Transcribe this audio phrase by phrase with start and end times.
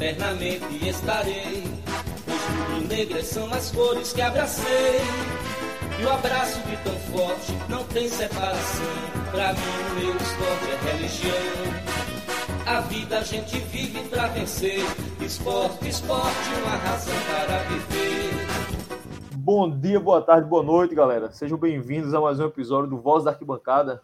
[0.00, 1.62] eternamente estarei.
[2.24, 5.00] Pois negras são as cores que abracei.
[6.00, 8.86] E o abraço de tão forte não tem separação.
[9.30, 11.34] Pra mim, o meu esporte é religião.
[12.66, 14.80] A vida a gente vive pra vencer.
[15.20, 18.30] Esporte, esporte, uma razão para viver.
[19.36, 21.30] Bom dia, boa tarde, boa noite, galera.
[21.30, 24.00] Sejam bem-vindos a mais um episódio do Voz da Arquibancada,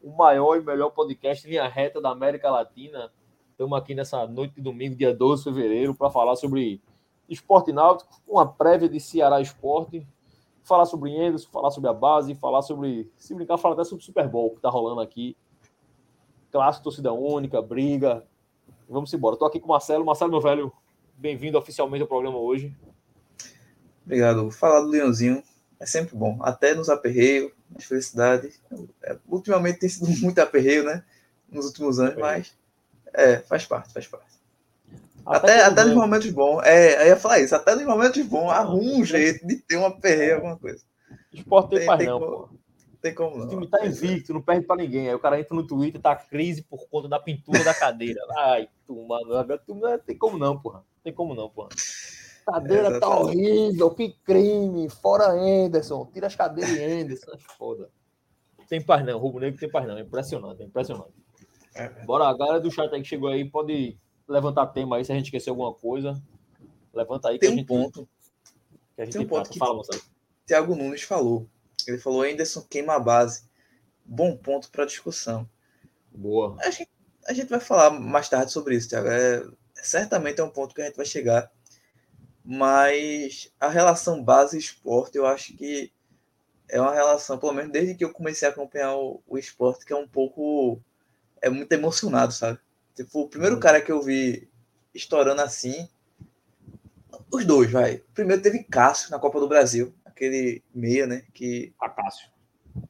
[0.00, 3.10] o maior e melhor podcast linha reta da América Latina.
[3.52, 6.80] Estamos aqui nessa noite de domingo, dia 12 de fevereiro, para falar sobre
[7.28, 10.06] esporte náutico, uma prévia de Ceará Esporte,
[10.64, 14.04] falar sobre Endos, falar sobre a base, falar sobre, se brincar, falar até sobre o
[14.06, 15.36] Super Bowl que está rolando aqui.
[16.50, 18.26] Clássico, torcida única, briga.
[18.88, 19.34] Vamos embora.
[19.34, 20.04] Estou aqui com o Marcelo.
[20.04, 20.72] Marcelo, meu velho,
[21.14, 22.74] bem-vindo oficialmente ao programa hoje.
[24.04, 24.50] Obrigado.
[24.50, 25.42] Falar do Leãozinho
[25.78, 28.62] é sempre bom, até nos aperreios, nas felicidades.
[29.02, 31.04] É, ultimamente tem sido muito aperreio, né?
[31.50, 32.61] Nos últimos anos, mas
[33.14, 34.32] é, faz parte, faz parte.
[35.24, 36.62] Até, até, até nos momentos bons.
[36.64, 37.54] É, eu ia falar isso.
[37.54, 40.82] Até nos momentos bons, arruma um jeito de ter uma perreia, alguma coisa.
[41.32, 42.48] Esporte tem, tem paz, não, pô.
[43.00, 43.46] Tem como não.
[43.46, 45.08] O time tá invicto, não perde pra ninguém.
[45.08, 48.20] Aí o cara entra no Twitter, tá crise por conta da pintura da cadeira.
[48.38, 50.84] Ai, tu, mano, tu, não tem como não, porra.
[51.02, 51.70] Tem como não, porra.
[52.46, 54.88] Cadeira é, tá horrível, que crime.
[54.88, 56.08] Fora Anderson.
[56.12, 57.32] Tira as cadeiras de Anderson.
[57.32, 57.90] É foda.
[58.68, 59.98] Tem paz não, Rubro Negro tem paz não.
[59.98, 61.21] É impressionante, é impressionante.
[61.74, 61.88] É.
[62.04, 63.96] Bora, a galera do chat aí que chegou aí pode
[64.28, 66.22] levantar tema aí se a gente esqueceu alguma coisa.
[66.92, 67.66] Levanta aí tem um gente.
[67.66, 68.08] Ponto.
[68.94, 70.00] Que a gente tem um ponto que Fala, moçada.
[70.46, 71.48] Thiago Nunes falou.
[71.86, 73.44] Ele falou: Anderson queima a base.
[74.04, 75.48] Bom ponto para discussão.
[76.10, 76.56] Boa.
[76.60, 76.90] A gente,
[77.26, 79.08] a gente vai falar mais tarde sobre isso, Thiago.
[79.08, 79.42] É,
[79.74, 81.50] certamente é um ponto que a gente vai chegar.
[82.44, 85.92] Mas a relação base-esporte, eu acho que
[86.68, 89.92] é uma relação, pelo menos desde que eu comecei a acompanhar o, o esporte, que
[89.92, 90.80] é um pouco.
[91.42, 92.58] É muito emocionado, sabe?
[92.94, 94.48] Tipo, o primeiro cara que eu vi
[94.94, 95.88] estourando assim.
[97.30, 98.02] Os dois, vai.
[98.14, 101.24] Primeiro teve Cássio na Copa do Brasil, aquele meia, né?
[101.34, 101.74] Que.
[101.80, 102.28] A Cássio.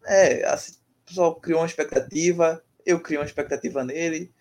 [0.04, 4.32] É, assim, o pessoal criou uma expectativa, eu criei uma expectativa nele.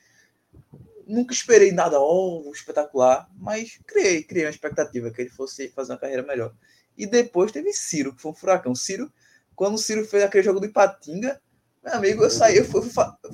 [1.08, 6.00] Nunca esperei nada ó, espetacular, mas criei, criei uma expectativa que ele fosse fazer uma
[6.00, 6.54] carreira melhor.
[6.98, 8.76] E depois teve Ciro, que foi um furacão.
[8.76, 9.12] Ciro,
[9.56, 11.42] quando o Ciro fez aquele jogo do Ipatinga,
[11.84, 12.92] meu amigo, eu saí, eu fui, fui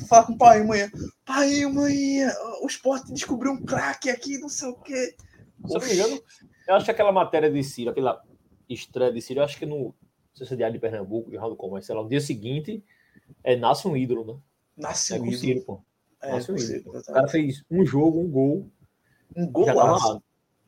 [0.08, 0.90] falar com o pai e manhã.
[1.26, 2.32] Pai e manhã,
[2.62, 5.16] o esporte descobriu um craque aqui, não sei o quê.
[5.66, 6.22] Se eu não me engano,
[6.68, 8.22] eu acho que aquela matéria de Ciro, aquela
[8.70, 9.94] estreia de Ciro, eu acho que no
[10.34, 12.84] CCDA de Pernambuco, de Raul Comércio, sei lá, no dia seguinte,
[13.44, 14.40] é, nasce um ídolo, né?
[14.78, 15.38] Nasce é um ídolo.
[15.38, 15.82] Ciro, pô.
[16.22, 16.98] É, Nasce um com ídolo.
[17.00, 18.70] O cara fez um jogo, um gol.
[19.36, 20.14] Um golaço.
[20.14, 20.22] lá.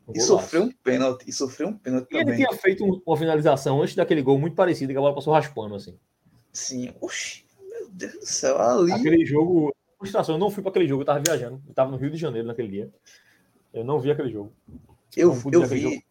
[0.08, 1.28] Um E sofreu um pênalti.
[1.28, 2.36] E sofreu um pênalti E ele também.
[2.46, 5.74] tinha feito um- uma finalização antes daquele gol muito parecido, que a bola passou raspando,
[5.76, 5.96] assim.
[6.52, 6.92] Sim.
[7.00, 7.44] Oxi,
[7.90, 8.60] Deus do céu.
[8.60, 8.92] Ali.
[8.92, 11.96] Aquele jogo, frustração, eu não fui para aquele jogo, eu tava viajando, eu tava no
[11.96, 12.90] Rio de Janeiro naquele dia.
[13.72, 14.52] Eu não vi aquele jogo.
[15.16, 15.80] Eu, eu vi.
[15.80, 16.02] jogo.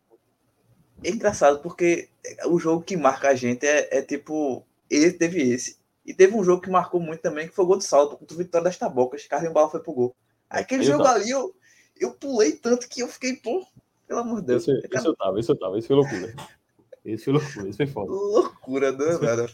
[1.04, 2.10] É engraçado porque
[2.48, 4.66] o jogo que marca a gente é, é tipo.
[4.90, 5.78] Ele teve esse.
[6.06, 8.34] E teve um jogo que marcou muito também, que foi o gol de salto contra
[8.34, 9.28] o Vitória das Tabocas.
[9.28, 10.16] Carlinhos Bala foi pro gol.
[10.50, 11.54] Aquele jogo ali, eu,
[12.00, 13.64] eu pulei tanto que eu fiquei, pô,
[14.08, 14.68] pelo amor de Deus.
[14.68, 16.34] Esse, esse eu tava, esse eu tava, esse foi loucura.
[17.06, 18.12] Esse foi loucura, esse foi foda.
[18.12, 19.50] Loucura, né, velho?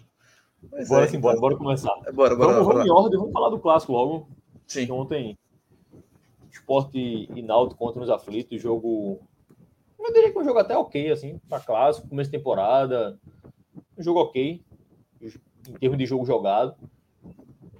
[0.69, 1.93] Pois Bora é, sim, bora, bora começar.
[2.13, 2.63] Bora, bora, Vamos, bora.
[2.63, 4.27] vamos em ordem, vamos falar do clássico logo.
[4.67, 4.85] Sim.
[4.85, 5.37] Que Ontem,
[6.51, 9.19] Esporte e Náutico contra os aflitos, jogo.
[9.99, 13.19] Eu diria que um jogo até ok, assim, para clássico, começo de temporada.
[13.97, 14.61] Um jogo ok,
[15.21, 16.75] em termos de jogo jogado.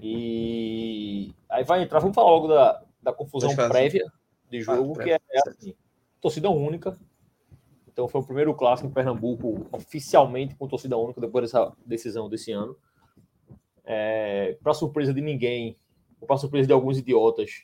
[0.02, 4.06] E aí vai entrar, vamos falar logo da, da confusão prévia
[4.50, 5.50] de jogo, Ah, que é certo.
[5.50, 5.74] assim,
[6.22, 6.98] torcida única.
[7.96, 12.52] Então foi o primeiro clássico em Pernambuco oficialmente com torcida única depois dessa decisão desse
[12.52, 12.76] ano.
[13.86, 15.78] É, para surpresa de ninguém,
[16.20, 17.64] ou para surpresa de alguns idiotas,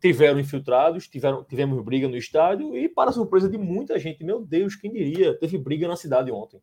[0.00, 4.76] tiveram infiltrados, tiveram, tivemos briga no estádio e para surpresa de muita gente, meu Deus,
[4.76, 6.58] quem diria, teve briga na cidade ontem.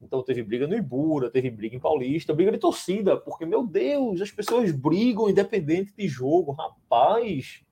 [0.00, 4.22] Então teve briga no Ibura, teve briga em Paulista, briga de torcida, porque meu Deus,
[4.22, 7.62] as pessoas brigam independente de jogo, rapaz.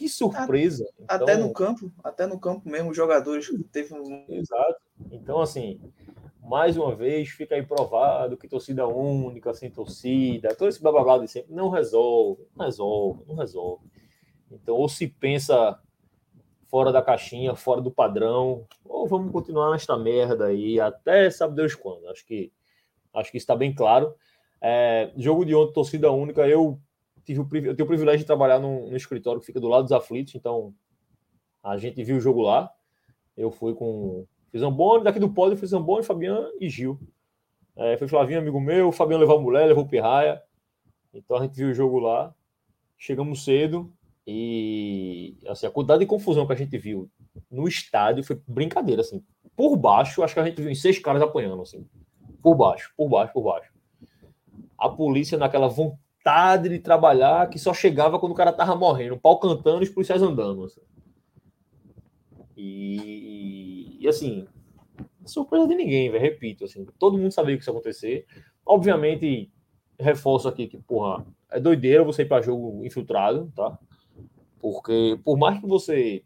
[0.00, 0.88] Que surpresa.
[1.06, 4.24] Até Então- no campo, até no campo mesmo, os jogadores teve um.
[4.30, 4.80] Exato.
[5.12, 5.78] Então, assim,
[6.42, 11.04] mais uma vez, fica aí provado que torcida única, sem torcida, todo esse blá blá
[11.04, 13.84] blá de sempre, não resolve, não resolve, não resolve.
[14.50, 15.78] Então, ou se pensa
[16.66, 21.74] fora da caixinha, fora do padrão, ou vamos continuar nesta merda aí até sabe Deus
[21.74, 22.08] quando.
[22.08, 22.50] Acho que
[23.12, 24.14] acho que está bem claro.
[24.62, 26.80] É, jogo de ontem, torcida única, eu
[27.34, 29.84] tive o, eu tenho o privilégio de trabalhar num, num escritório que fica do lado
[29.84, 30.74] dos aflitos, então
[31.62, 32.72] a gente viu o jogo lá.
[33.36, 36.98] Eu fui com fiz Zamboni, daqui do pódio, fiz Zamboni, Fabiano e Gil.
[37.76, 40.42] É, foi Flavinho, amigo meu, o Fabiano levou a mulher, levou o Pirraia.
[41.14, 42.34] Então a gente viu o jogo lá.
[42.98, 43.92] Chegamos cedo.
[44.26, 47.10] E assim, a quantidade de confusão que a gente viu
[47.50, 49.24] no estádio foi brincadeira, assim.
[49.56, 51.86] Por baixo, acho que a gente viu seis caras apanhando, assim.
[52.42, 53.72] Por baixo, por baixo, por baixo.
[54.76, 56.09] A polícia naquela vontade
[56.68, 59.90] de trabalhar que só chegava quando o cara tava morrendo, o pau cantando e os
[59.90, 60.64] policiais andando.
[60.64, 60.80] Assim.
[62.56, 64.46] E, e, assim,
[65.24, 66.10] surpresa de ninguém.
[66.10, 68.26] Repito, assim, todo mundo sabia que isso ia acontecer.
[68.66, 69.50] Obviamente,
[69.98, 73.78] reforço aqui que, porra, é doideira você ir para jogo infiltrado, tá?
[74.58, 76.22] Porque por mais que você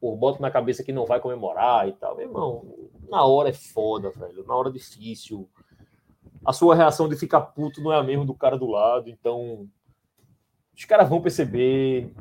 [0.00, 3.52] por bota na cabeça que não vai comemorar e tal, meu irmão, na hora é
[3.52, 4.44] foda, velho.
[4.46, 5.48] Na hora é difícil.
[6.44, 9.68] A sua reação de ficar puto não é a mesma do cara do lado, então
[10.74, 12.12] os caras vão perceber.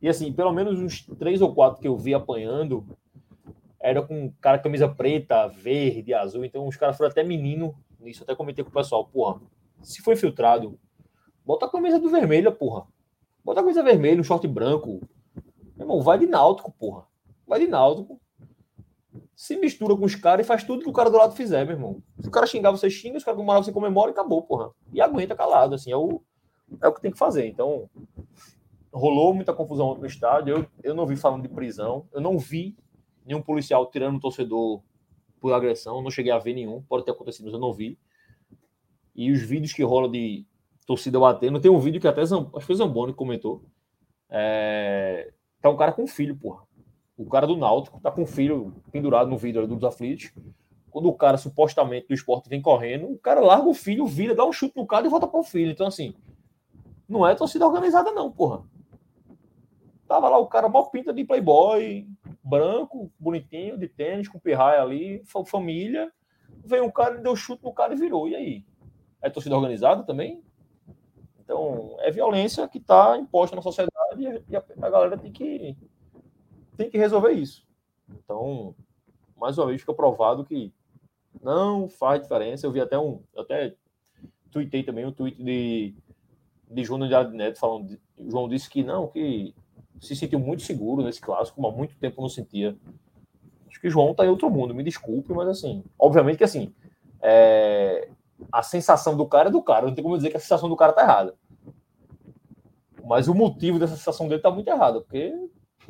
[0.00, 2.86] E assim, pelo menos uns três ou quatro que eu vi apanhando
[3.80, 6.44] era com cara camisa preta, verde, azul.
[6.44, 8.22] Então os caras foram até menino nisso.
[8.22, 9.40] Até comentei com o pessoal, porra,
[9.82, 10.78] se foi filtrado,
[11.44, 12.86] bota a camisa do vermelho, porra.
[13.44, 15.00] Bota a camisa vermelha, um short branco.
[15.76, 17.06] Meu irmão, vai de náutico, porra.
[17.46, 18.20] Vai de náutico.
[19.38, 21.76] Se mistura com os caras e faz tudo que o cara do lado fizer, meu
[21.76, 22.02] irmão.
[22.18, 24.72] Se o cara xingar, você xinga, se o cara comemorar, você comemora e acabou, porra.
[24.92, 26.20] E aguenta calado, assim, é o,
[26.82, 27.46] é o que tem que fazer.
[27.46, 27.88] Então,
[28.92, 30.56] rolou muita confusão no estádio.
[30.56, 32.08] Eu, eu não vi falando de prisão.
[32.12, 32.76] Eu não vi
[33.24, 34.82] nenhum policial tirando um torcedor
[35.38, 36.02] por agressão.
[36.02, 36.82] Não cheguei a ver nenhum.
[36.82, 37.96] Pode ter acontecido, mas eu não vi.
[39.14, 40.44] E os vídeos que rolam de
[40.84, 41.60] torcida batendo.
[41.60, 43.64] Tem um vídeo que até acho que foi Zamboni comentou.
[44.28, 45.32] É,
[45.62, 46.66] tá um cara com um filho, porra.
[47.18, 50.32] O cara do Náutico tá com um filho pendurado no vidro dos aflitos.
[50.88, 54.44] Quando o cara supostamente do esporte vem correndo, o cara larga o filho, vira, dá
[54.44, 55.72] um chute no cara e volta para o filho.
[55.72, 56.14] Então, assim,
[57.08, 58.62] não é torcida organizada, não, porra.
[60.06, 62.06] Tava lá o cara mal pinta de playboy,
[62.42, 66.10] branco, bonitinho, de tênis, com pirraia ali, família.
[66.64, 68.28] Veio um cara, deu chute no cara e virou.
[68.28, 68.64] E aí?
[69.20, 70.42] É torcida organizada também?
[71.40, 75.76] Então, é violência que está imposta na sociedade e a, a, galera tem que,
[76.78, 77.66] tem que resolver isso.
[78.08, 78.74] Então,
[79.36, 80.72] mais uma vez, fica provado que
[81.42, 82.66] não faz diferença.
[82.66, 83.74] Eu vi até um, até
[84.50, 85.94] tuitei também um tweet de,
[86.70, 89.54] de João de Neto falando, o João disse que não, que
[90.00, 92.76] se sentiu muito seguro nesse clássico, como há muito tempo não sentia.
[93.68, 96.72] Acho que João está em outro mundo, me desculpe, mas assim, obviamente que assim,
[97.20, 98.08] é,
[98.50, 99.86] a sensação do cara é do cara.
[99.86, 101.34] Não tem como dizer que a sensação do cara tá errada.
[103.04, 105.34] Mas o motivo dessa sensação dele tá muito errado, porque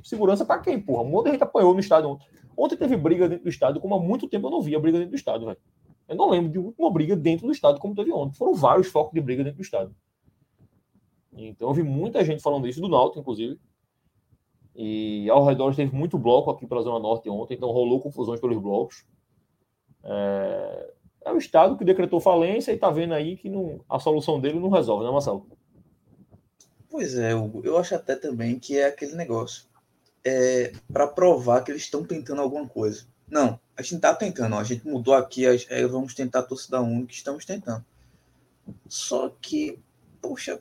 [0.03, 1.03] segurança para quem, porra?
[1.03, 2.27] Um monte de gente apanhou no estádio ontem.
[2.57, 5.13] Ontem teve briga dentro do estádio, como há muito tempo eu não via briga dentro
[5.13, 5.59] do estádio, velho.
[6.09, 8.37] Eu não lembro de uma briga dentro do estádio como teve ontem.
[8.37, 9.95] Foram vários focos de briga dentro do estádio.
[11.33, 13.61] Então eu vi muita gente falando isso, do Náutico, inclusive.
[14.75, 18.59] E ao redor teve muito bloco aqui pela Zona Norte ontem, então rolou confusões pelos
[18.59, 19.05] blocos.
[20.05, 20.95] É...
[21.25, 24.59] É o Estado que decretou falência e está vendo aí que não, a solução dele
[24.59, 25.47] não resolve, né, Marcelo?
[26.89, 27.33] Pois é.
[27.33, 29.68] Eu acho até também que é aquele negócio.
[30.29, 33.07] É, para provar que eles estão tentando alguma coisa.
[33.31, 34.57] Não, a gente está tentando.
[34.57, 37.85] Ó, a gente mudou aqui as regras, vamos tentar a torcida única, estamos tentando.
[38.87, 39.79] Só que,
[40.21, 40.61] poxa,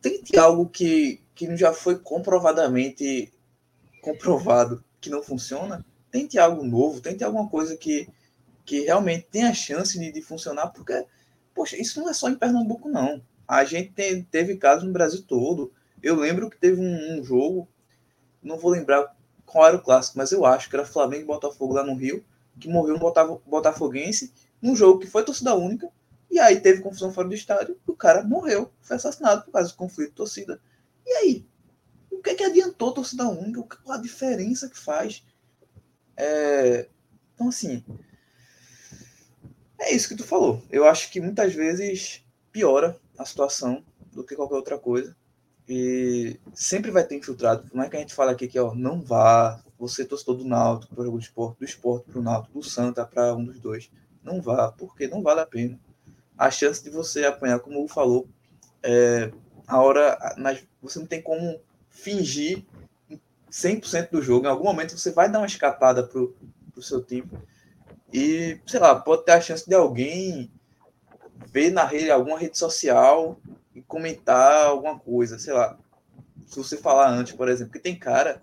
[0.00, 3.32] tente algo que, que já foi comprovadamente
[4.00, 5.84] comprovado que não funciona.
[6.10, 8.08] Tente algo novo, tente alguma coisa que,
[8.64, 11.04] que realmente tem a chance de, de, funcionar, porque,
[11.54, 13.22] poxa, isso não é só em Pernambuco, não.
[13.48, 15.72] A gente tem, teve casos no Brasil todo.
[16.02, 17.66] Eu lembro que teve um, um, jogo,
[18.44, 21.74] não vou lembrar qual era o clássico, mas eu acho que era Flamengo e Botafogo
[21.74, 22.24] lá no Rio,
[22.58, 25.90] que morreu um botafoguense num jogo que foi torcida única,
[26.30, 29.70] e aí teve confusão fora do estádio, e o cara morreu, foi assassinado por causa
[29.70, 30.60] do conflito de torcida.
[31.06, 31.46] E aí?
[32.10, 33.76] O que, é que adiantou torcida única?
[33.82, 35.22] Qual a diferença que faz?
[36.16, 36.88] É...
[37.34, 37.84] Então, assim,
[39.78, 40.62] é isso que tu falou.
[40.70, 45.14] Eu acho que muitas vezes piora a situação do que qualquer outra coisa.
[45.68, 47.68] E sempre vai ter infiltrado.
[47.68, 50.94] Por mais que a gente fale aqui que ó, não vá, você torcedor do Náutico
[50.94, 53.90] para o esporte, do esporte para o Náutico, do Santa para um dos dois.
[54.22, 55.78] Não vá, porque não vale a pena.
[56.36, 58.28] A chance de você apanhar, como o falou,
[58.82, 59.32] é,
[59.66, 60.18] a hora.
[60.82, 62.64] você não tem como fingir
[63.50, 64.46] 100% do jogo.
[64.46, 67.30] Em algum momento você vai dar uma escapada para o seu time
[68.12, 70.50] e, sei lá, pode ter a chance de alguém
[71.46, 73.38] ver na rede, alguma rede social
[73.74, 75.78] e comentar alguma coisa, sei lá.
[76.46, 78.42] Se você falar antes, por exemplo, que tem cara,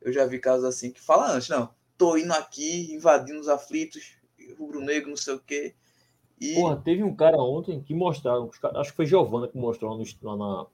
[0.00, 4.16] eu já vi casos assim que fala antes, não, tô indo aqui, invadindo os aflitos,
[4.58, 5.74] rubro-negro, não sei o quê.
[6.40, 6.54] E...
[6.54, 10.36] Porra, teve um cara ontem que mostraram, acho que foi Giovana que mostrou no, lá
[10.36, 10.66] na,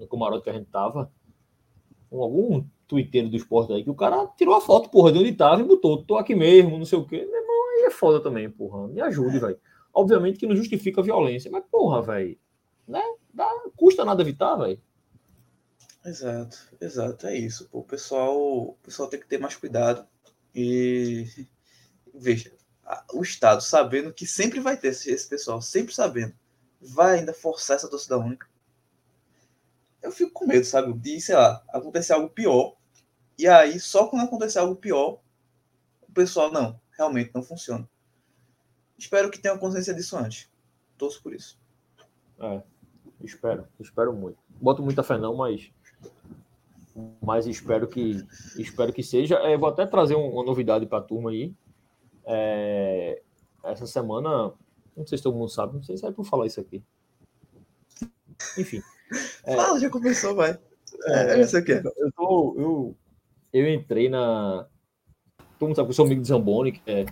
[0.00, 1.12] no camarote que a gente tava,
[2.10, 5.60] algum twitteiro do esporte aí, que o cara tirou a foto, porra, de onde tava
[5.60, 7.26] e botou, tô aqui mesmo, não sei o quê.
[7.30, 8.86] Meu irmão, é foda também, porra.
[8.88, 9.58] Me ajude, velho.
[9.92, 12.36] Obviamente que não justifica a violência, mas, porra, velho.
[12.86, 13.02] Né?
[13.34, 14.80] Dá, custa nada evitar, velho.
[16.04, 17.68] Exato, exato, é isso.
[17.68, 17.80] Pô.
[17.80, 20.06] O pessoal, o pessoal tem que ter mais cuidado
[20.54, 21.48] e
[22.14, 22.52] veja,
[23.12, 26.34] o Estado sabendo que sempre vai ter esse, esse pessoal, sempre sabendo,
[26.80, 28.46] vai ainda forçar essa torcida única.
[30.00, 32.76] Eu fico com medo, sabe, de, sei lá, acontecer algo pior.
[33.38, 35.20] E aí, só quando acontecer algo pior,
[36.02, 37.88] o pessoal, não, realmente não funciona.
[38.98, 40.48] Espero que tenha consciência disso antes.
[40.96, 41.58] Torço por isso.
[42.38, 42.62] É,
[43.24, 44.38] espero, espero muito.
[44.60, 45.70] Boto muita fé não, mas
[47.20, 48.24] mas espero que
[48.56, 49.36] espero que seja.
[49.36, 51.52] É, vou até trazer uma novidade para a turma aí.
[52.24, 53.20] É,
[53.64, 54.52] essa semana,
[54.96, 56.82] não sei se todo mundo sabe, não sei se é por falar isso aqui.
[58.58, 58.80] Enfim.
[59.44, 60.58] É, Fala, já começou, vai.
[61.06, 61.72] É, é isso aqui.
[61.72, 62.96] Eu, tô, eu,
[63.52, 64.66] eu entrei na.
[65.58, 67.06] Todo mundo sabe que eu sou amigo de Zamboni, que é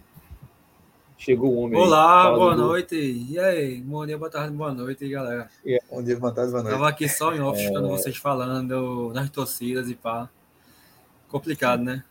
[1.24, 1.78] Chegou o homem.
[1.78, 2.62] Olá, aí, boa do...
[2.62, 2.96] noite.
[2.96, 3.80] E aí?
[3.80, 5.48] Bom dia, boa tarde, boa noite, galera.
[5.64, 5.86] Yeah.
[5.88, 6.74] Bom dia, boa tarde, boa noite.
[6.74, 7.62] Tava aqui só em off, é...
[7.62, 10.28] escutando vocês falando das torcidas e pá.
[11.28, 12.02] Complicado, né?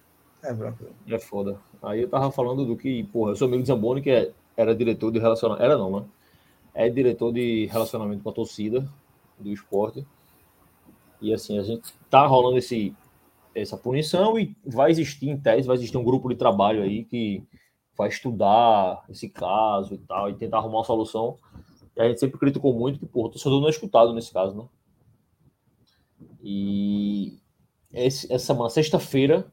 [0.41, 0.85] É, branco.
[1.05, 1.59] É foda.
[1.83, 4.73] Aí eu tava falando do que, porra, eu sou amigo de Zamboni, que é, era
[4.73, 5.65] diretor de relacionamento.
[5.65, 6.05] Era não, né?
[6.73, 8.87] É diretor de relacionamento com a torcida
[9.37, 10.07] do esporte.
[11.19, 12.95] E assim, a gente tá rolando esse,
[13.53, 17.43] essa punição e vai existir, em tese, vai existir um grupo de trabalho aí que
[18.01, 21.37] vai estudar esse caso e tal, e tentar arrumar uma solução.
[21.95, 24.55] E a gente sempre criticou muito que, porra, o torcedor não é escutado nesse caso,
[24.57, 24.65] né?
[26.43, 27.37] E
[27.93, 29.45] esse, essa semana, sexta-feira,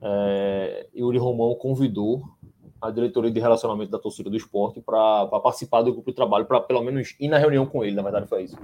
[0.00, 2.22] é, Yuri Romão convidou
[2.80, 6.60] a diretoria de relacionamento da torcida do esporte para participar do grupo de trabalho, para
[6.60, 8.56] pelo menos ir na reunião com ele, na verdade foi isso.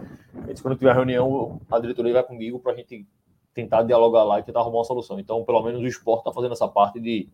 [0.46, 3.06] Disse, quando tiver reunião, a diretoria vai comigo para a gente
[3.52, 5.18] tentar dialogar lá e tentar arrumar uma solução.
[5.18, 7.28] Então, pelo menos o esporte está fazendo essa parte de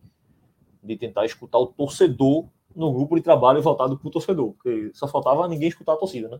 [0.81, 5.07] de tentar escutar o torcedor no grupo de trabalho voltado para o torcedor, porque só
[5.07, 6.39] faltava ninguém escutar a torcida, né?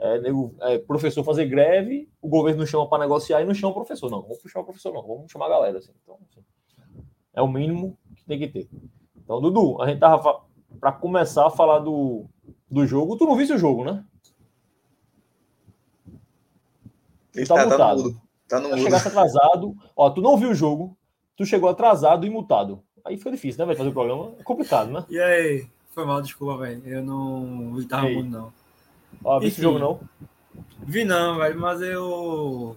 [0.00, 3.72] É, nego, é, professor fazer greve, o governo não chama para negociar e não chama
[3.72, 4.22] o professor, não.
[4.22, 5.02] Vamos puxar o professor, não.
[5.02, 5.78] Vamos chamar a galera.
[5.78, 5.90] Assim.
[6.02, 6.44] Então, assim,
[7.34, 8.68] é o mínimo que tem que ter.
[9.16, 10.42] Então, Dudu, a gente tava
[10.78, 12.26] para começar a falar do,
[12.70, 13.16] do jogo.
[13.16, 14.04] Tu não viste o jogo, né?
[17.34, 17.78] Ele tá, tá, mutado.
[17.78, 18.22] Tá no mudo.
[18.48, 18.82] Tá no mudo.
[18.82, 19.74] chegasse atrasado.
[19.96, 20.96] Ó, tu não viu o jogo,
[21.36, 22.84] tu chegou atrasado e mutado.
[23.08, 23.78] Aí foi difícil, né, velho?
[23.78, 25.04] Fazer o programa é complicado, né?
[25.08, 25.66] E aí?
[25.94, 26.82] Foi mal, desculpa, velho.
[26.84, 28.52] Eu não vi tava muito, não.
[29.40, 30.00] Vi esse jogo, não?
[30.80, 32.76] Vi não, velho, mas eu.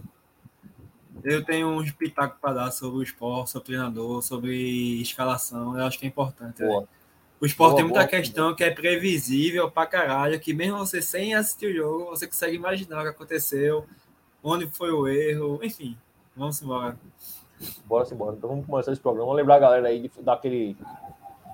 [1.24, 5.78] Eu tenho um espetáculo para dar sobre o esporte, sobre o treinador, sobre escalação.
[5.78, 6.64] Eu acho que é importante.
[6.64, 6.88] Boa.
[7.40, 11.02] O esporte boa, tem muita boa, questão que é previsível pra caralho, que mesmo você
[11.02, 13.86] sem assistir o jogo, você consegue imaginar o que aconteceu,
[14.42, 15.98] onde foi o erro, enfim.
[16.36, 16.98] Vamos embora.
[17.86, 18.36] Bora sim, bora.
[18.36, 19.28] Então vamos começar esse programa.
[19.28, 20.76] Vou lembrar a galera aí de dar aquele,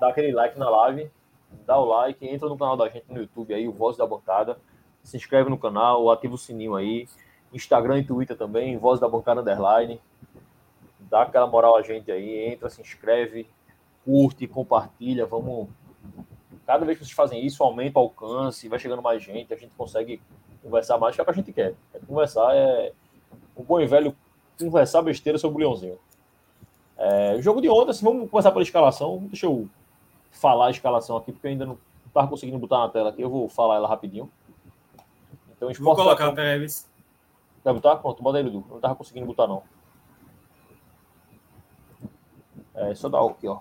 [0.00, 1.10] dar aquele like na live,
[1.66, 4.58] dá o like, entra no canal da gente no YouTube aí, o Voz da Bancada.
[5.02, 7.06] Se inscreve no canal, ativa o sininho aí.
[7.52, 10.00] Instagram e Twitter também, Voz da Bancada Underline.
[11.00, 13.46] Dá aquela moral a gente aí, entra, se inscreve,
[14.04, 15.26] curte, compartilha.
[15.26, 15.68] Vamos.
[16.66, 19.72] Cada vez que vocês fazem isso, aumenta o alcance, vai chegando mais gente, a gente
[19.74, 20.20] consegue
[20.62, 21.74] conversar mais, que é o que a gente quer.
[21.94, 22.92] É conversar é
[23.56, 24.14] o bom e velho
[24.58, 25.98] conversar besteira sobre o Leãozinho.
[26.96, 29.18] É, o jogo de ontem, assim, vamos começar pela escalação.
[29.28, 29.68] Deixa eu
[30.32, 33.22] falar a escalação aqui, porque eu ainda não estava conseguindo botar na tela aqui.
[33.22, 34.30] Eu vou falar ela rapidinho.
[35.56, 36.88] Então, vou colocar, Pérez.
[37.62, 37.96] Quer botar?
[37.96, 38.58] Pronto, bota ele, Edu.
[38.58, 39.62] Eu não estava conseguindo botar, não.
[42.74, 43.56] É, só dar aqui, ó.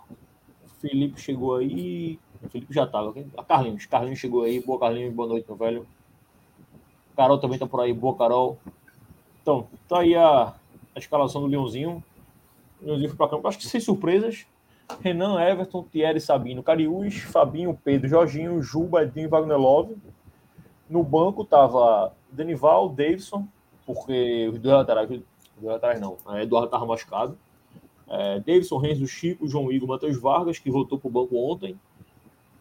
[0.63, 2.19] O Felipe chegou aí.
[2.43, 3.25] O Felipe já estava aqui.
[3.35, 3.85] A Carlinhos.
[3.85, 4.61] Carlinhos chegou aí.
[4.61, 5.13] Boa, Carlinhos.
[5.13, 5.87] Boa noite, meu velho.
[7.15, 7.91] Carol também tá por aí.
[7.93, 8.59] Boa, Carol.
[9.41, 10.53] Então, tá aí a,
[10.97, 12.03] a escalação do Leãozinho.
[12.81, 14.47] O Leãozinho foi para campo, acho que sem surpresas.
[15.01, 19.95] Renan, Everton, Thierry, Sabino, Cariús, Fabinho, Pedro, Jorginho, Juba, Edinho Wagner Love.
[20.89, 23.47] No banco tava Denival, Davidson,
[23.85, 25.21] porque os dois laterais, os
[25.61, 27.37] dois laterais não, a Eduardo estava machucado.
[28.09, 31.77] É, Davidson, Renzo, Chico, João Igor, Matheus Vargas, que voltou para o banco ontem.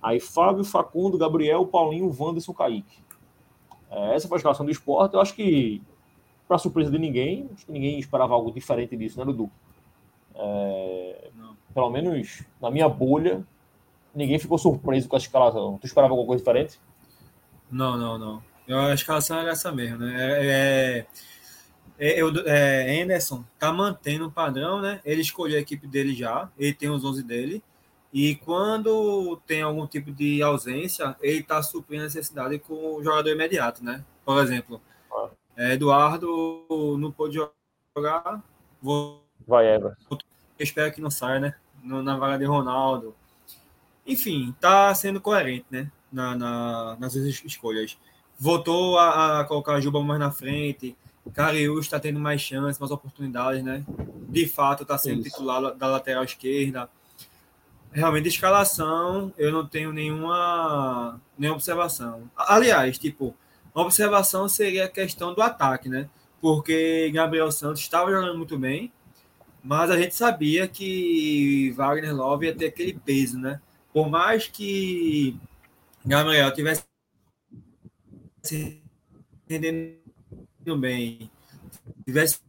[0.03, 2.99] Aí Fábio, Facundo, Gabriel, Paulinho, Wanderson, Kaique.
[3.91, 5.15] É, essa foi a escalação do esporte.
[5.15, 5.81] Eu acho que
[6.47, 9.51] para surpresa de ninguém, acho que ninguém esperava algo diferente disso, né, Dudu?
[10.35, 11.31] É,
[11.75, 13.45] pelo menos na minha bolha,
[14.15, 15.79] ninguém ficou surpreso com a escalação.
[15.79, 16.81] Tu esperava alguma coisa diferente?
[17.71, 18.43] Não, não, não.
[18.67, 20.15] Eu, a escalação era essa mesmo, né?
[20.19, 21.07] É,
[21.99, 25.01] é, eu, é, Anderson tá mantendo o padrão, né?
[25.05, 27.63] Ele escolheu a equipe dele já, ele tem os 11 dele.
[28.13, 33.31] E quando tem algum tipo de ausência, ele tá suprindo a necessidade com o jogador
[33.31, 34.03] imediato, né?
[34.25, 34.96] Por exemplo, é,
[35.57, 37.39] Eduardo não pôde
[37.97, 38.43] jogar.
[38.81, 39.25] Vou...
[39.47, 39.97] Vai, Eva.
[40.59, 41.55] Espero que não saia, né?
[41.83, 43.15] na vaga de Ronaldo.
[44.07, 45.91] Enfim, tá sendo coerente, né?
[46.13, 47.99] Na, na, nas suas escolhas.
[48.39, 50.97] Voltou a, a colocar a Juba mais na frente.
[51.35, 53.85] Cariús está tendo mais chances, mais oportunidades, né?
[54.29, 55.31] De fato, está sendo Isso.
[55.31, 56.89] titular da lateral esquerda.
[57.93, 62.31] Realmente, escalação, eu não tenho nenhuma, nenhuma observação.
[62.37, 63.35] Aliás, tipo,
[63.77, 66.09] uma observação seria a questão do ataque, né?
[66.41, 68.91] Porque Gabriel Santos estava jogando muito bem,
[69.63, 73.61] mas a gente sabia que Wagner Love ia ter aquele peso, né?
[73.93, 75.39] Por mais que
[76.05, 76.85] Gabriel tivesse
[79.45, 79.99] entendendo
[80.79, 81.31] bem,
[82.05, 82.41] tivesse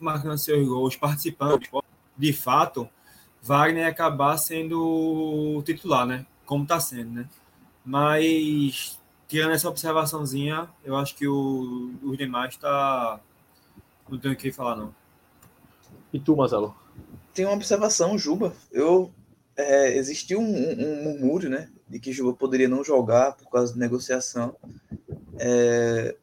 [0.00, 1.60] marcando seus gols, participando,
[2.16, 2.88] de fato,
[3.42, 6.26] Wagner acabar sendo titular, né?
[6.46, 7.28] Como está sendo, né?
[7.84, 13.20] Mas, tirando essa observaçãozinha, eu acho que o, os demais tá.
[14.08, 14.94] Não tenho o que falar, não.
[16.12, 16.74] E tu, Marcelo?
[17.34, 18.52] Tem uma observação, Juba.
[18.70, 19.12] Eu.
[19.58, 21.70] É, existiu um, um, um murmúrio, né?
[21.88, 24.54] De que Juba poderia não jogar por causa de negociação.
[25.38, 26.14] É,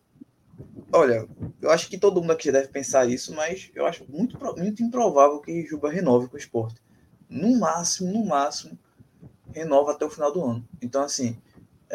[0.91, 1.27] olha,
[1.59, 5.39] eu acho que todo mundo aqui deve pensar isso, mas eu acho muito, muito improvável
[5.39, 6.79] que Juba renove com o esporte.
[7.27, 8.77] No máximo, no máximo,
[9.51, 10.67] renova até o final do ano.
[10.79, 11.35] Então, assim,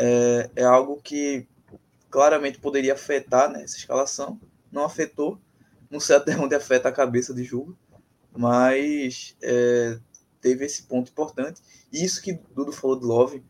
[0.00, 1.49] é, é algo que
[2.09, 4.40] claramente poderia afetar né, essa escalação.
[4.71, 5.40] Não afetou.
[5.90, 7.75] Não sei até onde afeta a cabeça de Juba,
[8.33, 9.99] mas é,
[10.40, 11.61] teve esse ponto importante.
[11.93, 13.45] E isso que Dudu falou de Love.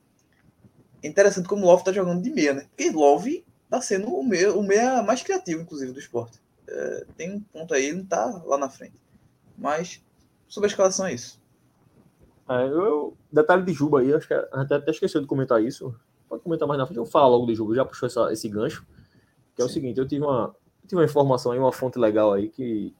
[1.03, 2.67] É interessante como o Love tá jogando de meia, né?
[2.69, 6.41] Porque Love tá sendo o meia, o meia mais criativo, inclusive, do esporte.
[6.67, 8.99] É, tem um ponto aí, ele não tá lá na frente.
[9.57, 10.03] Mas,
[10.49, 11.41] sobre a escalação, é isso.
[12.49, 15.95] É, eu, detalhe de Juba aí, acho que a gente até esqueceu de comentar isso.
[16.29, 18.87] Pode comentar mais na frente, eu falo logo de Juba, já puxou essa, esse gancho.
[19.55, 19.71] Que é Sim.
[19.71, 22.95] o seguinte, eu tive uma, eu tive uma informação aí, uma fonte legal aí que,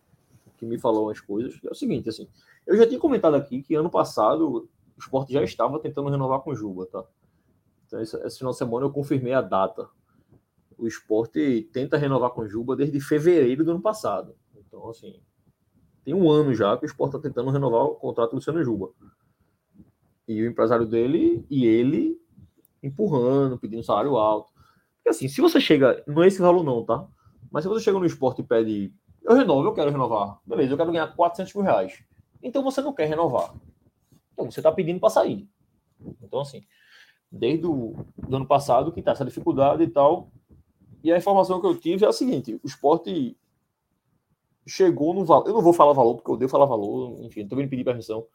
[0.57, 1.59] que me falou umas coisas.
[1.65, 2.29] É o seguinte, assim,
[2.67, 6.55] eu já tinha comentado aqui que ano passado o esporte já estava tentando renovar com
[6.55, 7.05] Juba, tá?
[7.87, 9.89] Então, esse, esse final de semana eu confirmei a data
[10.79, 14.37] o esporte tenta renovar com o Juba desde fevereiro do ano passado.
[14.57, 15.21] Então, assim,
[16.05, 18.91] tem um ano já que o esporte está tentando renovar o contrato do Luciano Juba.
[20.27, 22.21] E o empresário dele e ele
[22.83, 24.53] empurrando, pedindo salário alto.
[24.97, 27.07] Porque assim, se você chega, não é esse valor não, tá?
[27.51, 30.39] Mas se você chega no esporte e pede, eu renovo, eu quero renovar.
[30.47, 32.03] Beleza, eu quero ganhar 400 mil reais.
[32.43, 33.55] Então você não quer renovar.
[34.33, 35.49] Então você está pedindo para sair.
[36.23, 36.63] Então assim,
[37.31, 37.95] desde o
[38.31, 40.31] ano passado que está essa dificuldade e tal,
[41.03, 43.37] e a informação que eu tive é a seguinte: o esporte
[44.67, 45.49] chegou no valor.
[45.49, 48.27] Eu não vou falar valor, porque eu odeio falar valor, enfim, não me pedir permissão.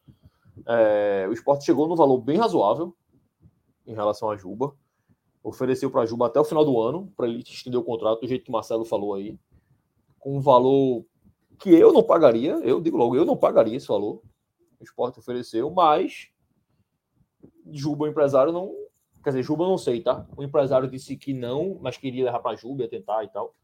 [0.67, 2.95] É, o esporte chegou no valor bem razoável
[3.86, 4.76] em relação a Juba.
[5.43, 8.43] Ofereceu para Juba até o final do ano, para ele estender o contrato, do jeito
[8.43, 9.38] que o Marcelo falou aí,
[10.19, 11.06] com um valor
[11.60, 14.22] que eu não pagaria, eu digo logo, eu não pagaria esse valor.
[14.80, 16.30] O esporte ofereceu, mas
[17.65, 18.74] Juba, o empresário, não,
[19.24, 20.28] Quer dizer, Juba não sei, tá?
[20.36, 23.56] O empresário disse que não, mas queria levar para Juba, tentar e tal.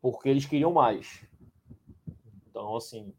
[0.00, 1.26] Porque eles queriam mais.
[2.48, 3.14] Então, assim,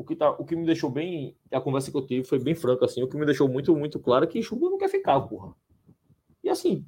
[0.00, 1.36] o que, tá, o que me deixou bem.
[1.52, 3.02] A conversa que eu tive foi bem franca, assim.
[3.02, 5.54] O que me deixou muito, muito claro é que Juba não quer ficar, porra.
[6.42, 6.86] E assim,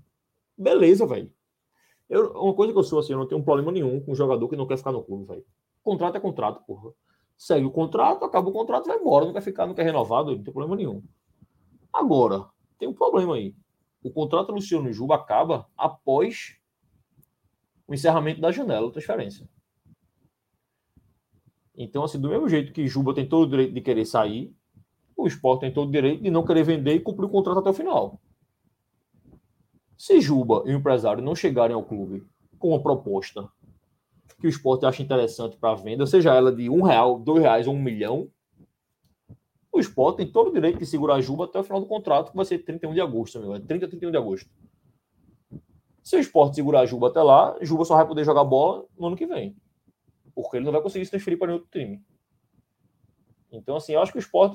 [0.56, 1.30] beleza, velho.
[2.08, 4.48] Uma coisa que eu sou assim, eu não tenho um problema nenhum com um jogador
[4.48, 5.44] que não quer ficar no clube, velho.
[5.82, 6.90] Contrato é contrato, porra.
[7.36, 9.26] Segue o contrato, acaba o contrato, vai embora.
[9.26, 11.02] Não quer ficar, não quer renovado, não tem problema nenhum.
[11.92, 12.46] Agora,
[12.78, 13.54] tem um problema aí.
[14.02, 16.56] O contrato do Luciano Juba acaba após
[17.86, 19.46] o encerramento da janela transferência.
[21.76, 24.54] Então, assim, do mesmo jeito que Juba tem todo o direito de querer sair,
[25.16, 27.70] o esporte tem todo o direito de não querer vender e cumprir o contrato até
[27.70, 28.20] o final.
[29.96, 32.24] Se Juba e o empresário não chegarem ao clube
[32.58, 33.48] com uma proposta
[34.40, 37.74] que o esporte acha interessante para venda, seja ela de um real, dois reais ou
[37.74, 38.28] um milhão,
[39.72, 42.30] o Sport tem todo o direito de segurar a Juba até o final do contrato,
[42.30, 43.58] que vai ser 31 de agosto, amigo.
[43.58, 44.50] 30 a 31 de agosto.
[46.02, 49.06] Se o Sport segurar a Juba até lá, Juba só vai poder jogar bola no
[49.06, 49.56] ano que vem.
[50.34, 52.02] Porque ele não vai conseguir se transferir para nenhum outro time.
[53.50, 54.54] Então, assim, eu acho que o Sport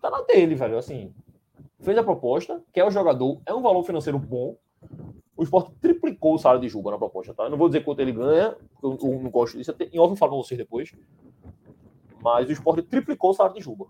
[0.00, 0.76] tá na dele, velho.
[0.76, 1.14] Assim,
[1.80, 4.56] fez a proposta, quer o jogador, é um valor financeiro bom.
[5.36, 7.44] O Sport triplicou o salário de Juba na proposta, tá?
[7.44, 9.74] Eu não vou dizer quanto ele ganha, porque eu não gosto disso.
[9.92, 10.92] Em off eu falo pra vocês depois.
[12.22, 13.86] Mas o esporte triplicou o salário de Juba.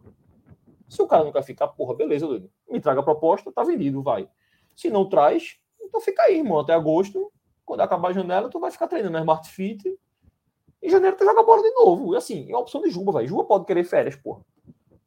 [0.89, 2.51] Se o cara não quer ficar, porra, beleza, doido.
[2.71, 4.29] Me traga a proposta, tá vendido, vai.
[4.75, 7.31] Se não traz, então fica aí, irmão, até agosto.
[7.73, 9.99] Quando acabar a janela, tu vai ficar treinando na Smart Fit.
[10.83, 12.13] Em janeiro tu joga bola de novo.
[12.13, 13.27] E assim, é a opção de Juba, vai.
[13.27, 14.43] Juba pode querer férias, porra.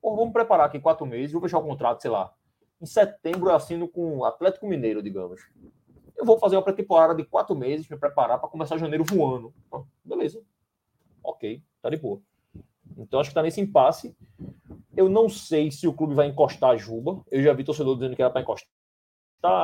[0.02, 2.34] Porra, vamos preparar aqui quatro meses, vou fechar o contrato, sei lá.
[2.82, 5.48] Em setembro eu assino com o Atlético Mineiro, digamos.
[6.18, 9.54] Eu vou fazer uma pré-temporada de quatro meses, me preparar para começar janeiro voando.
[10.04, 10.42] Beleza.
[11.24, 12.20] Ok, tá de boa.
[12.98, 14.18] Então acho que está nesse impasse.
[14.98, 17.22] Eu não sei se o clube vai encostar a Juba.
[17.30, 18.68] Eu já vi torcedor dizendo que era para encostar,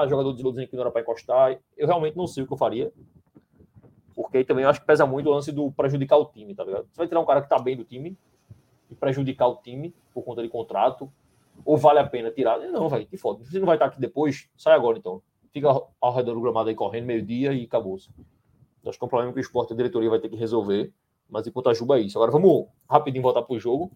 [0.07, 1.59] jogador dizendo que não era para encostar.
[1.77, 2.91] Eu realmente não sei o que eu faria.
[4.13, 6.63] Porque aí também eu acho que pesa muito o lance do prejudicar o time, tá
[6.63, 6.87] ligado?
[6.91, 8.17] Você vai tirar um cara que tá bem do time
[8.89, 11.11] e prejudicar o time por conta de contrato,
[11.63, 12.59] ou vale a pena tirar?
[12.59, 13.43] Não, vai, que foda.
[13.43, 15.21] Você não vai estar aqui depois, sai agora então.
[15.51, 15.67] Fica
[15.99, 18.09] ao redor do gramado aí correndo, meio-dia e acabou-se.
[18.85, 20.91] Acho que é um problema que o esporte e a diretoria vai ter que resolver.
[21.29, 22.17] Mas enquanto a Juba é isso.
[22.17, 23.91] Agora vamos rapidinho voltar pro jogo.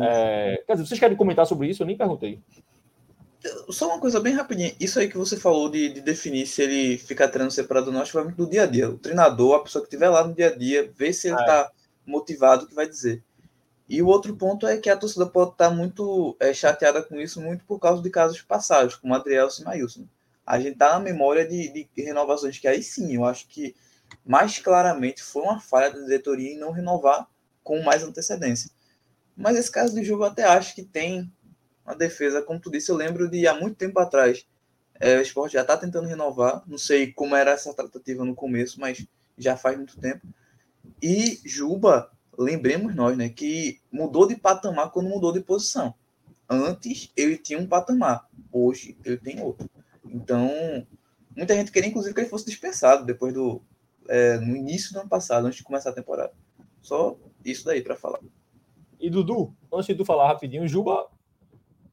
[0.00, 0.62] É...
[0.66, 1.82] Quer dizer, vocês querem comentar sobre isso?
[1.82, 2.40] Eu nem perguntei.
[3.70, 4.74] Só uma coisa bem rapidinha.
[4.78, 8.00] Isso aí que você falou de, de definir se ele fica treinando separado ou não,
[8.00, 8.88] acho que vai muito do dia a dia.
[8.88, 11.70] O treinador, a pessoa que estiver lá no dia a dia, vê se ele está
[11.72, 12.10] é.
[12.10, 13.22] motivado, que vai dizer.
[13.88, 17.20] E o outro ponto é que a torcida pode estar tá muito é, chateada com
[17.20, 20.06] isso, muito por causa de casos passados, como Adriel e Maílson.
[20.46, 23.74] A gente está na memória de, de, renovações que aí sim, eu acho que
[24.24, 27.28] mais claramente foi uma falha da diretoria em não renovar
[27.62, 28.70] com mais antecedência.
[29.36, 31.30] Mas esse caso de jogo eu até acho que tem
[31.84, 34.46] uma defesa, como tu disse, eu lembro de há muito tempo atrás,
[35.00, 38.80] é, o esporte já está tentando renovar, não sei como era essa tratativa no começo,
[38.80, 40.26] mas já faz muito tempo.
[41.02, 45.94] E Juba lembremos nós, né, que mudou de patamar quando mudou de posição.
[46.48, 49.68] Antes ele tinha um patamar, hoje ele tem outro.
[50.04, 50.86] Então,
[51.36, 53.62] muita gente queria inclusive que ele fosse dispensado depois do
[54.08, 56.32] é, no início do ano passado, antes de começar a temporada.
[56.80, 58.20] Só isso daí para falar.
[59.00, 61.08] E Dudu, antes de tu falar rapidinho, Juba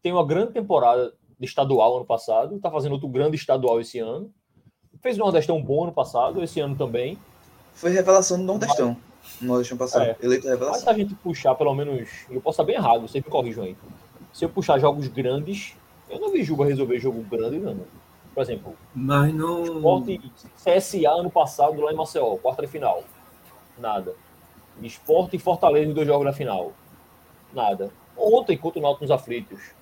[0.02, 4.32] tem uma grande temporada de estadual ano passado, está fazendo outro grande estadual esse ano.
[5.02, 7.18] Fez um Nordestão bom ano passado, esse ano também.
[7.74, 8.98] Foi revelação do Nordestão.
[9.42, 10.04] Mas no ano passado.
[10.04, 10.18] É.
[10.22, 10.72] Eleito revelação.
[10.72, 13.64] Mas se a gente puxar, pelo menos, eu posso estar bem errado, vocês me corrijam
[13.64, 13.78] aí.
[14.34, 15.76] Se eu puxar jogos grandes,
[16.10, 17.78] eu não vi Juba resolver jogo grande, não.
[18.34, 19.64] Por exemplo, mas não.
[19.64, 20.32] Esporte
[20.64, 23.04] CSA ano passado lá em Maceió, quarta de final.
[23.78, 24.14] Nada.
[24.82, 26.74] Esporte e Fortaleza em dois jogos na final.
[27.54, 27.92] Nada.
[28.18, 29.79] Ontem contra o Náutico nos aflitos.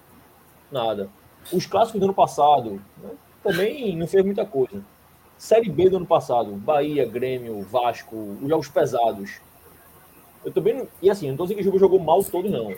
[0.71, 1.09] Nada.
[1.51, 3.09] Os clássicos do ano passado né,
[3.43, 4.83] também não fez muita coisa.
[5.37, 9.39] Série B do ano passado, Bahia, Grêmio, Vasco, os jogos pesados.
[10.43, 10.87] Eu também não.
[11.01, 12.75] E assim, não tô dizendo que o Juba jogou mal todo, não.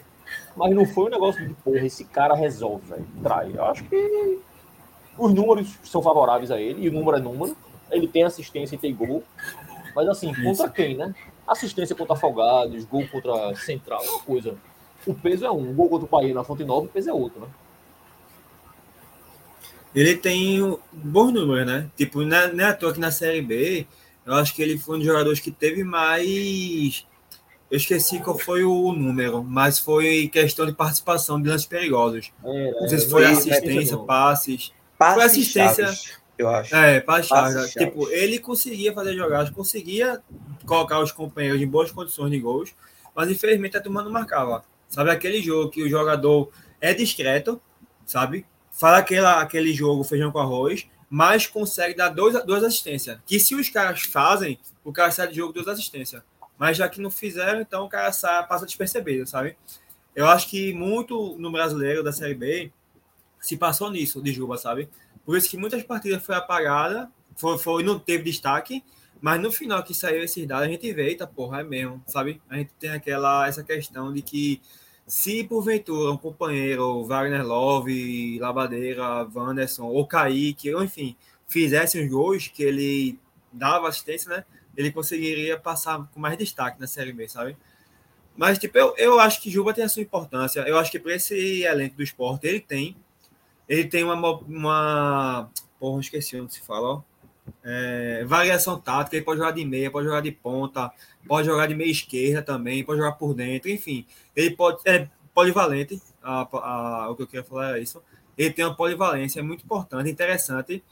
[0.55, 3.07] Mas não foi um negócio de, porra, esse cara resolve, velho.
[3.23, 3.51] Trai.
[3.53, 4.39] Eu acho que
[5.17, 7.55] os números são favoráveis a ele, e o número é número.
[7.89, 9.23] Ele tem assistência e tem gol.
[9.95, 11.13] Mas assim, contra quem, né?
[11.47, 14.55] Assistência contra Afogados, gol contra Central, é uma coisa.
[15.07, 17.13] O peso é um, o gol contra o Bahia na Fonte Nova, o peso é
[17.13, 17.47] outro, né?
[19.93, 21.89] Ele tem bons números, né?
[21.95, 23.87] Tipo, não é, não é à toa que na Série B,
[24.25, 27.05] eu acho que ele foi um dos jogadores que teve mais.
[27.69, 32.31] Eu esqueci qual foi o número, mas foi questão de participação de lances perigosos.
[32.43, 34.71] É, não sei se foi assistência, passes.
[34.97, 35.85] Passes foi assistência.
[35.85, 36.75] Chaves, eu acho.
[36.75, 40.21] É, passes, passes Tipo, ele conseguia fazer jogadas, conseguia
[40.65, 42.73] colocar os companheiros em boas condições de gols,
[43.15, 44.63] mas infelizmente a turma não marcava.
[44.87, 46.49] Sabe aquele jogo que o jogador
[46.81, 47.61] é discreto,
[48.05, 48.45] sabe?
[48.79, 53.19] Faz aquela, aquele jogo feijão com arroz, mas consegue dar dois, duas assistências.
[53.25, 56.23] Que se os caras fazem, o cara sai de jogo duas assistências.
[56.57, 59.57] Mas já que não fizeram, então o cara sai, passa despercebido, sabe?
[60.15, 62.71] Eu acho que muito no brasileiro da Série B
[63.41, 64.89] se passou nisso de Juba, sabe?
[65.25, 68.81] Por isso que muitas partidas foi apagada, foi, foi, não teve destaque,
[69.19, 72.41] mas no final que saiu esses dados, a gente vê, eita porra, é mesmo, sabe?
[72.49, 74.61] A gente tem aquela essa questão de que
[75.09, 81.15] se porventura um companheiro, Wagner Love, Labadeira, Wanderson ou Kaique, ou enfim,
[81.47, 83.19] fizesse os gols que ele
[83.51, 84.45] dava assistência, né?
[84.77, 87.57] Ele conseguiria passar com mais destaque na Série B, sabe?
[88.37, 90.59] Mas, tipo, eu, eu acho que Juba tem a sua importância.
[90.61, 92.95] Eu acho que para esse elenco do esporte, ele tem.
[93.67, 94.13] Ele tem uma.
[94.13, 97.01] uma porra, esqueci onde se fala, ó.
[97.63, 100.91] É, variação tática, ele pode jogar de meia, pode jogar de ponta,
[101.27, 104.05] pode jogar de meia esquerda também, pode jogar por dentro, enfim.
[104.35, 108.01] Ele pode é polivalente, a, a, o que eu queria falar é isso.
[108.37, 110.83] Ele tem uma polivalência muito importante, interessante,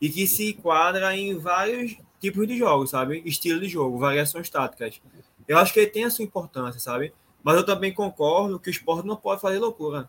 [0.00, 3.22] e que se enquadra em vários tipos de jogos, sabe?
[3.24, 5.00] Estilo de jogo, variações táticas.
[5.46, 7.12] Eu acho que ele tem a sua importância, sabe?
[7.42, 10.08] Mas eu também concordo que o esporte não pode fazer loucura.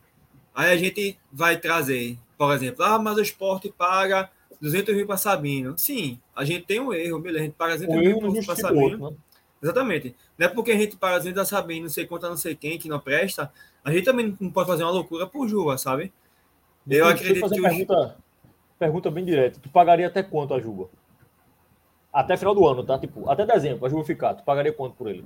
[0.54, 4.30] Aí a gente vai trazer, por exemplo, ah, mas o esporte paga
[4.62, 5.78] 200 mil para Sabino.
[5.78, 9.12] Sim, a gente tem um erro, beleza, a gente paga 200 mil para Sabino.
[9.12, 9.18] Né?
[9.62, 10.16] Exatamente.
[10.38, 12.78] Não é porque a gente paga 200 a Sabino, não sei quanto, não sei quem,
[12.78, 13.52] que não presta,
[13.84, 16.12] a gente também não pode fazer uma loucura por Juba, sabe?
[16.88, 17.62] Eu acredito que.
[17.62, 18.18] Pergunta,
[18.78, 19.60] pergunta bem direta.
[19.60, 20.90] Tu pagaria até quanto a Juba?
[22.14, 22.98] Até final do ano, tá?
[22.98, 24.36] Tipo, até dezembro, a Juba ficar.
[24.36, 25.26] Tu pagaria quanto por ele?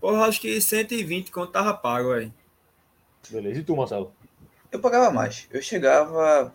[0.00, 2.32] Porra, acho que 120 quanto tava pago aí.
[3.30, 3.60] Beleza.
[3.60, 4.12] E tu, Marcelo?
[4.70, 5.46] Eu pagava mais.
[5.50, 6.52] Eu chegava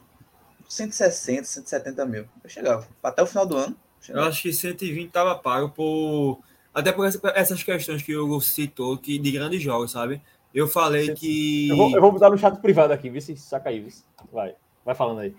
[0.67, 2.25] 160, 170 mil.
[2.43, 2.88] Eu chegava.
[3.01, 3.75] Até o final do ano.
[4.10, 6.39] Eu acho que 120 estava pago por.
[6.73, 10.21] Até por essas questões que o Hugo citou, que de grandes jogos, sabe?
[10.53, 11.69] Eu falei que.
[11.69, 13.86] Eu vou, eu vou botar no chat privado aqui, vê se saca aí,
[14.32, 14.56] Vai.
[14.86, 15.36] Vai falando aí.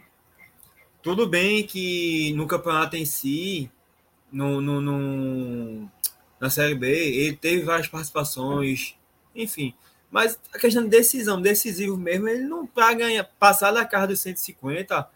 [1.02, 3.70] Tudo bem que no campeonato em si
[4.30, 5.90] no, no, no,
[6.40, 8.94] na Série B, ele teve várias participações,
[9.34, 9.74] enfim.
[10.10, 14.20] Mas a questão de decisão, decisivo mesmo, ele não para ganhar, passar da casa dos
[14.20, 15.08] 150,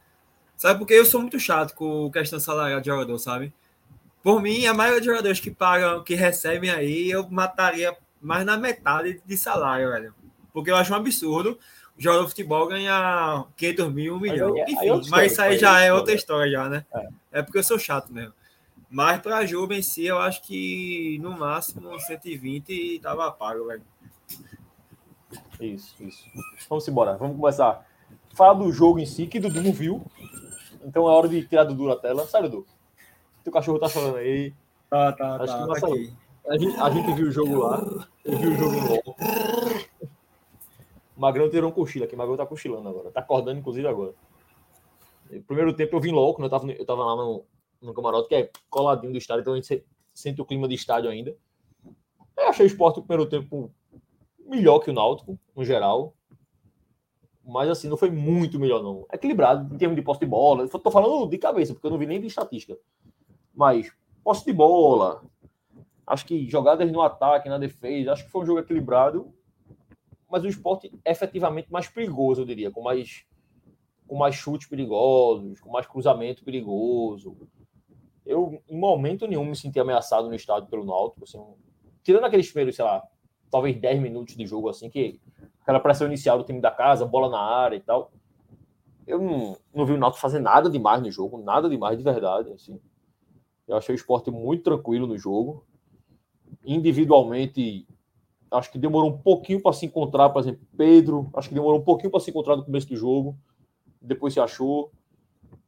[0.62, 0.78] sabe?
[0.78, 3.52] Porque eu sou muito chato com questão salarial de jogador, sabe?
[4.22, 8.56] Por mim, a maioria dos jogadores que pagam, que recebem aí, eu mataria mais na
[8.56, 10.14] metade de salário, velho.
[10.52, 11.58] Porque eu acho um absurdo
[11.98, 14.56] o jogador de futebol ganhar 500 mil, um milhão.
[14.56, 16.86] Enfim, aí mas isso aí já é outra história, já, né?
[16.94, 17.08] É.
[17.32, 18.32] é porque eu sou chato mesmo.
[18.88, 23.82] Mas para a Juba em si, eu acho que no máximo 120 tava pago, velho.
[25.60, 26.24] Isso, isso.
[26.68, 27.84] Vamos embora, vamos começar.
[28.32, 30.06] Fala do jogo em si, que Dudu não viu.
[30.84, 32.26] Então é hora de tirar Dudu da tela.
[32.26, 32.66] Sai, Dudu.
[33.44, 34.54] Teu cachorro tá chorando aí.
[34.88, 35.66] Tá, tá, Acho tá.
[35.66, 36.12] tá aqui.
[36.48, 38.08] A, gente, a gente viu o jogo lá.
[38.24, 39.16] Eu vi o jogo em loco.
[41.16, 42.14] O Magrão tirou um cochilo aqui.
[42.14, 43.10] O Magrão tá cochilando agora.
[43.10, 44.14] Tá acordando, inclusive, agora.
[45.30, 46.46] No primeiro tempo eu vim louco, né?
[46.46, 47.44] eu, tava, eu tava lá no,
[47.80, 51.10] no camarote, que é coladinho do estádio, então a gente sente o clima de estádio
[51.10, 51.34] ainda.
[52.36, 53.72] Eu achei o esporte no primeiro tempo
[54.46, 56.14] melhor que o Náutico, no geral.
[57.44, 59.06] Mas assim, não foi muito melhor, não.
[59.12, 60.64] Equilibrado em termos de posse de bola.
[60.64, 62.78] Estou falando de cabeça, porque eu não vi nem de estatística.
[63.54, 65.22] Mas posse de bola.
[66.06, 68.12] Acho que jogadas no ataque, na defesa.
[68.12, 69.32] Acho que foi um jogo equilibrado.
[70.30, 72.70] Mas o esporte é efetivamente mais perigoso, eu diria.
[72.70, 73.24] Com mais,
[74.06, 77.36] com mais chutes perigosos, com mais cruzamento perigoso.
[78.24, 81.24] Eu, em momento nenhum, me senti ameaçado no estádio pelo Náutico.
[81.24, 81.42] Assim,
[82.04, 83.02] tirando aqueles primeiros, sei lá,
[83.52, 85.20] talvez 10 minutos de jogo, assim, que
[85.60, 88.10] aquela pressão inicial do time da casa, bola na área e tal.
[89.06, 92.50] Eu não, não vi o Náutico fazer nada demais no jogo, nada demais de verdade,
[92.50, 92.80] assim.
[93.68, 95.66] Eu achei o esporte muito tranquilo no jogo.
[96.64, 97.86] Individualmente,
[98.50, 101.84] acho que demorou um pouquinho para se encontrar, por exemplo, Pedro, acho que demorou um
[101.84, 103.36] pouquinho para se encontrar no começo do jogo,
[104.00, 104.90] depois se achou.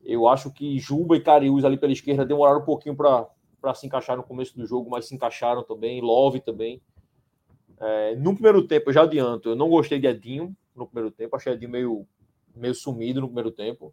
[0.02, 4.16] Eu acho que Juba e Cariús ali pela esquerda demoraram um pouquinho para se encaixar
[4.16, 6.80] no começo do jogo, mas se encaixaram também, Love também.
[7.80, 11.34] É, no primeiro tempo, eu já adianto, eu não gostei de Edinho no primeiro tempo,
[11.36, 12.06] achei Edinho meio,
[12.54, 13.92] meio sumido no primeiro tempo.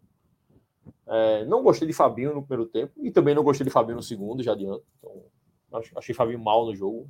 [1.06, 4.02] É, não gostei de Fabinho no primeiro tempo e também não gostei de Fabinho no
[4.02, 4.84] segundo, já adianto.
[4.98, 7.08] Então, achei Fabinho mal no jogo.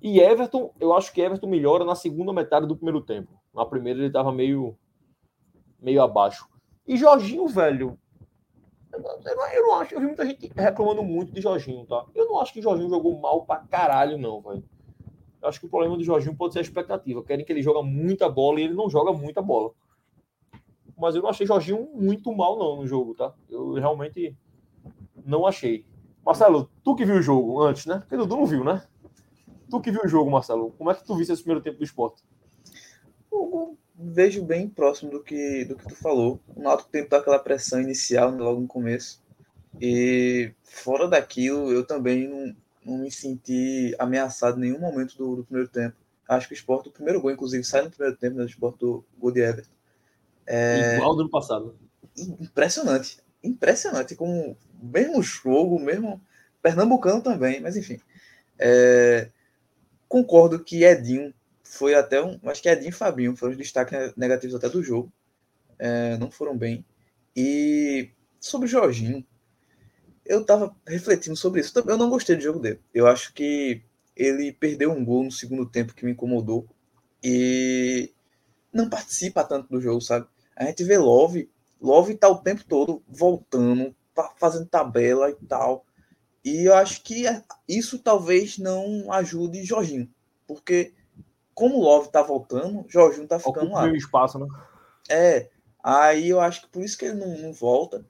[0.00, 3.40] E Everton, eu acho que Everton melhora na segunda metade do primeiro tempo.
[3.54, 4.76] Na primeira ele estava meio,
[5.80, 6.48] meio abaixo.
[6.86, 7.98] E Jorginho, velho,
[8.92, 9.00] eu
[9.36, 12.04] não, eu não acho, eu vi muita gente reclamando muito de Jorginho, tá?
[12.14, 14.62] Eu não acho que Jorginho jogou mal pra caralho, não, velho
[15.42, 17.22] acho que o problema do Jorginho pode ser a expectativa.
[17.22, 19.72] Querem que ele joga muita bola e ele não joga muita bola.
[20.96, 23.34] Mas eu não achei Jorginho muito mal, não, no jogo, tá?
[23.48, 24.34] Eu realmente
[25.24, 25.84] não achei.
[26.24, 27.98] Marcelo, tu que viu o jogo antes, né?
[27.98, 28.82] Porque Dudu não viu, né?
[29.70, 31.84] Tu que viu o jogo, Marcelo, como é que tu viste esse primeiro tempo do
[31.84, 32.22] esporte?
[33.30, 36.40] Eu vejo bem próximo do que, do que tu falou.
[36.54, 39.22] O Náutico tentou aquela pressão inicial logo no começo.
[39.80, 45.44] E fora daquilo, eu também não, não me senti ameaçado em nenhum momento do, do
[45.44, 45.96] primeiro tempo.
[46.28, 48.78] Acho que o esporte, o primeiro gol, inclusive, sai no primeiro tempo, né, do esporte
[48.78, 49.70] do gol de Everton.
[50.46, 50.96] É...
[50.96, 51.76] Igual do ano passado.
[52.16, 53.18] Impressionante.
[53.42, 54.14] Impressionante.
[54.14, 56.20] Com o mesmo jogo, mesmo.
[56.62, 58.00] Pernambucano também, mas enfim.
[58.58, 59.30] É...
[60.08, 62.38] Concordo que Edinho foi até um.
[62.44, 65.12] Acho que Edinho e Fabinho foram os destaques negativos até do jogo.
[65.78, 66.16] É...
[66.16, 66.84] Não foram bem.
[67.34, 69.24] E sobre o Jorginho,
[70.28, 71.72] eu tava refletindo sobre isso.
[71.86, 72.80] Eu não gostei do jogo dele.
[72.92, 73.82] Eu acho que
[74.14, 76.66] ele perdeu um gol no segundo tempo que me incomodou
[77.22, 78.12] e
[78.72, 80.26] não participa tanto do jogo, sabe?
[80.56, 83.94] A gente vê Love, Love tá o tempo todo voltando,
[84.38, 85.84] fazendo tabela e tal.
[86.44, 87.24] E eu acho que
[87.68, 90.08] isso talvez não ajude Jorginho,
[90.46, 90.94] porque
[91.54, 93.96] como o Love tá voltando, Jorginho tá ficando Ocupa lá.
[93.96, 94.46] espaço, né?
[95.08, 95.50] É.
[95.82, 98.04] Aí eu acho que por isso que ele não, não volta.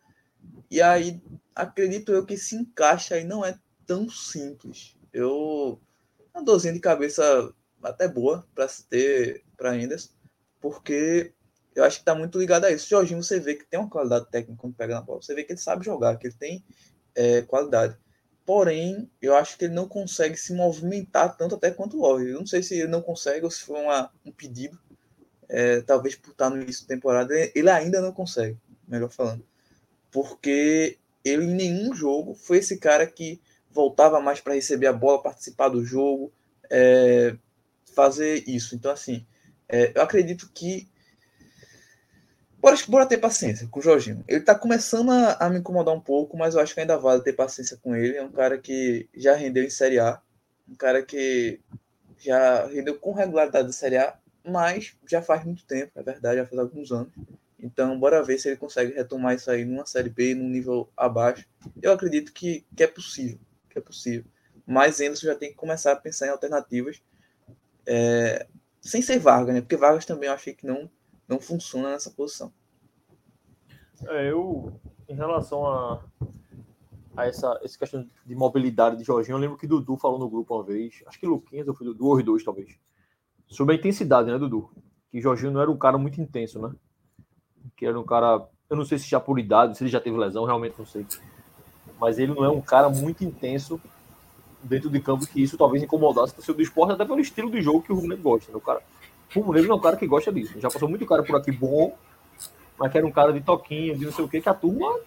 [0.70, 1.20] E aí
[1.56, 4.94] acredito eu que se encaixa e não é tão simples.
[5.12, 5.80] Eu
[6.34, 7.50] uma dorzinha de cabeça
[7.82, 10.14] até boa para ter para Enders,
[10.60, 11.32] porque
[11.74, 12.88] eu acho que está muito ligado a isso.
[12.88, 15.22] Jorginho, você vê que tem uma qualidade técnica quando pega na bola.
[15.22, 16.64] Você vê que ele sabe jogar, que ele tem
[17.14, 17.96] é, qualidade.
[18.44, 22.28] Porém, eu acho que ele não consegue se movimentar tanto até quanto o Love.
[22.28, 24.78] Eu não sei se ele não consegue ou se foi uma, um pedido.
[25.48, 29.44] É, talvez por estar no início da temporada, ele ainda não consegue, melhor falando.
[30.10, 35.22] Porque ele em nenhum jogo foi esse cara que voltava mais para receber a bola,
[35.22, 36.32] participar do jogo,
[36.70, 37.36] é,
[37.94, 38.74] fazer isso.
[38.74, 39.26] Então, assim,
[39.68, 40.88] é, eu acredito que.
[42.58, 44.24] Bora, bora ter paciência com o Jorginho.
[44.26, 47.22] Ele está começando a, a, me incomodar um pouco, mas eu acho que ainda vale
[47.22, 48.16] ter paciência com ele.
[48.16, 50.20] É um cara que já rendeu em Série A,
[50.68, 51.60] um cara que
[52.18, 56.46] já rendeu com regularidade da Série A, mas já faz muito tempo, é verdade, já
[56.46, 57.12] faz alguns anos.
[57.58, 61.46] Então, bora ver se ele consegue retomar isso aí numa Série B, num nível abaixo.
[61.80, 63.38] Eu acredito que, que é possível,
[63.70, 64.24] que é possível.
[64.66, 67.02] Mas Anderson já tem que começar a pensar em alternativas
[67.86, 68.46] é,
[68.80, 69.60] sem ser Vargas, né?
[69.60, 70.90] Porque Vargas também eu achei que não,
[71.28, 72.52] não funciona nessa posição.
[74.08, 76.04] É, eu, em relação a,
[77.16, 80.54] a essa, essa questão de mobilidade de Jorginho, eu lembro que Dudu falou no grupo
[80.54, 82.76] uma vez, acho que Luquinhas ou foi Dudu, ou dois talvez,
[83.46, 84.70] sobre a intensidade, né, Dudu?
[85.10, 86.74] Que Jorginho não era um cara muito intenso, né?
[87.76, 90.16] Que era um cara, eu não sei se já por idade, se ele já teve
[90.16, 91.06] lesão, realmente não sei.
[92.00, 93.80] Mas ele não é um cara muito intenso
[94.62, 97.60] dentro de campo, que isso talvez incomodasse o seu do esporte, até pelo estilo de
[97.60, 98.50] jogo que o Rubro gosta.
[98.50, 98.58] Né?
[98.58, 98.80] O, cara,
[99.34, 100.58] o Negro é um cara que gosta disso.
[100.60, 101.96] Já passou muito cara por aqui bom,
[102.78, 104.98] mas que era um cara de toquinho, de não sei o que, que a turma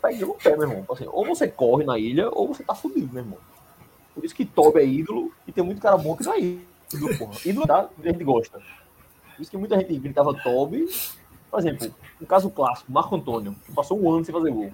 [0.00, 0.86] pega no pé, meu irmão.
[0.90, 3.38] Assim, ou você corre na ilha, ou você tá fudido, meu irmão.
[4.14, 7.18] Por isso que Toby é ídolo e tem muito cara bom que não é ídolo,
[7.18, 7.34] porra.
[7.44, 8.58] Ídolo tá, a gente gosta.
[8.58, 10.86] Por isso que muita gente gritava Toby.
[11.54, 14.72] Por exemplo, um caso clássico, Marco Antônio, que passou um ano sem fazer gol.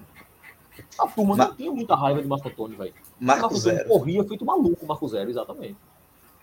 [0.97, 2.91] A turma não tinha muita raiva de Marco Antônio, velho.
[3.19, 3.87] Marco, Marco Zero.
[3.87, 5.77] corria feito maluco, Marco Zero, exatamente.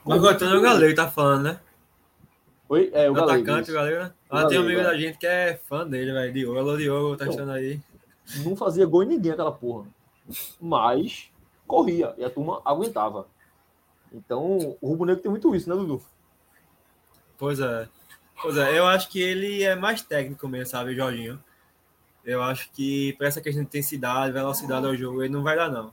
[0.04, 1.60] Marco Antônio é o galego, tá falando, né?
[2.68, 2.88] Oi?
[2.94, 4.12] É, o, o atacante, o galego, né?
[4.30, 4.84] Ah, tem um amigo é.
[4.84, 6.32] da gente que é fã dele, velho.
[6.32, 7.80] Diogo, alô Diogo, tá achando aí.
[8.44, 9.88] Não fazia gol em ninguém aquela porra.
[10.60, 11.32] Mas
[11.66, 13.26] corria e a turma aguentava.
[14.12, 16.00] Então, o Rubro Negro tem muito isso, né, Dudu?
[17.36, 17.88] Pois é.
[18.40, 21.42] Pois é, eu acho que ele é mais técnico mesmo, sabe, Jorginho?
[22.24, 25.68] Eu acho que para essa questão de intensidade, velocidade ao jogo, ele não vai dar,
[25.68, 25.92] não.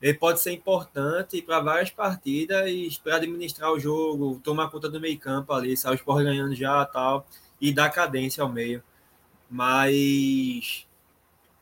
[0.00, 5.18] Ele pode ser importante para várias partidas para administrar o jogo, tomar conta do meio
[5.18, 7.26] campo ali, sabe, o Sport ganhando já tal,
[7.60, 8.82] e dar cadência ao meio.
[9.50, 10.86] Mas,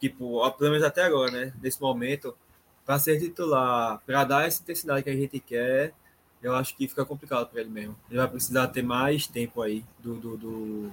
[0.01, 1.55] tipo, pelo menos até agora, né?
[1.61, 2.37] Nesse momento,
[2.85, 5.95] para ser titular, para dar essa intensidade que a gente quer,
[6.43, 7.97] eu acho que fica complicado para ele mesmo.
[8.11, 10.93] Ele vai precisar ter mais tempo aí do, do, do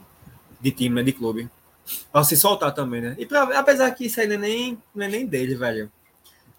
[0.62, 1.50] de time, né, de clube.
[2.12, 3.16] Pra se soltar também, né?
[3.18, 5.92] E pra, apesar que isso aí não é nem, não é nem dele, velho.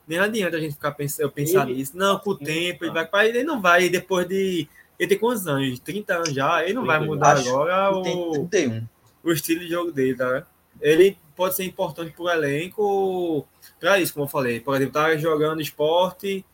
[0.08, 1.96] Nem adianta a gente ficar pensando, eu pensar ele, nisso.
[1.96, 3.28] Não, com o tempo, ele vai.
[3.28, 4.68] Ele não vai, depois de.
[4.98, 5.78] Ele tem quantos anos?
[5.78, 8.86] 30 anos já, ele não vai mudar agora o, 31.
[9.22, 10.44] o estilo de jogo dele, tá?
[10.80, 13.46] Ele pode ser importante pro elenco
[13.78, 14.60] para isso, como eu falei.
[14.60, 16.44] Por exemplo, tá jogando esporte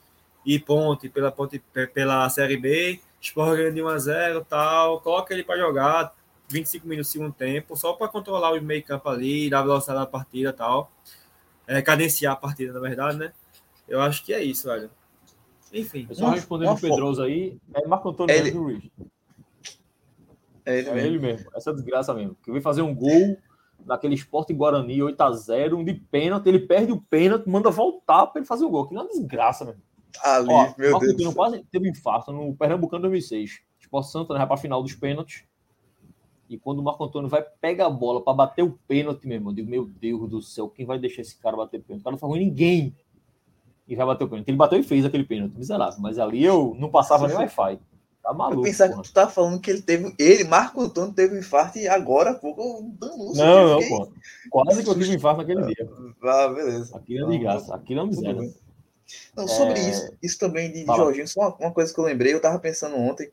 [0.47, 1.59] e ponte pela, ponte,
[1.93, 6.15] pela Série B, esporte ganhando de 1 a 0 tal, coloca ele para jogar,
[6.49, 10.07] 25 minutos no segundo tempo, só para controlar o meio campo ali, dar velocidade da
[10.07, 10.93] partida e tal.
[11.67, 13.33] É, cadenciar a partida, na verdade, né?
[13.89, 14.89] Eu acho que é isso, velho.
[15.73, 16.07] Enfim.
[16.13, 18.51] Só respondendo o Pedroso aí, é Marco Antônio ele...
[18.51, 18.85] Ruiz.
[20.65, 21.09] É ele, é mesmo.
[21.09, 21.51] ele mesmo.
[21.57, 22.37] Essa desgraça mesmo.
[22.45, 23.37] Que veio fazer um gol
[23.85, 28.47] naquele esporte Guarani 8x0, um de pênalti, ele perde o pênalti, manda voltar para ele
[28.47, 28.87] fazer o gol.
[28.87, 29.83] Que é uma desgraça, mesmo.
[30.23, 31.35] Ali, Ó, meu Marco Deus.
[31.35, 33.61] quase teve um infarto no Pernambucano 2006.
[33.81, 35.45] Esporte Santo né, vai para a final dos pênaltis.
[36.49, 39.51] E quando o Marco Antônio vai pegar a bola para bater o pênalti, meu irmão,
[39.51, 42.03] eu digo, meu Deus do céu, quem vai deixar esse cara bater pênalti?
[42.03, 42.95] O cara não falou ninguém.
[43.89, 44.49] E vai bater o pênalti.
[44.49, 46.01] Ele bateu e fez aquele pênalti, miserável.
[46.01, 47.81] Mas ali eu não passava nem Wi-Fi.
[48.27, 48.61] Tá maluco.
[48.61, 50.13] Eu pensava que tu tá falando que ele teve.
[50.19, 54.13] Ele, Marco Antônio, teve um infarto e agora há pouco eu não, não, não, pô.
[54.51, 55.89] Quase que eu tive um infarto naquele dia.
[56.25, 56.97] Ah, beleza.
[56.97, 57.75] Aquilo é de graça.
[57.75, 58.55] Aquilo é miséria.
[59.37, 59.91] Não, sobre é...
[59.91, 62.59] isso, isso também de, de Jorginho, só uma, uma coisa que eu lembrei, eu tava
[62.59, 63.31] pensando ontem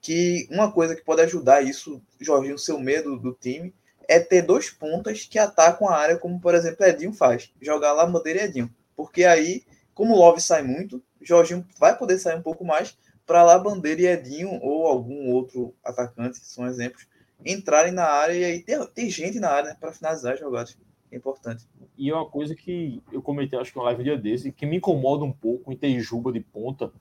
[0.00, 3.74] que uma coisa que pode ajudar isso, Jorginho, seu medo do time,
[4.06, 8.04] é ter dois pontas que atacam a área, como por exemplo Edinho faz, jogar lá
[8.04, 8.74] Bandeira e Edinho.
[8.94, 13.42] Porque aí, como o Love sai muito, Jorginho vai poder sair um pouco mais para
[13.42, 17.06] lá Bandeira e Edinho ou algum outro atacante, são exemplos,
[17.42, 20.76] entrarem na área e aí ter, ter gente na área né, para finalizar as jogadas.
[21.10, 21.66] É importante.
[21.96, 24.76] E é uma coisa que eu comentei, acho que uma live dia desse, que me
[24.78, 26.92] incomoda um pouco em ter Juba de ponta,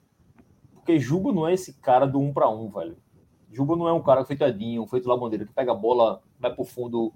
[0.74, 2.98] porque Juba não é esse cara do um para um, velho.
[3.52, 6.64] Juba não é um cara feitadinho, feito lá bandeira, que pega a bola, vai pro
[6.64, 7.14] fundo.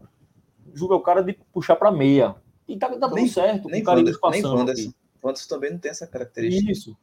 [0.74, 2.36] Juba é o cara de puxar para meia.
[2.68, 4.50] E tá, tá nem, certo, nem cara passando.
[4.50, 4.94] Nem Wanderson.
[5.24, 6.72] Wanderson também não tem essa característica.
[6.72, 6.98] Isso,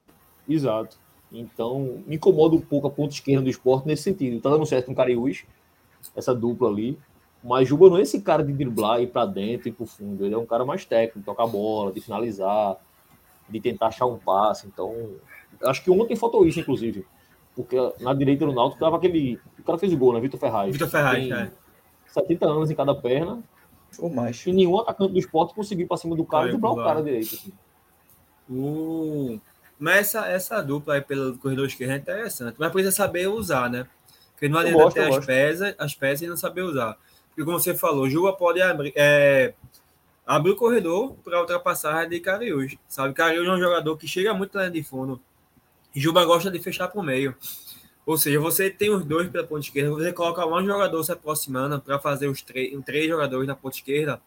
[0.49, 0.99] exato.
[1.33, 4.41] Então, me incomoda um pouco a ponta esquerda do esporte nesse sentido.
[4.41, 5.45] Tá dando certo com o Cariús,
[6.15, 6.99] essa dupla ali.
[7.45, 10.25] Mas Juba não é esse cara de driblar, ir para dentro e pro fundo.
[10.25, 12.77] Ele é um cara mais técnico, tocar a bola, de finalizar,
[13.49, 14.67] de tentar achar um passe.
[14.67, 15.13] Então,
[15.63, 17.07] Acho que ontem faltou isso, inclusive.
[17.55, 19.39] Porque na direita do Náutico tava aquele.
[19.59, 20.21] O cara fez o gol, né?
[20.21, 20.73] Vitor Ferraz.
[20.73, 21.51] Vitor Ferraz, é.
[22.07, 23.43] 70 anos em cada perna.
[23.99, 24.45] Ou mais.
[24.47, 27.03] E nenhum atacante do esporte conseguiu ir pra cima do cara e driblar o cara
[27.03, 27.35] direito.
[27.35, 27.53] Assim.
[28.51, 29.41] Uh,
[29.79, 32.57] mas essa, essa dupla aí pelo corredor esquerdo é interessante.
[32.59, 33.87] Mas precisa saber usar, né?
[34.33, 36.99] Porque não adianta ter as peças, as peças e não saber usar.
[37.35, 39.55] Porque como você falou, Juba pode abrir, é,
[40.25, 42.77] abrir o corredor para ultrapassar de Cariús.
[42.89, 45.21] Sabe, Cariús é um jogador que chega muito lá de fundo
[45.95, 47.37] Juba gosta de fechar para o meio.
[48.05, 51.81] Ou seja, você tem os dois pela ponta esquerda, você coloca um jogador se aproximando
[51.81, 54.21] para fazer os três, jogadores na ponta esquerda.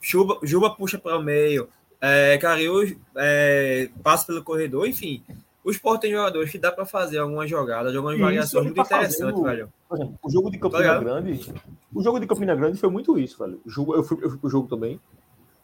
[0.00, 1.68] Juba, Juba puxa para o meio,
[2.00, 5.22] é, Cariú é, passa pelo corredor, enfim.
[5.66, 9.42] O Sport tem jogadores que dá para fazer algumas jogadas, algumas variações muito tá interessantes,
[9.42, 9.68] velho.
[9.92, 11.52] Exemplo, o jogo de Campina tá Grande,
[11.92, 13.60] o jogo de Campina Grande foi muito isso, velho.
[13.66, 15.00] O jogo, eu, fui, eu fui pro jogo também.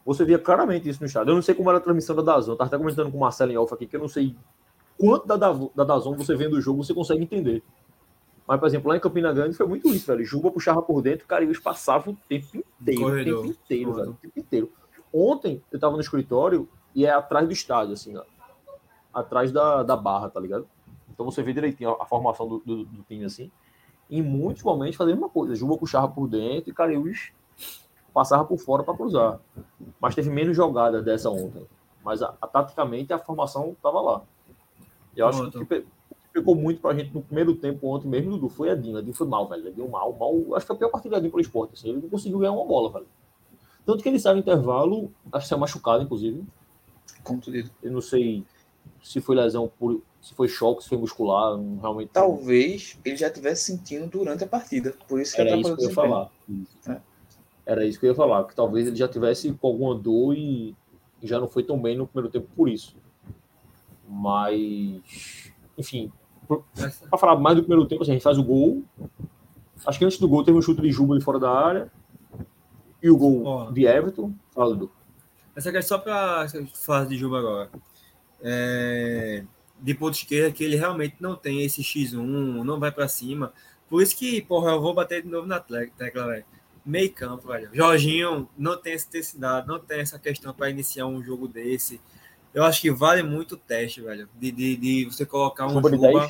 [0.04, 1.30] Você via claramente isso no estádio.
[1.30, 2.50] Eu não sei como era a transmissão da Dazon.
[2.50, 4.34] Eu tava até comentando com o Marcelo em off aqui, que eu não sei
[4.98, 7.62] quanto da, da, da Dazon você vendo o jogo, você consegue entender.
[8.44, 10.24] Mas, por exemplo, lá em Campina Grande foi muito isso, velho.
[10.24, 13.06] Juba puxava por dentro, cara, e eles passavam o tempo inteiro.
[13.06, 14.10] O tempo inteiro, velho.
[14.10, 14.72] O tempo inteiro.
[15.14, 18.24] Ontem eu tava no escritório e é atrás do estádio, assim, ó.
[19.12, 20.66] Atrás da, da barra, tá ligado?
[21.10, 23.50] Então você vê direitinho a, a formação do, do, do, time, assim.
[24.10, 25.54] Em muitos momentos fazendo uma coisa.
[25.54, 27.32] Juba puxava por dentro e Cariús
[28.12, 29.40] passava por fora para cruzar.
[30.00, 31.66] Mas teve menos jogadas dessa ontem.
[32.04, 34.22] Mas a, a, taticamente a formação tava lá.
[35.16, 35.84] Eu acho que que
[36.32, 39.00] pegou muito pra gente no primeiro tempo ontem mesmo, Dudu, foi a Dina.
[39.00, 39.68] Edinho foi mal, velho.
[39.68, 40.32] Edinho mal, mal.
[40.54, 41.74] Acho que foi a pior partida pelo esporte.
[41.74, 41.90] Assim.
[41.90, 43.06] Ele não conseguiu ganhar uma bola, velho.
[43.84, 46.42] Tanto que ele saiu no intervalo, acho que saiu machucado, inclusive.
[47.22, 47.70] Contudido.
[47.82, 48.44] Eu não sei
[49.02, 52.10] se foi lesão, por, se foi choque, se foi muscular, realmente.
[52.12, 54.94] Talvez ele já estivesse sentindo durante a partida.
[55.08, 56.30] Por isso que Era isso que eu ia falar.
[56.88, 57.00] É.
[57.64, 60.74] Era isso que eu ia falar, que talvez ele já tivesse com alguma dor e,
[61.20, 62.96] e já não foi tão bem no primeiro tempo por isso.
[64.08, 66.12] Mas, enfim,
[66.46, 68.82] para falar mais do primeiro tempo, assim, a gente faz o gol.
[69.86, 71.92] Acho que antes do gol teve um chute de Juba de fora da área.
[73.02, 73.72] E o gol oh.
[73.72, 74.32] de Everton.
[74.52, 74.90] Fala, Dudu.
[75.56, 77.70] Essa aqui é só para falar de Juba agora.
[78.42, 79.44] É,
[79.80, 83.52] de ponto esquerda, que ele realmente não tem esse X1, não vai para cima.
[83.88, 86.44] Por isso que, porra, eu vou bater de novo na tecla, velho.
[86.84, 87.70] Meio campo, velho.
[87.72, 92.00] Jorginho não tem essa intensidade, não tem essa questão para iniciar um jogo desse.
[92.54, 94.28] Eu acho que vale muito o teste, velho.
[94.38, 96.28] De, de, de você colocar um Juba.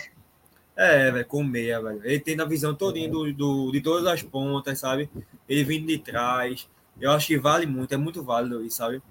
[0.75, 2.01] É, velho, com meia, velho.
[2.05, 5.11] Ele tem a visão todinha do, do, de todas as pontas, sabe?
[5.49, 6.69] Ele vindo de trás.
[7.01, 9.03] Eu acho que vale muito, é muito válido isso, sabe?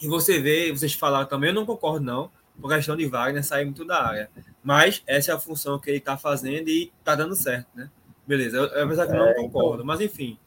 [0.00, 2.30] E você vê, vocês falaram também, eu não concordo, não,
[2.60, 4.30] por questão de Wagner sair muito da área.
[4.62, 7.90] Mas essa é a função que ele tá fazendo e tá dando certo, né?
[8.26, 9.44] Beleza, eu, apesar que eu não é, então.
[9.44, 10.38] concordo, mas enfim.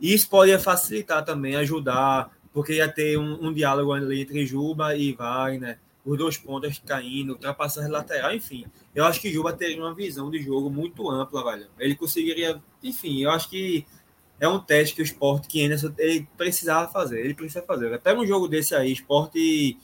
[0.00, 5.12] Isso pode facilitar também, ajudar, porque ia ter um, um diálogo ali entre Juba e
[5.12, 8.66] Wagner os dois pontos caindo, ultrapassar lateral, enfim.
[8.94, 11.68] Eu acho que Juba teria uma visão de jogo muito ampla, velho.
[11.78, 13.86] Ele conseguiria, enfim, eu acho que
[14.42, 17.96] é um teste que o esporte que ainda ele precisava fazer, ele precisa fazer.
[18.00, 19.78] Pega um jogo desse aí, esporte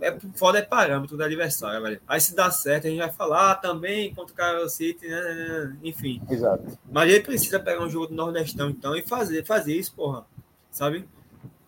[0.00, 2.00] é foda é parâmetro do adversário, velho.
[2.08, 5.20] Aí se dá certo, a gente vai falar ah, também contra o Carlos City, né,
[5.20, 5.76] né, né?
[5.84, 6.22] enfim.
[6.30, 6.78] Exato.
[6.90, 10.24] Mas ele precisa pegar um jogo do Nordestão, então, e fazer, fazer isso, porra.
[10.70, 11.06] Sabe?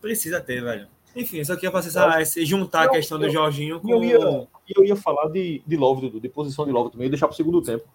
[0.01, 0.87] Precisa ter, velho.
[1.15, 3.87] Enfim, eu só queria fazer essa, essa juntar a questão do Jorginho com.
[3.87, 7.09] Eu ia, eu ia falar de, de Love, Dudu, de posição de Love também, e
[7.11, 7.85] deixar para o segundo tempo.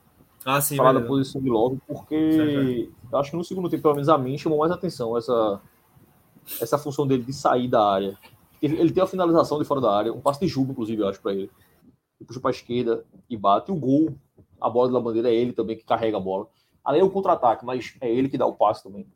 [0.44, 0.76] Ah, sim.
[0.76, 4.18] Falar da posição de Love, porque eu acho que no segundo tempo, pelo menos a
[4.18, 5.60] mim, chamou mais atenção essa,
[6.60, 8.18] essa função dele de sair da área.
[8.60, 11.20] Ele tem a finalização de fora da área, um passe de Juba, inclusive, eu acho,
[11.20, 11.50] para ele.
[12.18, 13.70] Ele puxa para a esquerda e bate.
[13.70, 14.14] O gol,
[14.60, 16.48] a bola da bandeira é ele também que carrega a bola.
[16.84, 19.06] Ali é o contra-ataque, mas é ele que dá o passe também.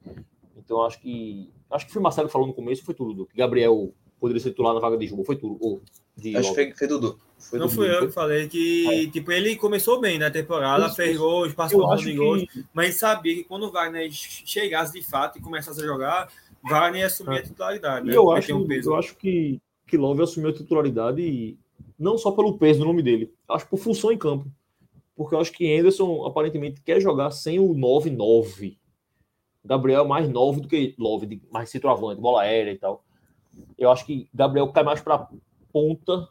[0.56, 1.50] Então acho que.
[1.70, 3.26] Acho que foi Marcelo que falou no começo, foi tudo.
[3.26, 5.56] Que Gabriel poderia ser titular na vaga de Juba, foi tudo.
[5.60, 5.80] Ou
[6.16, 7.18] de acho que foi, foi Dudu.
[7.38, 9.10] Foi não fui eu que falei que, é.
[9.10, 12.64] tipo, ele começou bem na temporada, isso, fez gols, passou de gols, que...
[12.72, 16.28] mas sabia que quando o Wagner chegasse de fato e começasse a jogar,
[16.62, 17.38] Wagner ia assumir é.
[17.40, 18.06] a titularidade.
[18.06, 18.16] Né?
[18.16, 21.58] Eu, acho, um eu acho que, que Love assumiu a titularidade
[21.98, 24.50] não só pelo peso do nome dele, acho por função em campo.
[25.14, 28.76] Porque eu acho que Anderson aparentemente quer jogar sem o 9-9.
[29.64, 33.04] Gabriel é mais 9 do que Love, mais centroavante, bola aérea e tal.
[33.78, 35.28] Eu acho que Gabriel cai mais para
[35.72, 36.28] ponta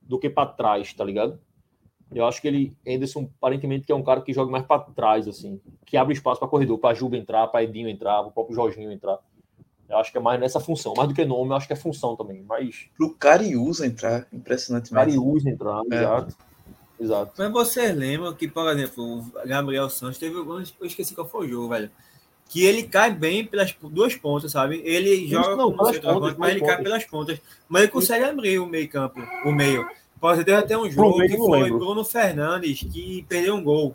[0.00, 1.38] do que para trás, tá ligado?
[2.12, 5.26] Eu acho que ele, Anderson, aparentemente, que é um cara que joga mais para trás,
[5.26, 8.54] assim, que abre espaço para corredor, para Juba entrar, para Edinho entrar, para o próprio
[8.54, 9.18] Jorginho entrar.
[9.88, 11.76] Eu acho que é mais nessa função, mais do que nome, eu acho que é
[11.76, 12.42] função também.
[12.42, 12.86] Mas.
[12.96, 15.06] Pro Cariús entrar, impressionantemente.
[15.06, 15.96] Cariús entrar, é.
[15.96, 16.36] exato.
[16.98, 17.32] Exato.
[17.36, 20.34] Mas você lembra que, por exemplo, o Gabriel Santos teve.
[20.34, 21.90] Eu esqueci qual foi o jogo, velho
[22.48, 24.80] que ele cai bem pelas duas pontas, sabe?
[24.84, 26.74] Ele joga não, como centroavante, mas ele pontas.
[26.74, 27.40] cai pelas pontas.
[27.68, 29.86] Mas ele consegue abrir o meio campo, o meio.
[30.20, 33.94] Pode ter até um jogo que foi Bruno Fernandes que perdeu um gol.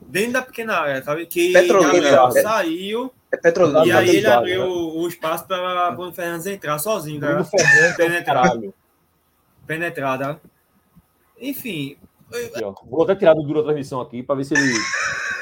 [0.00, 1.26] Dentro da pequena área, sabe?
[1.26, 3.12] Que Petrolina, é, saiu.
[3.32, 3.86] É Petrolina.
[3.86, 4.66] E aí ele abriu né?
[4.66, 7.34] o espaço para Bruno Fernandes entrar sozinho, cara.
[7.34, 8.74] Bruno Fernandes penetrado.
[9.66, 10.40] Penetrada.
[11.40, 11.96] Enfim.
[12.84, 14.72] Vou até tirar do duro a transmissão aqui para ver se ele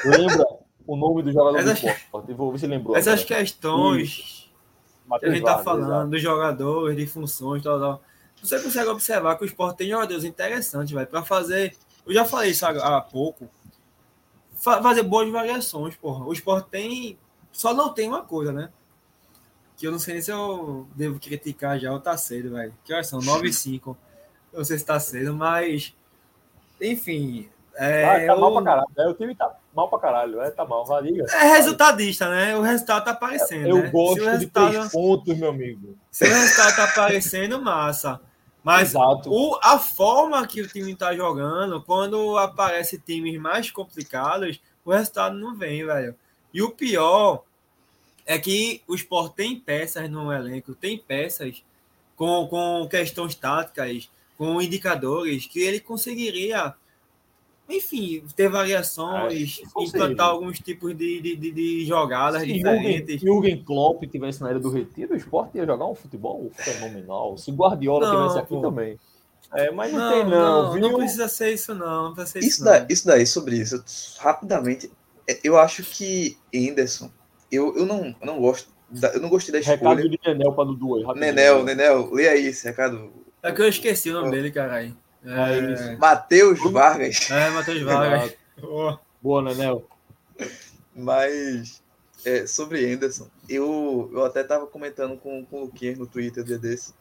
[0.05, 0.45] lembra
[0.85, 2.33] o nome do jogador essas, do esporte.
[2.33, 2.95] Vou ver se lembrou.
[2.95, 3.39] Essas agora.
[3.39, 4.51] questões
[5.19, 8.03] que a gente está falando dos jogadores, de funções, tal, tal.
[8.41, 11.75] Você consegue observar que o esporte tem jogadores interessantes, vai para fazer
[12.05, 13.49] Eu já falei isso há, há pouco.
[14.57, 16.25] Fa fazer boas variações, porra.
[16.25, 17.17] O esporte tem.
[17.51, 18.69] Só não tem uma coisa, né?
[19.77, 22.73] Que eu não sei nem se eu devo criticar já ou tá cedo, velho.
[22.83, 23.19] Que horas são?
[23.19, 23.97] 9 e 5.
[24.51, 25.95] Eu não sei se tá cedo, mas.
[26.81, 27.49] Enfim.
[27.75, 28.87] É, Ah, tá eu- mal pra caralho.
[28.97, 30.41] É, o time tá mal pra caralho.
[30.41, 30.85] É, tá mal.
[30.85, 31.25] Vai, liga.
[31.33, 32.55] É resultadista, né?
[32.55, 33.67] O resultado tá aparecendo.
[33.67, 33.89] Eu né?
[33.89, 35.97] gosto se o de resultado, três pontos, meu amigo.
[36.11, 38.21] se o resultado tá aparecendo, massa.
[38.63, 39.29] Mas Exato.
[39.29, 45.35] o, a forma que o time tá jogando, quando aparece times mais complicados, o resultado
[45.37, 46.15] não vem, velho.
[46.53, 47.43] E o pior
[48.25, 51.61] é que o Sport tem peças no elenco, tem peças
[52.15, 56.73] com, com questões táticas, com indicadores, que ele conseguiria,
[57.73, 63.19] enfim, ter variações, É, ou implantar alguns tipos de, de, de- de jogadas Se diferentes.
[63.21, 67.37] Jürgen, Jürgen Klopp tivesse na era do retiro, o esporte ia jogar um futebol fenomenal.
[67.37, 68.61] Se Guardiola Não, tivesse aqui pô.
[68.61, 68.99] também.
[69.55, 70.81] É, mas não, Não, tem, não, não, viu?
[70.81, 72.03] não precisa ser isso, não.
[72.05, 72.71] Não precisa ser isso, Isso, não.
[72.71, 73.83] da, isso daí, sobre isso, eu-
[74.19, 74.91] rapidamente,
[75.29, 77.11] é, eu acho que Henderson,
[77.51, 80.09] eu, eu, não, eu não gosto, da- eu não gostei da Recado escolha.
[80.09, 81.33] de Nenel para Dudu aí, rapidinho.
[81.33, 83.11] Nenel, Nenel, lê aí esse recado.
[83.43, 84.95] É que eu esqueci o nome dele, caralho.
[85.25, 85.97] É É, isso.
[85.97, 88.35] Matheus Vargas, é Matheus Vargas.
[89.21, 89.87] Boa, Nenel.
[90.95, 91.81] mas
[92.25, 96.57] é, sobre Henderson, eu, eu até tava comentando com, com o Luquinhas no Twitter dia
[96.57, 96.93] desse,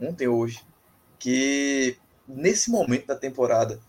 [0.00, 0.62] ontem hoje,
[1.18, 1.96] que
[2.26, 3.80] nesse momento da temporada,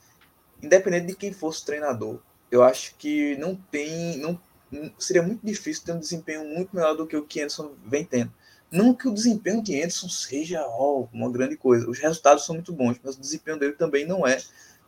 [0.62, 2.20] independente de quem fosse o treinador,
[2.52, 4.18] eu acho que não tem.
[4.18, 4.40] Não,
[4.72, 8.04] não- seria muito difícil ter um desempenho muito melhor do que o que Anderson vem
[8.04, 8.32] tendo.
[8.72, 11.90] Não que o desempenho de Anderson seja ó, uma grande coisa.
[11.90, 14.38] Os resultados são muito bons, mas o desempenho dele também não é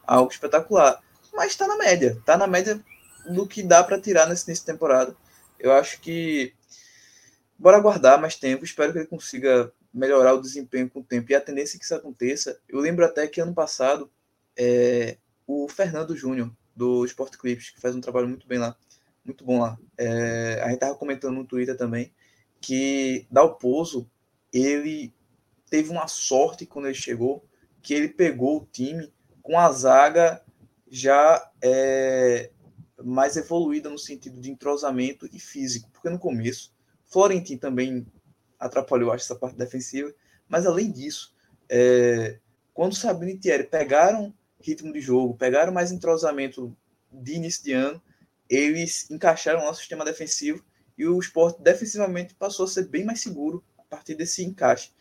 [0.05, 1.01] algo espetacular.
[1.33, 2.15] Mas está na média.
[2.19, 2.79] Está na média
[3.27, 5.15] do que dá para tirar nesse de temporada.
[5.59, 6.53] Eu acho que.
[7.57, 8.63] Bora aguardar mais tempo.
[8.63, 11.31] Espero que ele consiga melhorar o desempenho com o tempo.
[11.31, 12.59] E a tendência é que isso aconteça.
[12.67, 14.11] Eu lembro até que ano passado,
[14.55, 18.75] é, o Fernando Júnior, do Sport Clips, que faz um trabalho muito bem lá,
[19.23, 19.77] muito bom lá.
[19.97, 22.11] É, a gente estava comentando no Twitter também
[22.61, 24.09] que Dalpozo,
[24.53, 25.13] ele
[25.69, 27.43] teve uma sorte quando ele chegou,
[27.81, 30.43] que ele pegou o time com a zaga
[30.87, 32.51] já é,
[33.03, 36.73] mais evoluída no sentido de entrosamento e físico, porque no começo,
[37.05, 38.05] Florentin também
[38.59, 40.13] atrapalhou, acho, essa parte defensiva,
[40.47, 41.33] mas além disso,
[41.67, 42.39] é,
[42.73, 46.75] quando Sabino e Thierry pegaram ritmo de jogo, pegaram mais entrosamento
[47.11, 48.01] de início de ano,
[48.47, 50.63] eles encaixaram o nosso sistema defensivo
[51.01, 54.91] e o esporte defensivamente passou a ser bem mais seguro a partir desse encaixe.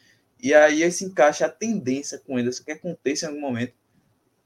[0.43, 3.75] E aí esse encaixe, a tendência com ele, isso que aconteça em algum momento,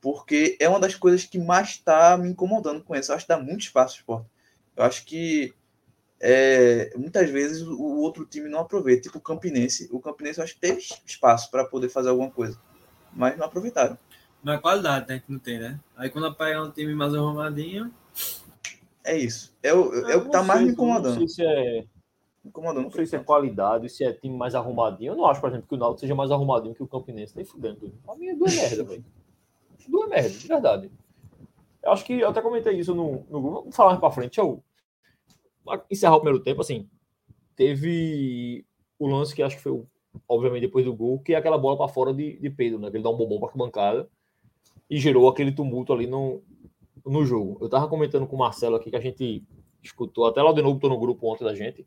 [0.01, 3.13] porque é uma das coisas que mais está me incomodando com isso.
[3.13, 4.31] Eu acho que dá muito espaço ao esporte.
[4.77, 5.55] Eu acho que
[6.21, 9.03] é, muitas vezes o o outro time não aproveita.
[9.03, 9.89] Tipo o Campinense.
[9.93, 12.61] O Campinense eu acho que teve espaço para poder fazer alguma coisa,
[13.13, 13.97] mas não aproveitaram.
[14.43, 15.21] Mas qualidade, né?
[15.21, 15.79] Que não tem, né?
[15.97, 17.95] Aí quando pegar um time mais arrumadinho.
[19.05, 19.55] É isso.
[19.63, 21.21] É o, é o que tá mais sei, me incomodando.
[21.21, 22.83] Não sei se é, Me incomodando.
[22.85, 25.13] não sei se é qualidade, se é time mais arrumadinho.
[25.13, 27.37] Eu não acho, por exemplo, que o Náutico seja mais arrumadinho que o Campinense.
[27.37, 27.93] Nem fudendo.
[28.09, 29.05] A minha é duas merda, velho.
[29.89, 30.91] Duas merda, de verdade.
[31.83, 33.61] Eu acho que eu até comentei isso no, no grupo.
[33.61, 34.37] Vamos falar mais pra frente.
[34.37, 34.63] Deixa eu
[35.91, 36.61] encerrar o primeiro tempo.
[36.63, 36.89] Assim,
[37.55, 38.65] teve
[38.99, 39.87] o lance que acho que foi, o-
[40.29, 42.91] obviamente, depois do gol, que é aquela bola para fora de, de Pedro, né?
[42.91, 44.09] Que ele dá um bombom pra bancada
[44.89, 46.43] e gerou aquele tumulto ali no,
[47.05, 47.59] no jogo.
[47.61, 49.45] Eu tava comentando com o Marcelo aqui que a gente
[49.83, 51.87] escutou, até lá de novo, tô no grupo ontem da gente,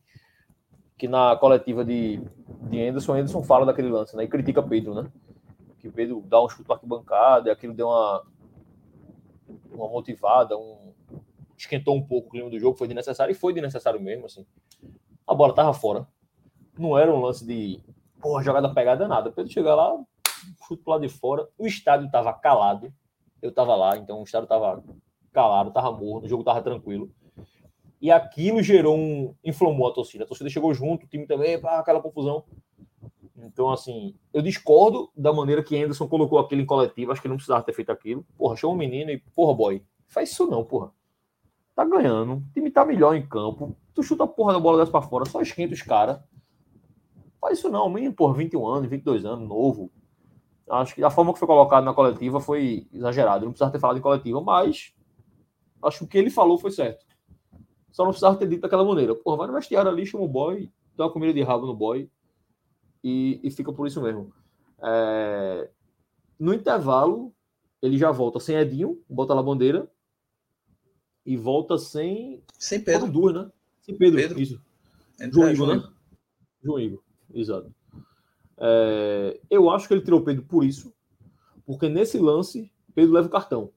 [0.98, 2.22] que na coletiva de,
[2.70, 4.24] de Anderson, Anderson fala daquele lance, né?
[4.24, 5.12] E critica Pedro, né?
[5.80, 8.24] Que Pedro dá um chute para arquibancada, e aquilo deu uma,
[9.72, 10.94] uma motivada, um,
[11.58, 14.46] esquentou um pouco o clima do jogo, foi desnecessário, e foi desnecessário mesmo, assim.
[15.26, 16.08] A bola tava fora.
[16.78, 17.80] Não era um lance de,
[18.22, 19.32] porra, jogada pegada, nada.
[19.32, 19.98] Pedro chega lá,
[20.68, 22.94] chute pro lado de fora, o estádio tava calado,
[23.42, 24.84] eu tava lá, então o estádio tava
[25.38, 27.12] calado, tava morno, o jogo tava tranquilo.
[28.02, 29.36] E aquilo gerou um.
[29.44, 30.24] inflamou a torcida.
[30.24, 32.44] A torcida chegou junto, o time também, pá, aquela confusão.
[33.38, 37.12] Então, assim, eu discordo da maneira que Anderson colocou aquilo em coletivo.
[37.12, 38.26] Acho que não precisava ter feito aquilo.
[38.36, 40.92] Porra, chama um menino e, porra, boy, faz isso não, porra.
[41.76, 43.78] Tá ganhando, o time tá melhor em campo.
[43.94, 46.20] Tu chuta a porra da bola dessa pra fora, só esquenta os caras.
[47.40, 49.92] Faz isso não, menino, porra, 21 anos, 22 anos, novo.
[50.70, 53.46] Acho que a forma que foi colocado na coletiva foi exagerada.
[53.46, 54.97] Não precisava ter falado em coletiva, mas
[55.88, 57.06] acho que o que ele falou foi certo.
[57.92, 59.16] Só não precisava ter dito daquela maneira.
[59.16, 62.10] Porra, vai no vestiário ali, chama o boy, dá uma comida de rabo no boy
[63.04, 64.32] e, e fica por isso mesmo.
[64.84, 65.70] É,
[66.40, 67.34] No intervalo,
[67.82, 69.90] ele já volta sem Edinho, bota lá a bandeira
[71.26, 72.44] e volta sem.
[72.58, 73.12] Sem Pedro.
[73.12, 73.52] duas, né?
[73.82, 74.40] Sem Pedro, Pedro.
[74.40, 74.62] isso.
[75.20, 75.90] Entra João Igor, né?
[76.64, 77.74] João Igor, exato.
[78.60, 80.94] É, eu acho que ele tirou o Pedro por isso,
[81.66, 83.72] porque nesse lance, Pedro leva o cartão.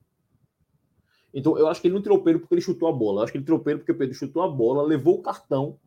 [1.32, 3.20] Então, eu acho que ele não tirou o Pedro porque ele chutou a bola.
[3.20, 5.22] Eu acho que ele tirou o Pedro porque o Pedro chutou a bola, levou o
[5.22, 5.78] cartão.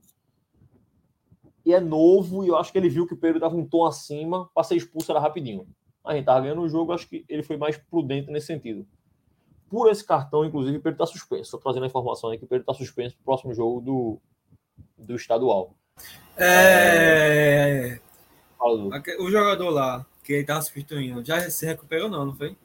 [1.66, 3.86] E é novo, e eu acho que ele viu que o Pedro estava um tom
[3.86, 5.66] acima, para ser expulso era rapidinho.
[6.04, 8.86] A gente estava ganhando o jogo, acho que ele foi mais prudente nesse sentido.
[9.70, 11.44] Por esse cartão, inclusive, o Pedro está suspenso.
[11.44, 14.20] Estou trazendo a informação aí que o Pedro está suspenso para o próximo jogo do,
[14.98, 15.74] do estadual.
[16.38, 18.00] É...
[18.91, 22.56] Aque- O jogador lá, que ele tava substituindo, já se recuperou não, não foi?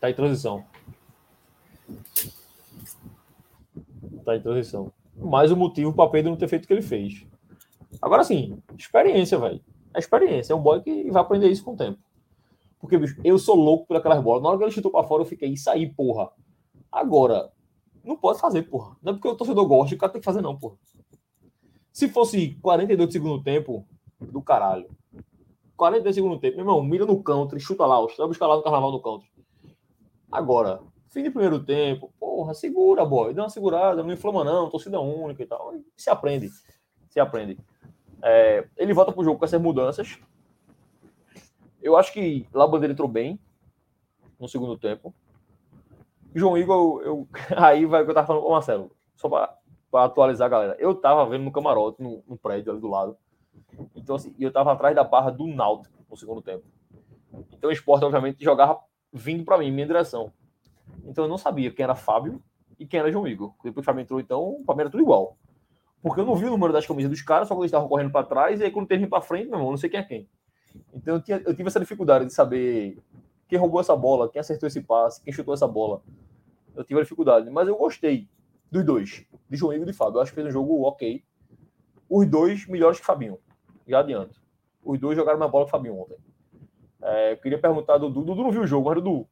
[0.00, 0.64] Tá em transição.
[4.24, 4.92] Tá em transição.
[5.16, 7.26] Mais um motivo para Pedro não ter feito o que ele fez.
[8.00, 9.60] Agora sim, experiência, velho.
[9.94, 10.52] É experiência.
[10.52, 11.98] É um boy que vai aprender isso com o tempo.
[12.78, 14.42] Porque, bicho, eu sou louco por aquelas bolas.
[14.42, 16.30] Na hora que ele chutou pra fora, eu fiquei, isso aí, porra.
[16.90, 17.52] Agora,
[18.02, 18.96] não pode fazer, porra.
[19.02, 20.76] Não é porque o torcedor gosta, o cara tem que fazer, não, porra.
[21.92, 23.86] Se fosse 42 de segundo tempo,
[24.20, 24.88] do caralho.
[25.76, 28.62] 42 de segundo tempo, meu irmão, mira no country, chuta lá, vai buscar lá no
[28.62, 29.28] carnaval no country.
[30.30, 35.00] Agora, fim de primeiro tempo, porra, segura, boy, dá uma segurada, não inflama não, torcida
[35.00, 35.74] única e tal.
[35.76, 36.48] E Se aprende,
[37.08, 37.58] se aprende.
[38.22, 40.18] É, ele volta pro jogo com essas mudanças.
[41.82, 43.38] Eu acho que lá Bandeira entrou bem
[44.38, 45.14] no segundo tempo.
[46.34, 50.04] João Igor, eu, eu- aí vai o que eu tava falando com Marcelo, só para
[50.04, 50.76] atualizar a galera.
[50.78, 53.16] Eu tava vendo no camarote, no, no prédio ali do lado.
[53.94, 56.64] Então, assim, eu tava atrás da barra do Náutico no segundo tempo.
[57.52, 58.78] Então o esporte, obviamente, jogava
[59.12, 60.32] vindo para mim, em minha direção.
[61.04, 62.42] Então eu não sabia quem era Fábio
[62.78, 63.52] e quem era João Igor.
[63.62, 65.36] Depois que o Fábio entrou, então, mim era tudo igual.
[66.02, 68.10] Porque eu não vi o número das camisas dos caras, só quando eles estavam correndo
[68.10, 70.28] para trás, e aí quando teve para frente, meu irmão, não sei quem é quem.
[70.94, 72.98] Então eu, tinha- eu tive essa dificuldade de saber
[73.48, 76.02] quem roubou essa bola, quem acertou esse passe, quem chutou essa bola.
[76.74, 78.28] Eu tive a dificuldade, mas eu gostei
[78.70, 80.18] dos dois, de João Igor e de Fábio.
[80.18, 81.22] Eu acho que fez um jogo ok.
[82.08, 83.38] Os dois melhores que Fabinho.
[83.86, 84.40] Já adianto.
[84.82, 86.16] Os dois jogaram mais bola que Fabinho ontem.
[87.02, 88.26] É, eu queria perguntar do Dudu.
[88.26, 89.26] Dudu não viu o jogo, mas Dudu,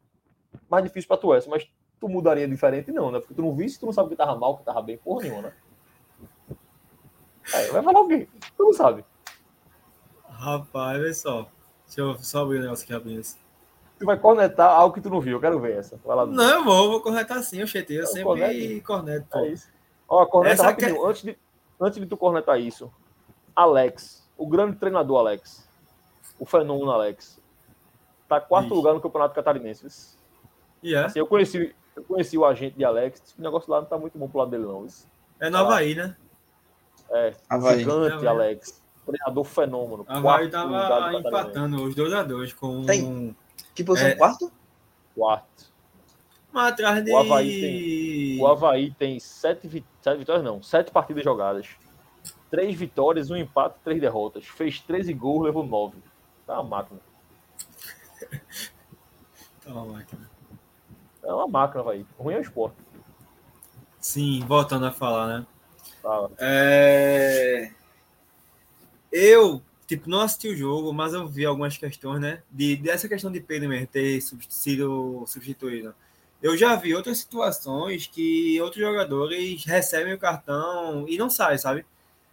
[0.69, 1.69] mais difícil pra tu essa, mas
[2.01, 2.91] tu mudaria diferente?
[2.93, 3.21] Não, né?
[3.21, 5.43] Porque tu não visse, tu não sabe que tava mal, que tava bem, porra nenhuma,
[5.43, 5.53] né?
[7.55, 8.29] É, vai falar o quê?
[8.57, 9.05] Tu não sabe.
[10.29, 11.49] Rapaz, olha só.
[11.87, 13.23] Deixa eu só abrir o negócio aqui rapidinho.
[13.99, 15.39] Tu vai cornetar algo que tu não viu.
[15.39, 15.99] Eu quero ver essa.
[16.05, 16.27] Lá.
[16.27, 17.99] Não, eu vou, vou cornetar sim, eu chetei.
[17.99, 18.81] Eu Não, sempre cornete.
[18.83, 19.27] corneto.
[19.31, 19.39] pô.
[19.41, 19.69] É isso.
[20.09, 21.05] Ó, corneta Essa rapidinho.
[21.07, 21.39] Antes, de,
[21.81, 22.93] antes de tu cornetar isso,
[23.57, 25.69] Alex, o grande treinador Alex,
[26.39, 27.41] o fenômeno Alex,
[28.29, 28.75] tá quarto Ixi.
[28.75, 30.17] lugar no Campeonato Catarinense.
[30.83, 33.89] E é, Assim, eu conheci, eu conheci o agente de Alex, o negócio lá não
[33.89, 34.87] tá muito bom pro lado dele, não.
[34.87, 35.09] Isso.
[35.41, 36.17] é no Havaí, né?
[37.11, 37.79] É, Havaí.
[37.79, 38.29] gigante Havaí.
[38.29, 38.83] Alex.
[39.07, 40.05] Treinador fenômeno.
[40.07, 43.35] Havaí quarto lugar tava empatando os dois a dois com Tem.
[43.75, 44.11] Que posição?
[44.11, 44.15] É.
[44.15, 44.53] Quarto?
[45.15, 45.73] Quarto.
[46.53, 47.11] uma atrás de.
[47.11, 51.69] O Havaí O Havaí tem sete, sete vitórias, não, sete partidas jogadas.
[52.51, 54.47] Três vitórias, um empate, três derrotas.
[54.47, 55.99] Fez 13 gols, levou nove.
[56.47, 57.01] Tá uma máquina.
[59.65, 60.28] Tá uma máquina.
[61.29, 62.07] É uma máquina, vai.
[62.19, 62.77] Ruim é o esporte.
[64.01, 65.47] Sim, voltando a falar, né?
[66.03, 66.31] Tá.
[66.39, 67.71] É...
[69.13, 72.43] Eu, tipo, não assisti o jogo, mas eu vi algumas questões, né?
[72.51, 75.95] De, dessa questão de Pedro mesmo ter sido substituído.
[76.43, 81.85] Eu já vi outras situações que outros jogadores recebem o cartão e não saem, sabe?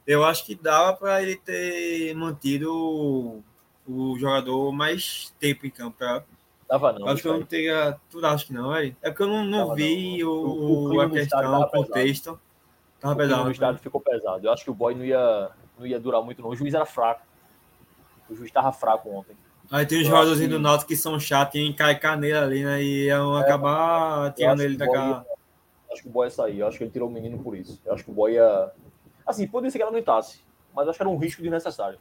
[0.08, 3.44] Eu acho que dava para ele ter mantido
[3.86, 5.98] o, jogador mais tempo em campo.
[6.68, 7.08] Tava não.
[7.08, 7.96] acho que eu não teria.
[8.10, 8.96] Tu acha que não, velho?
[9.02, 10.30] É porque eu não, não Tava vi não.
[10.30, 12.40] o, O- o o- a questão, o contexto.
[13.00, 13.14] Tava.
[13.14, 13.40] O pesado.
[13.42, 13.52] no né?
[13.52, 14.48] estádio ficou pesado.
[14.48, 16.50] Eu acho que o boy não ia, não ia durar muito, não.
[16.50, 17.22] O juiz era fraco.
[18.30, 19.36] O juiz tava fraco ontem.
[19.72, 22.64] Aí tem os jogadores acho que- do Náutico que são chatos e encaicar nele ali,
[22.64, 22.82] né?
[22.82, 25.08] E iam acabar Eu tirando acho ele o daquela.
[25.08, 25.26] ia-
[25.92, 26.60] Acho que o boy ia sair.
[26.60, 27.80] Eu acho que ele tirou o menino por isso.
[27.86, 28.72] Eu acho que o boy ia.
[29.26, 30.44] Assim, poderia ser que ela não entrasse.
[30.76, 31.98] Mas acho que era um risco desnecessário.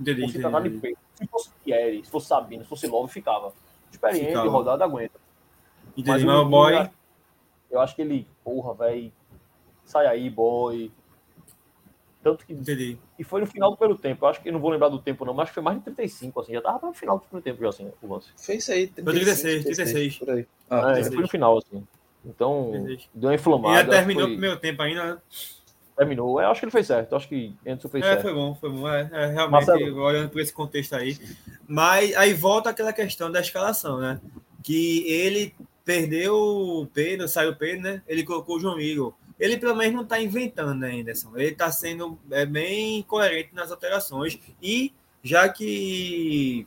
[0.00, 0.80] Entendi, Por se tratar de entendi.
[0.82, 0.98] peito.
[1.14, 3.52] Se fosse Thierry, se fosse Sabino, se fosse Love, ficava.
[3.90, 4.48] Experiente, Ficava.
[4.48, 5.18] rodada, aguenta.
[5.96, 6.90] Entendi, Mas mas, o o boy.
[7.70, 9.12] Eu acho que ele, porra, velho,
[9.84, 10.90] sai aí, boy.
[12.22, 12.52] Tanto que.
[12.52, 12.98] Entendi.
[13.18, 14.24] E foi no final do primeiro tempo.
[14.24, 15.84] Eu acho que não vou lembrar do tempo, não, mas acho que foi mais de
[15.84, 16.52] 35, assim.
[16.52, 18.28] Já tava no final do primeiro tempo, já, assim, o lance.
[18.36, 18.86] Fez isso aí.
[18.88, 20.18] 36, 36.
[20.18, 20.40] Por aí.
[20.40, 21.20] É, Ah, foi 36.
[21.22, 21.86] no final, assim.
[22.24, 23.08] Então, 36.
[23.14, 23.74] deu uma E inflamada.
[23.74, 25.20] já acho que terminou o foi- primeiro tempo ainda, né?
[25.98, 26.40] Terminou.
[26.40, 27.10] Eu acho que ele fez certo.
[27.10, 28.22] Eu acho que Anderson fez É, certo.
[28.22, 28.88] foi bom, foi bom.
[28.88, 30.00] É, é, realmente, Marcelo.
[30.00, 31.18] olhando por esse contexto aí.
[31.66, 34.20] Mas aí volta aquela questão da escalação, né?
[34.62, 38.02] Que ele perdeu o Pedro, saiu o Pedro, né?
[38.06, 39.12] Ele colocou o João Igor.
[39.40, 41.32] Ele pelo menos não está inventando, né, Anderson?
[41.34, 44.38] Ele está sendo é, bem coerente nas alterações.
[44.62, 46.64] E já que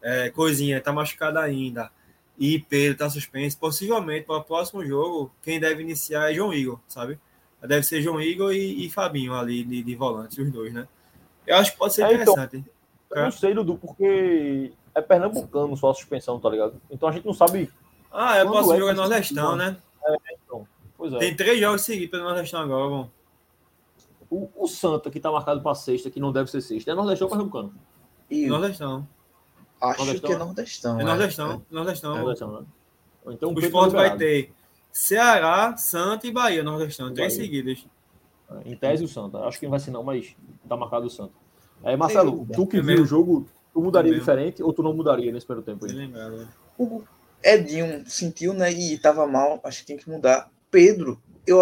[0.00, 1.90] é, Coisinha está machucada ainda
[2.38, 6.80] e Pedro está suspenso, possivelmente para o próximo jogo, quem deve iniciar é João Igor,
[6.88, 7.18] sabe?
[7.62, 10.86] Deve ser João Igor e, e Fabinho ali de, de volante, os dois, né?
[11.46, 12.64] Eu acho que pode ser É, então, interessante.
[13.10, 16.80] Eu não sei, Dudu, porque é pernambucano só a suspensão, tá ligado?
[16.90, 17.70] Então a gente não sabe
[18.12, 19.76] Ah, eu posso é jogar no Nordestão, né?
[20.44, 21.18] Então, pois é.
[21.18, 23.10] Tem três jogos seguidos pelo Nordestão agora, bom.
[24.30, 27.26] O, o Santa, que tá marcado pra sexta, que não deve ser sexta, é Nordestão
[27.26, 27.74] ou Pernambucano?
[28.30, 29.08] E Nordestão.
[29.80, 30.44] acho Nordestão, que é né?
[30.44, 31.00] Nordestão.
[31.00, 31.62] É Nordestão.
[31.70, 32.16] Nordestão.
[32.16, 32.66] É Nordestão, né?
[33.26, 34.52] Então, O esporte vai ter
[35.02, 37.14] Ceará, Santa e Bahia, Nordestão.
[37.14, 37.44] Três Bahia.
[37.46, 37.86] seguidas.
[38.64, 39.38] Em tese, o Santa.
[39.40, 40.34] Acho que não vai ser não, mas
[40.68, 41.32] tá marcado o Santa.
[41.84, 42.54] Aí, Marcelo, dúvida.
[42.54, 43.04] tu que É viu mesmo.
[43.04, 45.92] o jogo, tu mudaria É diferente ou tu não mudaria nesse primeiro tempo aí?
[45.92, 46.38] lembrado.
[46.38, 46.48] né?
[46.76, 47.04] O
[47.44, 48.72] Edinho sentiu, né?
[48.72, 50.50] E tava mal, acho que tem que mudar.
[50.68, 51.58] Pedro, eu,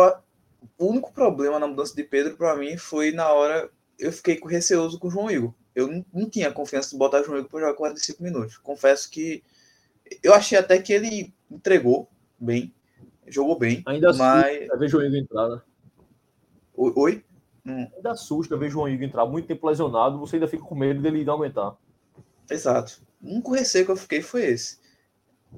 [0.78, 3.68] o único problema na mudança de Pedro para mim foi na hora
[3.98, 5.52] eu fiquei receoso com o João Igor.
[5.74, 8.56] Eu não, não tinha confiança de botar o João Igor para jogar 45 minutos.
[8.56, 9.42] Confesso que
[10.22, 12.08] eu achei até que ele entregou
[12.40, 12.72] bem,
[13.28, 15.62] jogou bem, Ainda mas assusta ver João Igor entrar, né?
[16.74, 16.92] Oi?
[16.96, 17.24] Oi?
[17.64, 21.02] Hum, Ainda assusta ver João Igor entrar muito tempo lesionado, você ainda fica com medo
[21.02, 21.76] dele não aguentar.
[22.50, 23.00] exato.
[23.22, 24.78] O único receio que eu fiquei foi esse.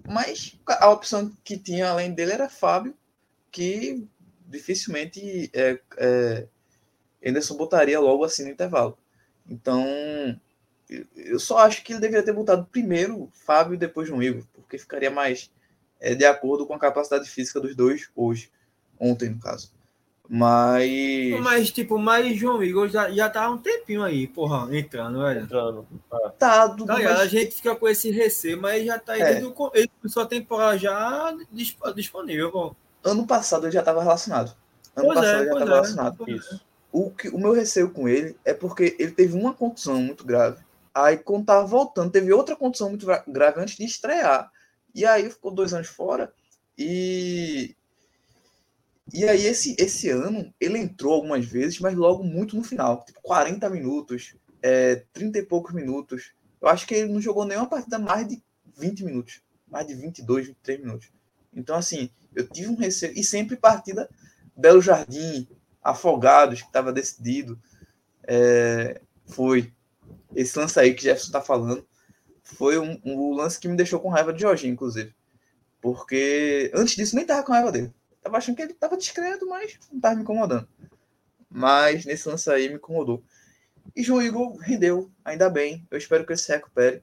[0.09, 2.95] Mas a opção que tinha além dele era Fábio,
[3.53, 4.07] que
[4.47, 6.49] dificilmente é, é,
[7.25, 8.99] Anderson botaria logo assim no intervalo.
[9.49, 9.85] Então,
[10.89, 14.45] eu- eu só acho que ele deveria ter botado primeiro Fábio e depois João Igor,
[14.55, 15.51] porque ficaria mais
[16.01, 18.51] é, de acordo com a capacidade física dos dois hoje,
[18.99, 19.71] ontem no caso.
[20.31, 25.21] Mas Mas, tipo, mas João Igor já, já tá há um tempinho aí, porra, entrando,
[25.23, 25.41] velho.
[25.43, 25.87] Entrando.
[26.39, 27.03] tá, Tá ligado?
[27.03, 29.25] mas- A gente fica com esse receio, mas já tá aí É.
[29.35, 32.77] desde o ele começou a temporada já disp- disponível, pô.
[33.03, 34.55] ano passado ele já estava relacionado.
[34.95, 35.75] Ano Pois é, passado ele já estava é.
[35.75, 36.31] relacionado.
[36.31, 36.61] Isso.
[36.93, 40.63] O, que, o meu receio com ele é porque ele teve uma contusão muito grave.
[40.95, 44.51] Aí, quando tava voltando, teve outra contusão muito gra- grave antes de estrear.
[44.99, 46.33] E aí ficou dois anos fora.
[46.77, 47.77] E.
[49.15, 53.05] E aí, esse, esse ano, ele entrou algumas vezes, mas logo muito no final.
[53.05, 56.33] Tipo, 40 minutos, é, 30 e poucos minutos.
[56.61, 58.43] Eu acho que ele não jogou nenhuma partida mais de
[58.77, 59.41] 20 minutos.
[59.69, 61.13] Mais de 22, 23 minutos.
[61.55, 63.17] Então, assim, eu tive um receio.
[63.17, 64.11] E sempre partida
[64.57, 65.47] Belo Jardim,
[65.81, 67.57] Afogados, que estava decidido.
[68.25, 69.73] É, foi
[70.35, 71.87] esse lance aí que Jefferson está falando.
[72.57, 75.15] Foi um, um lance que me deixou com raiva de Jorginho, inclusive.
[75.81, 77.93] Porque antes disso nem tava com raiva dele.
[78.23, 80.69] Tava achando que ele tava discreto, mas não tava me incomodando.
[81.51, 83.23] Mas nesse lance aí me incomodou.
[83.95, 85.87] E João Igor rendeu, ainda bem.
[85.91, 87.03] Eu espero que ele se recupere.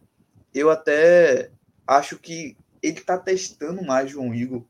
[0.54, 1.52] Eu até
[1.88, 4.64] acho que ele tá testando mais João Igor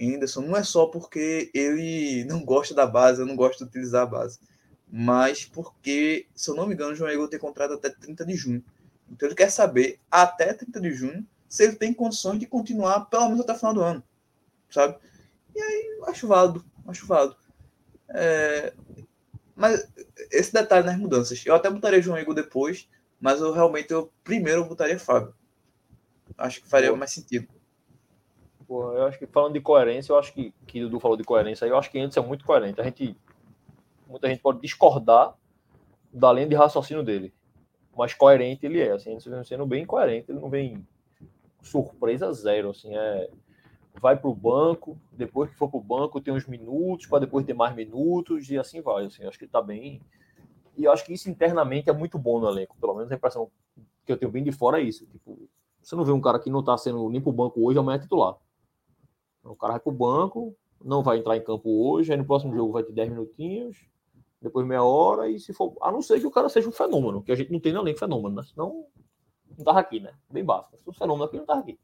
[0.00, 4.02] Anderson não é só porque ele não gosta da base, eu não gosto de utilizar
[4.02, 4.38] a base,
[4.90, 8.36] mas porque, se eu não me engano, o João Igor tem contrato até 30 de
[8.36, 8.64] junho.
[9.10, 13.24] Então ele quer saber, até 30 de junho, se ele tem condições de continuar pelo
[13.26, 14.02] menos até o final do ano,
[14.70, 14.98] sabe?
[15.54, 17.36] E aí, eu acho válido, acho válido.
[18.10, 18.72] É,
[19.56, 19.86] Mas
[20.30, 22.88] esse detalhe nas mudanças, eu até botaria João Igor depois,
[23.20, 25.34] mas eu realmente, eu primeiro botaria Fábio.
[26.36, 27.48] Acho que faria mais sentido.
[28.66, 31.24] Pô, eu acho que falando de coerência, eu acho que, que o Dudu falou de
[31.24, 32.80] coerência aí, eu acho que antes é muito coerente.
[32.80, 33.16] A gente,
[34.06, 35.34] muita gente pode discordar
[36.12, 37.32] da linha de raciocínio dele,
[37.98, 38.92] mas coerente ele é.
[38.92, 40.86] Assim, sendo bem coerente, ele não vem
[41.60, 42.70] surpresa zero.
[42.70, 43.28] Assim, é,
[44.00, 47.44] vai para o banco, depois que for para o banco tem uns minutos, para depois
[47.44, 49.06] ter mais minutos, e assim vai.
[49.06, 50.00] Assim, acho que está bem.
[50.76, 53.50] E acho que isso internamente é muito bom no elenco, pelo menos a impressão
[54.06, 55.04] que eu tenho bem de fora é isso.
[55.06, 55.36] Tipo,
[55.82, 57.96] você não vê um cara que não está sendo nem para o banco hoje, amanhã
[57.96, 58.36] é titular.
[59.42, 62.72] O cara vai pro banco, não vai entrar em campo hoje, aí no próximo jogo
[62.72, 63.88] vai ter 10 minutinhos,
[64.40, 65.76] depois meia hora, e se for.
[65.82, 67.96] A não ser que o cara seja um fenômeno, que a gente não tem nem
[67.96, 68.42] fenômeno, né?
[68.42, 68.86] Senão
[69.56, 70.12] não tava aqui, né?
[70.30, 70.76] Bem básico.
[70.76, 71.78] Se fosse fenômeno aqui, não tava aqui.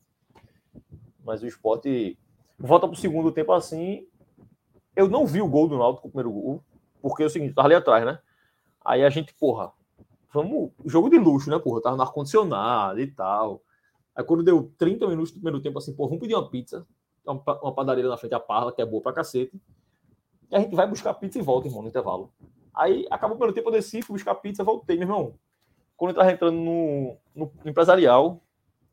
[1.25, 2.19] Mas o esporte
[2.59, 4.07] volta pro segundo tempo assim.
[4.95, 6.63] Eu não vi o gol do Náutico, o primeiro gol,
[7.03, 8.21] porque é o seguinte, tava ali atrás, né?
[8.85, 9.73] Aí a gente, porra,
[10.33, 10.71] vamos.
[10.85, 11.83] Jogo de luxo, né, porra?
[11.83, 13.63] Tava no ar-condicionado e tal.
[14.15, 16.87] Aí quando deu 30 minutos do primeiro tempo, assim, pô, vamos pedir uma pizza
[17.27, 19.59] uma padaria na frente, a Parla, que é boa pra cacete.
[20.55, 22.33] A gente vai buscar pizza e volta, irmão, no intervalo.
[22.73, 25.35] Aí acabou pelo tempo, eu desci, fui buscar pizza, voltei, meu irmão.
[25.97, 28.41] Quando eu tava entrando no, no empresarial,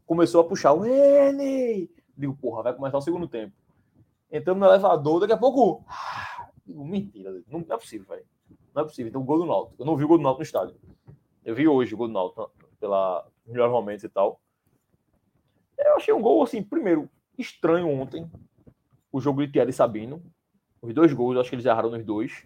[0.08, 1.88] começou a puxar o N.
[2.18, 3.54] Digo, porra, vai começar o segundo tempo.
[4.32, 5.86] Entrando no elevador, daqui a pouco.
[6.66, 8.26] Digo, mentira, não é possível, velho.
[8.74, 9.10] Não é possível.
[9.10, 9.76] Então, o gol do Náutico.
[9.78, 10.76] Eu não vi o gol do Náutico no estádio.
[11.46, 14.42] Eu vi hoje o gol do Náutico, pela melhores momentos e tal.
[15.78, 17.08] Eu achei um gol, assim, primeiro,
[17.38, 18.28] estranho ontem.
[19.12, 20.24] O jogo de Thierry Sabino.
[20.82, 22.44] Os dois gols, acho que eles erraram nos dois.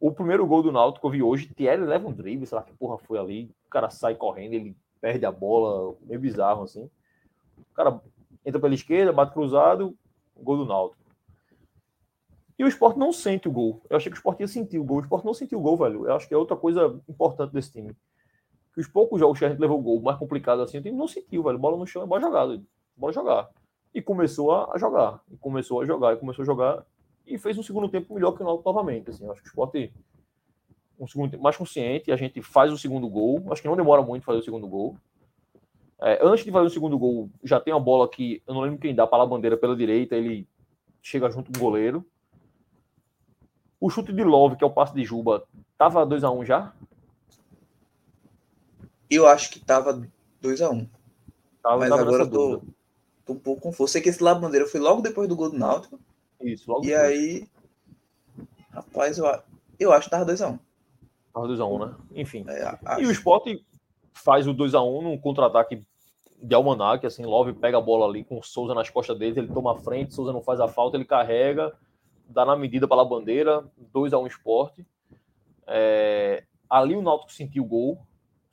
[0.00, 2.72] O primeiro gol do Náutico eu vi hoje, Thierry leva um drible, sei lá que
[2.72, 3.54] porra foi ali.
[3.66, 6.90] O cara sai correndo, ele perde a bola, meio bizarro assim.
[7.58, 8.00] O cara
[8.44, 9.94] entra pela esquerda, bate cruzado,
[10.36, 11.00] gol do Náutico.
[12.58, 13.82] E o Sport não sente o gol.
[13.88, 14.98] Eu achei que o Sport ia sentir o gol.
[14.98, 16.06] O Sport não sentiu o gol, velho.
[16.06, 17.96] Eu acho que é outra coisa importante desse time.
[18.74, 20.96] Que os poucos jogos que a gente levou o gol mais complicado assim, o time
[20.96, 21.58] não sentiu, velho.
[21.58, 22.62] Bola no chão é bola jogada.
[22.96, 23.48] Bora jogar.
[23.94, 25.22] e começou a jogar.
[25.30, 26.84] E começou a jogar, e começou a jogar.
[27.30, 29.10] E fez um segundo tempo melhor que o Náutico novamente.
[29.10, 29.92] Assim, acho que o esporte
[30.98, 33.42] um segundo tempo mais consciente, a gente faz o segundo gol.
[33.50, 34.96] Acho que não demora muito fazer o segundo gol.
[35.98, 38.78] É, antes de fazer o segundo gol, já tem uma bola que eu não lembro
[38.78, 40.46] quem dá para a bandeira pela direita, ele
[41.02, 42.04] chega junto com o goleiro.
[43.80, 45.44] O chute de Love, que é o passe de Juba,
[45.78, 46.72] tava 2 a 1 um já?
[49.08, 50.06] Eu acho que tava
[50.40, 50.88] 2 a 1 um.
[51.62, 52.62] Mas agora eu tô,
[53.24, 53.92] tô um pouco confuso.
[53.92, 55.98] Sei que esse lá bandeira foi logo depois do gol do Náutico.
[56.42, 57.06] Isso, logo E depois.
[57.08, 57.48] aí.
[58.70, 59.42] Rapaz, eu, a-
[59.78, 60.58] eu acho que tava 2x1.
[61.32, 61.94] Tava 2x1, né?
[62.14, 62.44] Enfim.
[62.48, 63.10] É, a- E o.
[63.10, 63.46] Sport
[64.12, 65.82] faz o 2x1 num contra-ataque
[66.42, 69.52] de Almanac, assim, Love pega a bola ali com o Souza nas costas dele, ele
[69.52, 71.72] toma a frente, Souza não faz a falta, ele carrega,
[72.26, 73.62] dá na medida para a bandeira,
[73.92, 74.78] 2x1 Sport.
[75.66, 77.98] É, ali o Náutico sentiu o gol,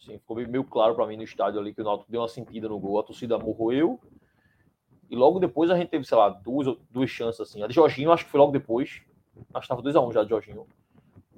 [0.01, 2.67] assim, ficou meio claro para mim no estádio ali que o Náutico deu uma sentida
[2.67, 3.99] no gol, a torcida morroeu.
[5.09, 7.63] E logo depois a gente teve, sei lá, duas, duas chances assim.
[7.63, 9.01] A de Jorginho, acho que foi logo depois.
[9.53, 10.65] Acho que estava 2x1 já de Jorginho.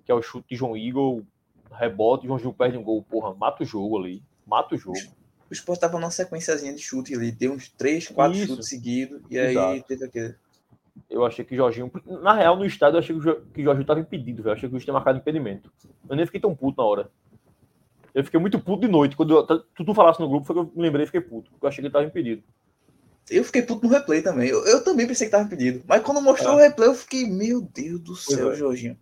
[0.06, 1.22] Que é o chute de João Igor,
[1.72, 4.24] rebote, João Gil perde um gol, porra, mata o jogo ali.
[4.48, 4.98] Mata o jogo.
[5.50, 7.32] O Sport tava numa sequenciazinha de chute ali.
[7.32, 8.48] Deu uns 3, 4 Isso.
[8.48, 9.22] chutes seguidos.
[9.30, 9.84] E aí Exato.
[9.88, 10.36] teve aquele.
[11.10, 11.92] Eu achei que Jorginho.
[12.22, 14.52] Na real, no estádio, eu achei que o Jo- que o Jorginho tava impedido, velho.
[14.52, 15.72] Eu achei que o juiz tinha marcado impedimento.
[16.10, 17.10] Eu nem fiquei tão puto na hora.
[18.14, 19.16] Eu fiquei muito puto de noite.
[19.16, 21.52] Quando eu- tu, tu falasse no grupo, foi que eu me lembrei e fiquei puto.
[21.52, 22.44] Porque eu achei que ele tava impedido.
[23.30, 24.50] Eu fiquei puto no replay também.
[24.50, 25.84] Eu, eu também pensei que tava impedido.
[25.88, 26.56] Mas quando mostrou É.
[26.56, 28.56] o replay, eu fiquei, meu Deus do céu, é.
[28.56, 28.98] Jorginho.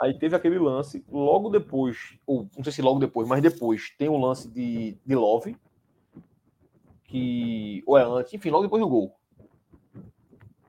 [0.00, 4.08] Aí teve aquele lance, logo depois, ou não sei se logo depois, mas depois, tem
[4.08, 5.56] um lance de, de Love,
[7.04, 7.82] que.
[7.86, 9.16] Ou é antes, enfim, logo depois do gol.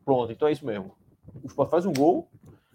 [0.03, 0.95] Pronto, então é isso mesmo.
[1.43, 2.27] O Sport faz um gol,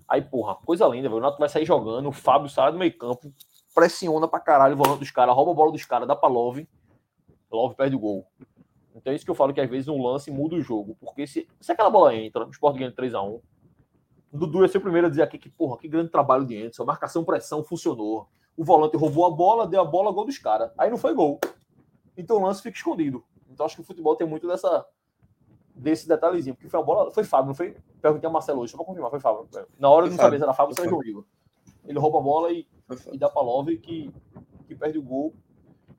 [0.09, 1.19] aí, porra, coisa linda, velho.
[1.19, 3.33] O Nato vai sair jogando, o Fábio sai do meio campo,
[3.75, 6.69] pressiona pra caralho o volante dos caras, rouba a bola dos caras, dá pra Love,
[7.51, 8.27] Love perde o gol.
[8.95, 10.97] Então é isso que eu falo que às vezes um lance muda o jogo.
[11.01, 13.41] Porque se, se aquela bola entra, o Sport ganha de 3x1,
[14.33, 16.57] o Dudu ia ser o primeiro a dizer aqui que, porra, que grande trabalho de
[16.57, 16.85] Anderson.
[16.85, 18.29] Marcação, pressão, funcionou.
[18.57, 20.71] O volante roubou a bola, deu a bola, gol dos caras.
[20.79, 21.41] Aí não foi gol.
[22.17, 23.25] Então o lance fica escondido.
[23.51, 24.87] Então acho que o futebol tem muito dessa
[25.75, 26.55] desse detalhezinho.
[26.55, 27.11] Porque foi a bola.
[27.11, 27.77] Foi Fábio, não foi?
[28.01, 29.49] Perguntei a Marcelo hoje, só pra confirmar, foi Fábio.
[29.79, 30.39] Na hora não sabia Fábio.
[30.39, 31.25] se era Fábio ou se era João Igor.
[31.87, 32.67] Ele rouba a bola e,
[33.13, 34.13] e dá pra Love que,
[34.67, 35.35] que perde o gol.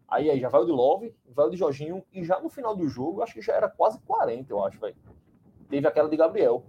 [0.08, 2.76] Aí, aí já vai o de Love, vai o de Jorginho, e já no final
[2.76, 4.96] do jogo, acho que já era quase 40, eu acho, velho.
[5.70, 6.64] Teve aquela de Gabriel.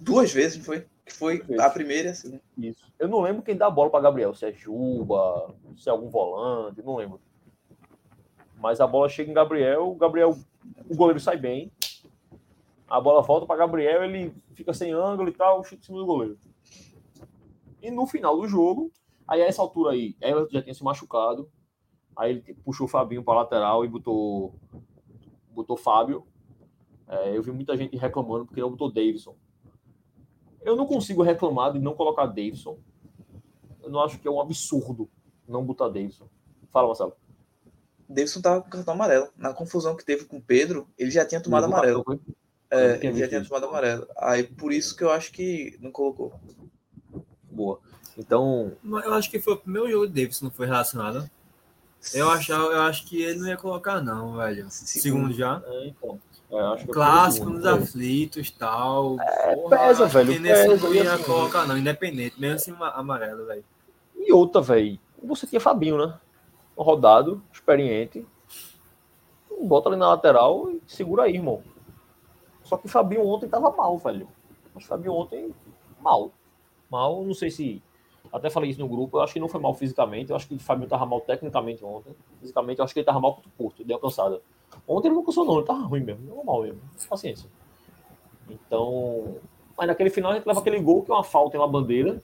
[0.00, 0.86] Duas vezes, foi?
[1.04, 2.42] Que foi a primeira e a segunda.
[2.56, 2.92] Isso.
[2.98, 6.08] Eu não lembro quem dá a bola para Gabriel, se é Juba, se é algum
[6.08, 7.20] volante, não lembro.
[8.56, 10.36] Mas a bola chega em Gabriel, o Gabriel,
[10.88, 11.72] o goleiro sai bem.
[12.88, 16.06] A bola volta para Gabriel, ele fica sem ângulo e tal, chute em cima do
[16.06, 16.38] goleiro.
[17.80, 18.92] E no final do jogo,
[19.26, 21.50] aí a essa altura aí, ela já tinha se machucado.
[22.20, 24.54] Aí ele puxou o Fabinho para lateral e botou
[25.52, 26.26] botou Fábio.
[27.08, 29.34] É, eu vi muita gente reclamando porque não botou Davidson.
[30.60, 32.78] Eu não consigo reclamar de não colocar Davidson.
[33.82, 35.08] Eu não acho que é um absurdo
[35.48, 36.28] não botar Davidson.
[36.70, 37.14] Fala, Marcelo.
[38.06, 39.28] Davidson tava com cartão amarelo.
[39.34, 42.04] Na confusão que teve com o Pedro, ele já tinha tomado amarelo.
[42.04, 42.34] cartão?
[42.70, 44.06] É, ele já tinha tomado amarelo.
[44.18, 46.34] Aí por isso que eu acho que não colocou.
[47.50, 47.80] Boa.
[48.18, 51.30] Então, Eu acho que foi o primeiro jogo de Davis, não foi relacionado.
[52.14, 54.66] Eu acho, eu acho que ele não ia colocar, não, velho.
[54.70, 55.62] Segundo já.
[55.66, 56.18] é, então
[56.50, 57.82] é, acho que eu Clássico nos segundo.
[57.82, 59.16] aflitos tal.
[59.20, 62.56] É, Porra, pesa, velho, que nesse pesa, não e ia assim- colocar, não, independente, mesmo
[62.56, 63.64] assim ma- amarelo, velho.
[64.16, 64.98] E outra, velho.
[65.22, 66.18] Você tinha Fabinho, né?
[66.76, 68.26] Rodado, experiente.
[69.62, 71.62] Bota ali na lateral e segura aí, irmão.
[72.64, 74.26] Só que o Fabinho ontem tava mal, velho.
[74.74, 75.54] Mas o Fabinho ontem,
[76.00, 76.32] mal.
[76.90, 77.82] Mal, não sei se.
[78.32, 80.30] Até falei isso no grupo, eu acho que não foi mal fisicamente.
[80.30, 82.14] Eu acho que o Fabinho tava mal tecnicamente ontem.
[82.40, 84.40] Fisicamente, eu acho que ele tava mal contra o Porto, deu cansada.
[84.86, 86.80] Ontem ele não cansou, não, ele tava ruim mesmo, normal mesmo.
[87.08, 87.50] Paciência.
[88.48, 89.36] Então.
[89.76, 92.22] Mas naquele final a gente leva aquele gol que é uma falta em uma bandeira.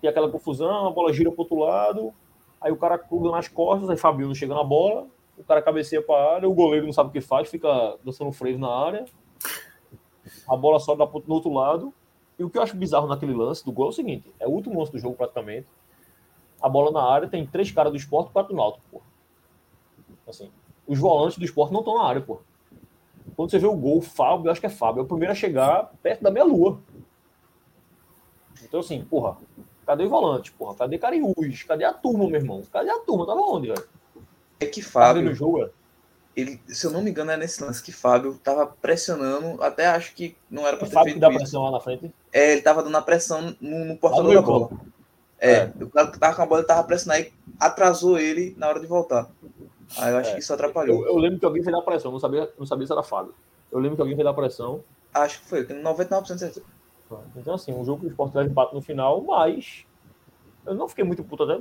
[0.00, 2.14] Tem aquela confusão, a bola gira pro outro lado.
[2.60, 5.06] Aí o cara cruza nas costas, aí Fabinho não chega na bola.
[5.36, 8.58] O cara cabeceia pra área, o goleiro não sabe o que faz, fica dançando freio
[8.58, 9.04] na área.
[10.48, 11.92] A bola sobe do outro lado.
[12.40, 14.50] E o que eu acho bizarro naquele lance do gol é o seguinte: é o
[14.50, 15.66] último lance do jogo, praticamente.
[16.58, 19.02] A bola na área, tem três caras do esporte e quatro do náutico, pô.
[20.26, 20.50] Assim,
[20.86, 22.40] os volantes do esporte não estão na área, pô.
[23.36, 25.32] Quando você vê o gol, o Fábio, eu acho que é Fábio, é o primeiro
[25.32, 26.80] a chegar perto da meia-lua.
[28.62, 29.36] Então, assim, porra,
[29.84, 30.74] cadê os volantes, porra?
[30.76, 31.62] Cadê Cariús?
[31.64, 32.62] Cadê a turma, meu irmão?
[32.72, 33.26] Cadê a turma?
[33.26, 33.88] Tava onde, velho?
[34.58, 35.70] É que Tá Fábio, jogo, é?
[36.40, 40.14] Ele, se eu não me engano, é nesse lance que Fábio tava pressionando, até acho
[40.14, 41.38] que não era É pra ter Fábio feito dá isso.
[41.38, 42.12] pressão lá na frente.
[42.32, 44.70] É, ele tava dando a pressão no, no portador da bola.
[45.38, 48.68] É, o cara que tava com a bola ele tava pressionando aí, atrasou ele na
[48.68, 49.30] hora de voltar.
[49.98, 50.34] Aí eu acho É.
[50.34, 51.02] que isso atrapalhou.
[51.06, 53.34] Eu, eu lembro que alguém fez a pressão, não sabia, não sabia se era Fábio.
[53.72, 54.84] Eu lembro que alguém fez a pressão.
[55.12, 56.62] Acho que foi, tenho 99% de certeza.
[57.34, 59.84] Então, assim, um jogo que o Sport leva empate no final, mas
[60.64, 61.60] eu não fiquei muito puto até.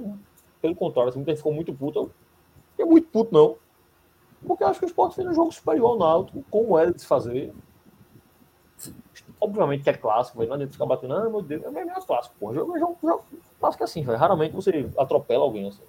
[0.62, 2.00] Pelo contrário, assim, muita gente ficou muito puto.
[2.00, 2.12] Eu
[2.72, 3.56] fiquei muito puto, não.
[4.46, 7.02] Porque eu acho que o Sport fez um jogo superior ao Náutico, como era de
[7.02, 7.54] se fazer.
[9.42, 10.50] Obviamente que é clássico, velho.
[10.50, 12.54] Não adianta ficar batendo, ah, meu Deus, é mesmo é clássico, porra.
[12.54, 13.24] Jogo é jogo, jogo
[13.60, 14.18] clássico é assim, velho.
[14.18, 15.84] Raramente você atropela alguém, assim.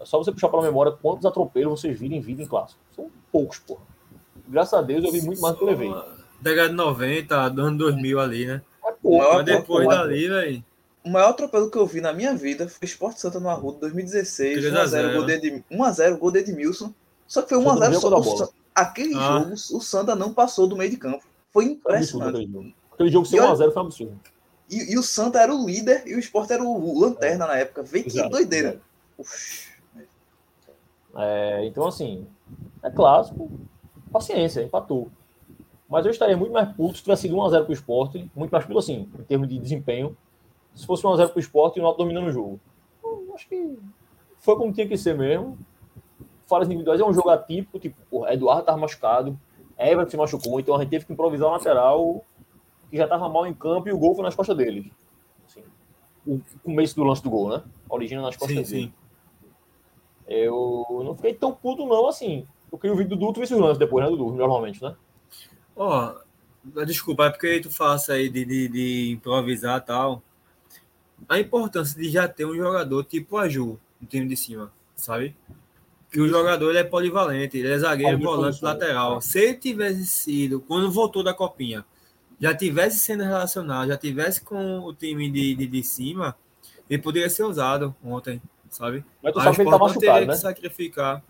[0.00, 2.80] É só você puxar pela memória quantos atropelos vocês viram em vida em clássico.
[2.94, 3.82] São poucos, porra.
[4.46, 5.94] Graças a Deus eu vi muito mais do que eu levei.
[6.40, 8.62] Década de 90, do ano 2000 ali, né?
[8.84, 9.98] É pouco, Mas depois porra.
[9.98, 10.64] dali, velho.
[11.04, 14.58] O maior atropelo que eu vi na minha vida foi Sport Santa no Arruda 2016.
[14.58, 16.92] 3 a 1x0 gol de Ed- 1x0 gol de Edmilson.
[17.26, 18.18] Só que foi Santa 1x0 não só.
[18.18, 18.48] O bola.
[18.74, 19.40] Aquele Ah.
[19.40, 21.24] jogo, o Santa não passou do meio de campo.
[21.52, 21.78] Foi absurdo
[22.40, 22.74] impressionante.
[22.92, 23.26] aquele jogo.
[23.26, 24.20] Ser E olha- 1x0 foi um absurdo.
[24.70, 27.82] E, e o Santa era o líder e o Sport era o lanterna na época.
[27.82, 28.80] Vê que Exato, doideira.
[31.16, 32.26] É, então, assim,
[32.82, 33.50] é clássico.
[34.12, 35.10] Paciência, empatou.
[35.88, 38.30] Mas eu estaria muito mais puto se tivesse sido 1x0 pro esporte.
[38.34, 40.16] Muito mais puto, assim, em termos de desempenho.
[40.78, 42.60] Se fosse 1x0 pro esporte e o Náutico dominando o jogo.
[43.02, 43.76] Eu acho que
[44.36, 45.58] foi como tinha que ser mesmo.
[46.46, 47.80] Falhas individuais é um jogo atípico.
[47.80, 49.36] Tipo, porra, Eduardo tava machucado.
[49.76, 50.60] Everton se machucou.
[50.60, 52.24] Então a gente teve que improvisar o lateral
[52.88, 54.86] que já tava mal em campo e o gol foi nas costas deles.
[55.48, 55.64] Assim,
[56.24, 57.64] o começo do lance do gol, né?
[57.90, 58.86] A origem nas costas Sim, dele.
[58.86, 58.92] sim.
[60.28, 62.46] Eu não fiquei tão puto, não, assim.
[62.70, 64.32] Eu queria o vídeo do Dudu, tu visse os lances depois, né, Dudu?
[64.32, 64.94] Normalmente, né?
[65.74, 66.14] Ó,
[66.86, 70.22] desculpa, é porque tu isso aí de, de, de improvisar e tal.
[71.28, 75.34] A importância de já ter um jogador tipo o Aju no time de cima, sabe?
[76.10, 79.14] Que o jogador ele é polivalente, ele é zagueiro, volante, funções, lateral.
[79.16, 79.20] né?
[79.20, 81.84] Se ele tivesse sido, quando voltou da copinha,
[82.40, 86.36] já tivesse sendo relacionado, já tivesse com o time de, de, de cima,
[86.88, 88.40] ele poderia ser usado ontem,
[88.70, 89.04] sabe?
[89.22, 90.34] Mas tu sabe que ele tá o Sport não teria machucado, que né?
[90.36, 91.22] sacrificar.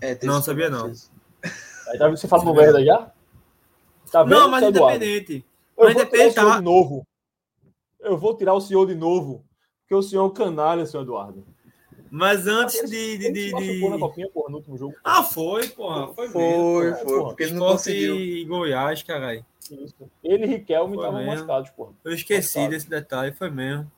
[0.00, 0.86] É, Não, sabia não.
[0.86, 3.10] Aí tá vendo que você fala no merda já?
[4.10, 4.96] Tá vendo, não, mas Eduardo?
[4.96, 5.44] independente.
[5.76, 7.06] Eu mas independente, senhor tá- de novo.
[8.02, 9.44] Eu vou tirar o senhor de novo.
[9.82, 11.44] Porque o senhor é um canalha, senhor Eduardo.
[12.10, 13.18] Mas antes Ele- de.
[13.18, 14.00] de, ele de, machucou na de...
[14.02, 14.94] copinha, porra, no último jogo.
[15.02, 16.08] Ah, foi, porra.
[16.14, 17.08] Foi, Foi, mesmo.
[17.08, 18.16] foi, porque ele não Esporte conseguiu.
[18.20, 19.44] e Goiás, caralho.
[19.70, 19.94] Isso.
[20.22, 21.92] Ele e Riquelme estavam machucados, porra.
[22.04, 23.90] Eu esqueci desse detalhe, foi mesmo.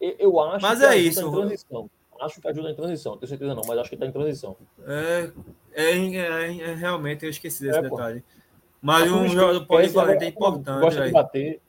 [0.00, 1.90] Eu- Eu acho Mas que é ajuda isso, em transição.
[2.20, 3.16] Acho que ajuda em transição.
[3.16, 4.56] Tenho certeza não, mas acho que tá em transição.
[4.84, 5.30] É,
[5.72, 8.24] é, é- é- realmente eu esqueci desse É, detalhe.
[8.82, 11.12] Mas um jogador polivalente é importante, Gosta de velho.
[11.12, 11.60] bater.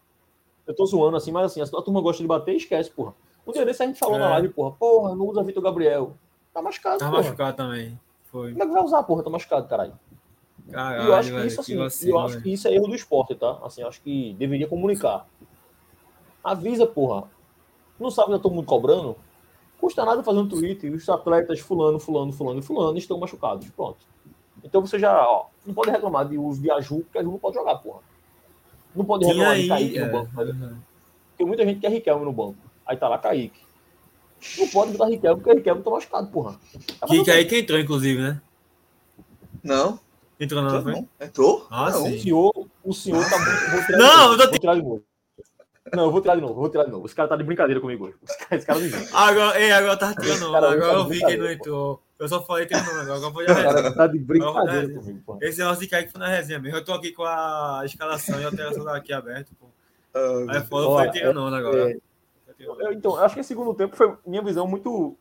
[0.70, 3.16] Eu tô zoando assim, mas assim, a turma gosta de bater e esquece, porra.
[3.48, 4.20] Um dia desse a gente falou É.
[4.20, 6.14] na live, porra, porra, não usa Vitor Gabriel.
[6.54, 7.24] Tá machucado, Tá porra.
[7.24, 8.00] machucado também.
[8.26, 8.52] Foi.
[8.52, 9.24] Como é que vai usar, porra?
[9.24, 9.94] Tá machucado, caralho.
[10.68, 12.44] E Caralho, eu acho que velho, isso, assim, que eu vacilo, acho velho.
[12.44, 13.58] que isso é erro do esporte, tá?
[13.64, 15.26] Assim, eu acho que deveria comunicar.
[16.44, 17.24] Avisa, porra.
[18.00, 19.16] Não sabe que tá todo mundo cobrando?
[19.82, 20.86] Custa nada fazer um tweet.
[20.86, 23.68] e Os atletas fulano, fulano, fulano e fulano estão machucados.
[23.72, 23.98] Pronto.
[24.64, 27.56] Então você já, ó, não pode reclamar de uso de Aju, porque Aju não pode
[27.56, 28.02] jogar, porra.
[29.00, 29.68] Não pode Tinha reclamar de aí.
[29.70, 30.36] Kaique é, no banco.
[30.36, 30.52] velho.
[30.54, 30.78] uhum.
[31.38, 32.58] Tem muita gente que é Riquelme no banco.
[32.86, 33.62] Aí tá lá Kaique.
[34.58, 36.52] Não pode botar Riquelme, porque Riquelme tá machucado, porra.
[37.00, 37.32] Tá Que, que machucado.
[37.38, 38.41] aí que entrou, inclusive, né?
[39.64, 40.00] Não,
[40.38, 41.10] Entrou não, entrou não.
[41.26, 41.68] Entrou?
[41.70, 42.06] Ah, não.
[42.06, 42.16] sim.
[42.16, 43.86] O senhor, o senhor tá muito.
[43.86, 45.04] Tirar Não, eu tô vou tirar de novo.
[45.93, 47.06] Não, eu vou tirar de novo, vou tirar de novo.
[47.06, 48.16] Esse cara tá de brincadeira comigo hoje.
[48.24, 49.10] Esse cara, esse cara não existe.
[49.16, 50.52] Agora, ei, agora tá tirando.
[50.52, 52.02] Cara, Agora eu tá vi que ele não entrou.
[52.20, 52.82] Eu só falei que não,
[53.14, 53.96] agora já Esse resenha.
[53.96, 55.38] tá de brincadeira comigo, pô.
[55.42, 56.78] Esse negócio de Kaique foi na resenha mesmo.
[56.78, 59.68] Eu tô aqui com a escalação e a alteração aqui aberto, pô.
[60.14, 61.92] Ah, Aí foda, eu Olha, falei tirando não agora.
[61.92, 61.98] É,
[62.60, 65.16] eu- então, acho que esse segundo tempo foi minha visão muito.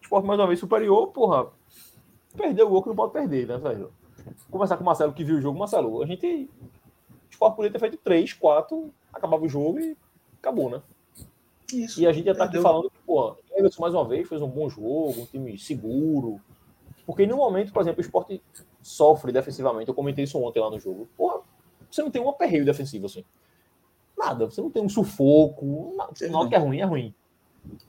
[0.00, 1.48] Esporte mais uma vez superior, porra.
[2.36, 3.92] Perdeu o gol que não pode perder, né, velho?
[4.50, 6.48] Conversar com o Marcelo que viu o jogo, Marcelo, a gente.
[7.28, 9.96] O Sport podia ter feito 3, 4, acabava o jogo e
[10.38, 10.80] acabou, né?
[11.72, 12.00] Isso.
[12.00, 14.48] E a gente já tá aqui falando que, pô, Everson mais uma vez fez um
[14.48, 16.40] bom jogo, um time seguro.
[17.06, 18.42] Porque no momento, por exemplo, o esporte
[18.82, 19.88] sofre defensivamente.
[19.88, 21.08] Eu comentei isso ontem lá no jogo.
[21.16, 21.40] Porra,
[21.90, 23.24] você não tem um aperreio defensivo assim.
[24.16, 25.94] Nada, você não tem um sufoco.
[25.96, 26.12] Nada.
[26.14, 27.14] Sei O Náutico é ruim, é ruim.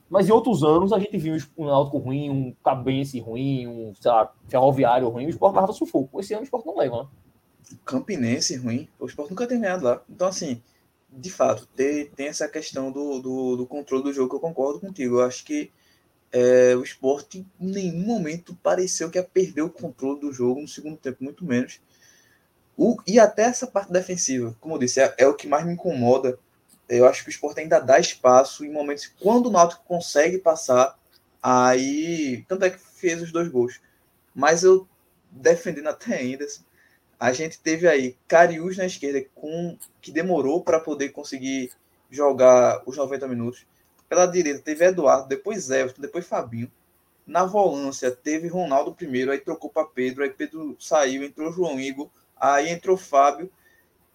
[0.09, 4.11] Mas em outros anos a gente viu um Náutico ruim, um Cabense ruim, um, sei
[4.11, 6.19] lá, Ferroviário ruim, o esporte levava sufoco.
[6.19, 7.07] Esse ano o esporte não leva, né?
[7.85, 8.87] Campinense ruim.
[8.99, 10.01] O Sport nunca tem ganhado lá.
[10.09, 10.61] Então, assim,
[11.11, 14.79] de fato, tem, tem essa questão do, do, do controle do jogo que eu concordo
[14.79, 15.17] contigo.
[15.19, 15.71] Eu acho que
[16.31, 20.67] é, o Sport em nenhum momento pareceu que ia perder o controle do jogo no
[20.67, 21.81] segundo tempo, muito menos.
[22.77, 25.73] O, e até essa parte defensiva, como eu disse, é, é o que mais me
[25.73, 26.39] incomoda.
[26.87, 30.97] Eu acho que o Sport ainda dá espaço em momentos quando o Náutico consegue passar,
[31.43, 33.81] aí tanto é que fez os dois gols.
[34.33, 34.87] Mas eu
[35.29, 36.45] defendendo até ainda,
[37.21, 41.69] a gente teve aí Cariús na esquerda com que demorou para poder conseguir
[42.09, 43.63] jogar os 90 minutos.
[44.09, 46.71] Pela direita teve Eduardo, depois Everton, depois Fabinho.
[47.23, 52.09] Na volância teve Ronaldo primeiro, aí trocou para Pedro, aí Pedro saiu, entrou João Igor.
[52.35, 53.51] Aí entrou Fábio.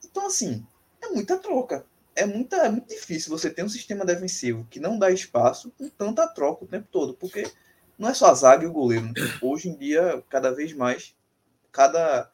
[0.05, 0.67] Então, assim,
[1.01, 1.87] é muita troca.
[2.13, 5.89] É, muita, é muito difícil você ter um sistema defensivo que não dá espaço com
[5.91, 7.49] tanta troca o tempo todo, porque
[7.97, 9.07] não é só a zaga e o goleiro.
[9.07, 9.13] Né?
[9.41, 11.15] Hoje em dia, cada vez mais,
[11.71, 12.29] cada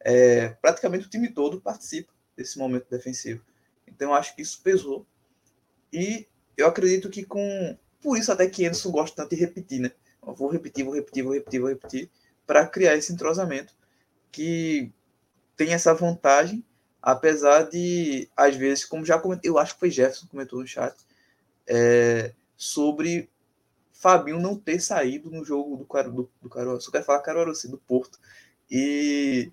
[0.00, 3.44] é, praticamente o time todo participa desse momento defensivo.
[3.86, 5.06] Então, eu acho que isso pesou.
[5.92, 6.26] E
[6.56, 7.76] eu acredito que com.
[8.00, 9.92] Por isso, até que Anderson gosta tanto de repetir, né?
[10.24, 12.10] Eu vou repetir, vou repetir, vou repetir, vou repetir,
[12.46, 13.74] para criar esse entrosamento
[14.30, 14.92] que
[15.56, 16.64] tem essa vantagem,
[17.02, 20.66] apesar de, às vezes, como já comentei, eu acho que foi Jefferson que comentou no
[20.66, 20.94] chat,
[21.66, 23.28] é, sobre
[23.92, 27.70] Fabinho não ter saído no jogo do do, do Caruaru só quero falar Caruaru, assim,
[27.70, 28.18] do Porto,
[28.70, 29.50] e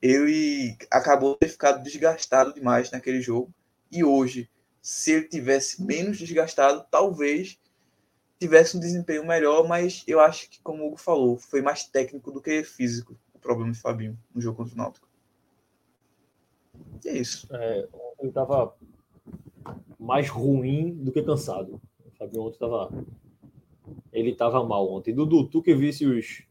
[0.00, 3.52] ele acabou ter ficado desgastado demais naquele jogo,
[3.90, 4.48] e hoje,
[4.80, 7.58] se ele tivesse menos desgastado, talvez
[8.38, 12.32] tivesse um desempenho melhor, mas eu acho que, como o Hugo falou, foi mais técnico
[12.32, 15.08] do que físico o problema de Fabinho no jogo contra o Náutico.
[17.04, 17.46] E é isso.
[17.54, 17.88] É,
[18.18, 18.74] ele estava
[19.98, 21.80] mais ruim do que cansado.
[22.04, 22.90] O Fabinho ontem estava.
[24.12, 25.14] Ele estava mal ontem.
[25.14, 26.42] Dudu, tu que visse os,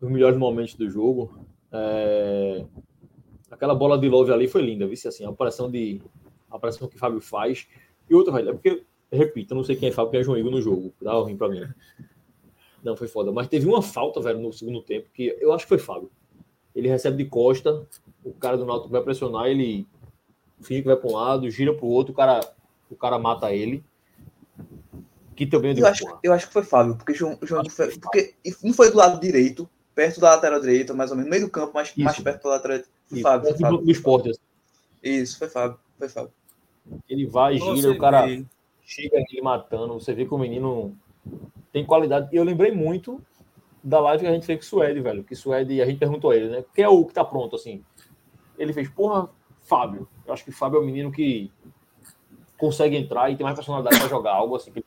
[0.00, 1.43] os melhores momentos do jogo.
[1.74, 2.64] É...
[3.50, 6.00] Aquela bola de Love ali foi linda, visse assim, a operação de
[6.50, 7.66] a operação que o Fábio faz.
[8.08, 10.38] E outra, velho, é porque, repito, eu não sei quem é Fábio, quem é João
[10.38, 10.94] Igor no jogo.
[11.00, 11.66] Dá ruim pra mim.
[12.82, 13.32] Não, foi foda.
[13.32, 16.10] Mas teve uma falta, velho, no segundo tempo, que eu acho que foi Fábio.
[16.74, 17.86] Ele recebe de costa,
[18.24, 19.86] o cara do Náutico vai pressionar, ele
[20.60, 22.40] fica, vai para um lado, gira para o outro, o cara,
[22.90, 23.84] o cara mata ele.
[25.34, 28.34] Que também é eu acho, eu acho que foi Fábio, porque João, João foi, porque
[28.62, 31.50] não foi do lado direito, perto da lateral direita, mais ou menos, no meio do
[31.50, 32.94] campo, mas mais perto da lateral direita.
[33.08, 33.50] Foi Fábio.
[33.50, 33.78] Foi Fábio.
[33.78, 34.30] Do esporte.
[34.30, 34.40] Assim.
[35.02, 35.78] Isso, foi Fábio.
[35.98, 36.32] Foi Fábio.
[37.08, 38.44] Ele vai, gira, o cara vê.
[38.82, 39.94] chega ele matando.
[39.94, 40.96] Você vê que o menino
[41.72, 42.28] tem qualidade.
[42.32, 43.20] E eu lembrei muito
[43.82, 45.24] da live que a gente fez com o Suede, velho.
[45.24, 46.64] Que Suede, a gente perguntou a ele, né?
[46.74, 47.82] Quem é o que tá pronto, assim?
[48.58, 49.28] Ele fez, porra,
[49.60, 50.08] Fábio.
[50.26, 51.50] Eu acho que Fábio é o menino que
[52.56, 54.86] consegue entrar e tem mais personalidade para jogar, algo assim que ele.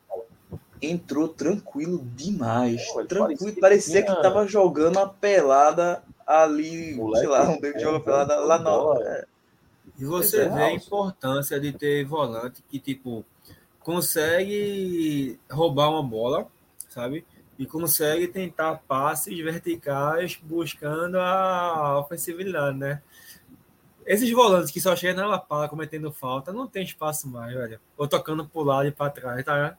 [0.82, 2.86] Entrou tranquilo demais.
[2.92, 4.16] Pô, tranquilo, parecia, parecia que, tinha...
[4.16, 8.72] que tava jogando a pelada ali, Moleque, sei lá, onde ele joga pelada lá na.
[9.04, 9.26] É.
[9.98, 13.26] E você é vê a importância de ter volante que, tipo,
[13.80, 16.48] consegue roubar uma bola,
[16.90, 17.26] sabe?
[17.58, 23.02] E consegue tentar passes verticais buscando a ofensividade, né?
[24.06, 27.80] Esses volantes que só chegam na lapala cometendo falta, não tem espaço mais, velho.
[27.98, 29.78] Ou tocando pro lado e para trás, tá?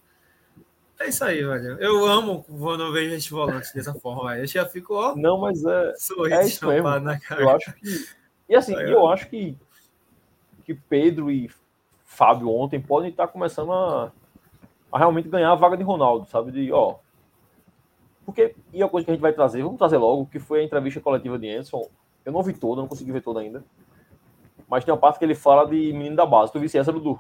[1.01, 1.79] É isso aí, velho.
[1.81, 4.43] Eu amo quando eu vejo esses volantes dessa forma, velho.
[4.43, 5.15] Eu já fico, ó.
[5.15, 5.95] Não, mas é.
[5.97, 6.99] Sorriso é isso mesmo.
[7.01, 7.41] na cara.
[7.41, 8.09] Eu acho que.
[8.49, 9.57] E assim, tá eu acho que
[10.69, 11.51] que Pedro e
[12.05, 14.13] Fábio ontem podem estar começando a,
[14.93, 16.53] a realmente ganhar a vaga de Ronaldo, sabe?
[16.53, 16.97] De, ó.
[18.27, 20.65] Porque, e a coisa que a gente vai trazer, vamos trazer logo, que foi a
[20.65, 21.89] entrevista coletiva de Anderson.
[22.23, 23.65] Eu não vi toda, não consegui ver toda ainda.
[24.69, 26.53] Mas tem uma parte que ele fala de menino da base.
[26.53, 27.19] Tu visse essa, Dudu?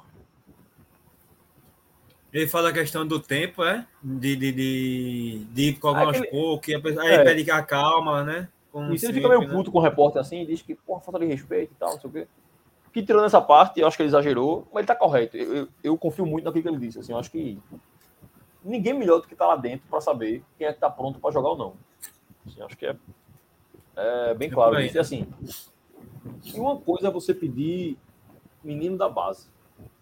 [2.32, 3.86] Ele fala a questão do tempo, é?
[4.02, 6.30] De, de, de, de ir com algumas Aquele...
[6.30, 7.24] poucos, aí é.
[7.24, 8.48] pede que a calma, né?
[8.70, 9.48] Como e se ele fica meio né?
[9.48, 12.10] puto com o repórter assim, diz que, porra, falta de respeito e tal, não sei
[12.10, 12.28] o quê
[12.92, 15.36] que tirando essa parte, eu acho que ele exagerou, mas ele tá correto.
[15.36, 16.98] Eu, eu, eu confio muito naquilo que ele disse.
[16.98, 17.58] Assim, eu acho que
[18.64, 21.30] ninguém melhor do que tá lá dentro para saber quem é que tá pronto para
[21.30, 21.74] jogar ou não.
[22.46, 22.96] Assim, acho que é,
[23.96, 24.80] é bem claro.
[24.80, 25.26] E assim,
[26.54, 27.96] uma coisa é você pedir
[28.64, 29.48] menino da base,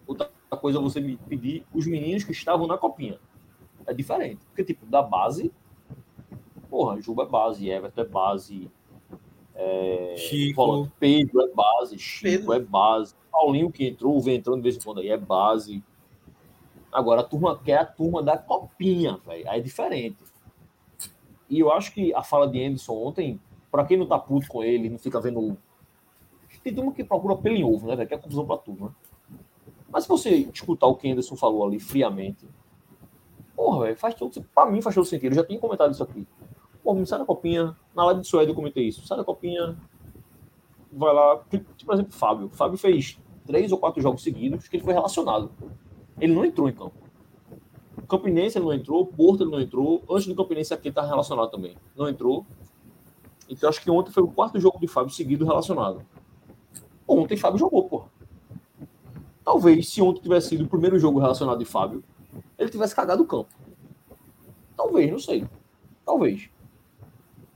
[0.05, 3.19] outra coisa é você pedir os meninos que estavam na copinha.
[3.85, 4.45] É diferente.
[4.45, 5.51] Porque, tipo, da base,
[6.69, 8.71] porra, Juba é base, Everton é base,
[9.55, 10.89] é, Chico.
[10.99, 12.53] Pedro é base, Chico Pedro.
[12.53, 15.83] é base, Paulinho que entrou, vem entrando de vez em quando aí é base.
[16.91, 19.49] Agora a turma quer a turma da copinha, velho.
[19.49, 20.17] Aí é diferente.
[21.49, 23.39] E eu acho que a fala de Anderson ontem,
[23.71, 25.57] para quem não tá puto com ele, não fica vendo.
[26.63, 28.07] Tem turma que procura pelo em ovo, né, velho?
[28.07, 28.91] Que é confusão pra tudo, né?
[29.89, 32.47] Mas se você escutar o que Anderson falou ali friamente,
[33.55, 34.41] porra, velho, faz todo.
[34.53, 35.31] Pra mim faz todo sentido.
[35.31, 36.27] Eu já tinha comentado isso aqui.
[36.83, 37.75] Pô, sai da copinha.
[37.95, 39.05] Na live de Suede eu comentei isso.
[39.05, 39.77] Sai da copinha.
[40.91, 41.43] Vai lá.
[41.49, 42.49] Tipo, por exemplo, Fábio.
[42.49, 45.51] Fábio fez três ou quatro jogos seguidos que ele foi relacionado.
[46.19, 47.07] Ele não entrou em campo.
[48.07, 50.03] Campinense ele não entrou, Porto ele não entrou.
[50.09, 51.75] Antes do Campinense aqui ele tá relacionado também.
[51.95, 52.45] Não entrou.
[53.49, 56.05] Então acho que ontem foi o quarto jogo de Fábio seguido relacionado.
[57.07, 58.05] Ontem Fábio jogou, pô.
[59.47, 62.03] Talvez, se ontem tivesse sido o primeiro jogo relacionado de Fábio,
[62.59, 63.47] ele tivesse cagado o campo.
[64.75, 65.47] Talvez, não sei.
[66.05, 66.49] Talvez.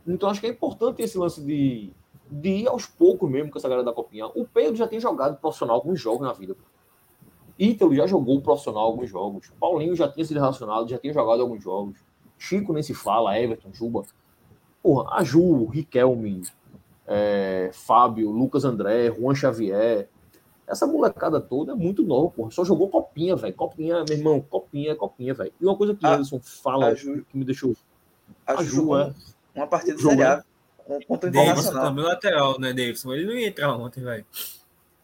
[0.07, 1.91] Então acho que é importante esse lance de,
[2.31, 4.27] de ir aos poucos mesmo com essa galera da Copinha.
[4.27, 6.55] O Pedro já tem jogado profissional alguns jogos na vida.
[7.59, 9.51] Ítalo já jogou profissional alguns jogos.
[9.59, 11.99] Paulinho já tinha sido relacionado, já tinha jogado alguns jogos.
[12.37, 14.03] Chico nem se fala, Everton, Juba.
[14.81, 16.43] Porra, a Ju, Riquelme,
[17.05, 20.07] é, Fábio, Lucas André, Juan Xavier.
[20.67, 22.51] Essa molecada toda é muito nova, porra.
[22.51, 23.53] Só jogou copinha, velho.
[23.53, 25.51] Copinha, meu irmão, copinha, copinha, velho.
[25.59, 27.75] E uma coisa que o Ah, Anderson fala a Ju- que me deixou.
[28.47, 29.13] A A Ju Ju, jogou é.
[29.55, 30.25] uma partida Série é.
[30.27, 30.43] A
[31.07, 31.83] contra o Davidson Internacional.
[31.85, 33.13] também lateral, né, Davidson?
[33.13, 34.25] Ele não ia entrar ontem, velho.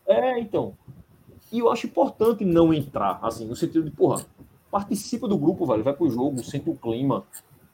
[0.06, 0.74] É, então.
[1.52, 4.26] E eu acho importante não entrar, assim, no sentido de, porra,
[4.72, 5.84] participa do grupo, velho.
[5.84, 7.26] Vai pro jogo, sente o clima.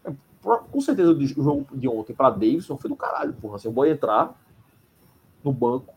[0.06, 0.12] É,
[0.44, 3.56] com certeza o jogo de ontem pra Davidson foi do caralho, porra.
[3.58, 4.40] Assim, o boy entrar
[5.44, 5.93] no banco,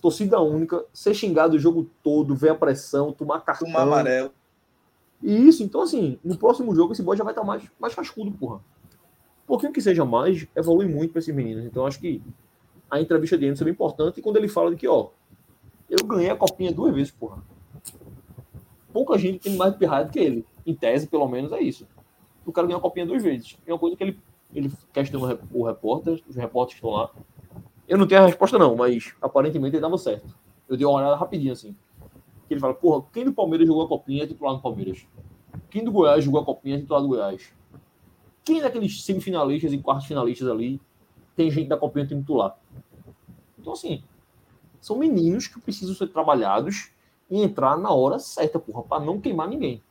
[0.00, 3.66] torcida única, ser xingado o jogo todo, ver a pressão, tomar cartão.
[3.66, 4.32] Tomar amarelo.
[5.22, 8.30] E isso, então, assim, no próximo jogo esse boy já vai estar mais, mais cascudo,
[8.32, 8.56] porra.
[8.56, 11.64] Um pouquinho que seja mais, evolui muito pra esses meninos.
[11.64, 12.22] Então, acho que
[12.90, 14.18] a entrevista de Anderson é bem importante.
[14.18, 15.08] E quando ele fala de que, ó,
[15.88, 17.42] eu ganhei a copinha duas vezes, porra.
[18.92, 20.46] Pouca gente tem mais pirraia do que ele.
[20.66, 21.86] Em tese, pelo menos, é isso.
[22.46, 23.56] O cara ganhou a copinha duas vezes.
[23.66, 24.18] É uma coisa que ele,
[24.54, 27.10] ele questiona o repórter, os repórteres que estão lá.
[27.90, 30.32] Eu não tenho a resposta, não, mas aparentemente ele dava certo.
[30.68, 31.74] Eu dei uma olhada rapidinho, assim.
[32.46, 35.04] Que ele fala, porra, quem do Palmeiras jogou a copinha é titular do Palmeiras?
[35.68, 37.52] Quem do Goiás jogou a copinha é titular do Goiás?
[38.44, 40.80] Quem daqueles semifinalistas e quartos finalistas ali
[41.34, 42.56] tem gente da copinha tem titular?
[43.58, 44.04] Então, assim,
[44.80, 46.92] são meninos que precisam ser trabalhados
[47.28, 49.82] e entrar na hora certa, porra, para não queimar ninguém.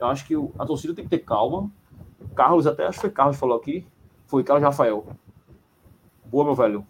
[0.00, 1.70] Eu acho que a torcida tem que ter calma.
[2.34, 3.86] Carlos, até acho que foi Carlos que falou aqui.
[4.26, 5.06] Foi Carlos Rafael.
[6.24, 6.84] Boa, meu velho.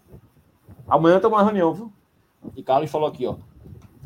[0.91, 1.93] Amanhã tem uma reunião, viu?
[2.57, 3.37] E Carlos falou aqui, ó.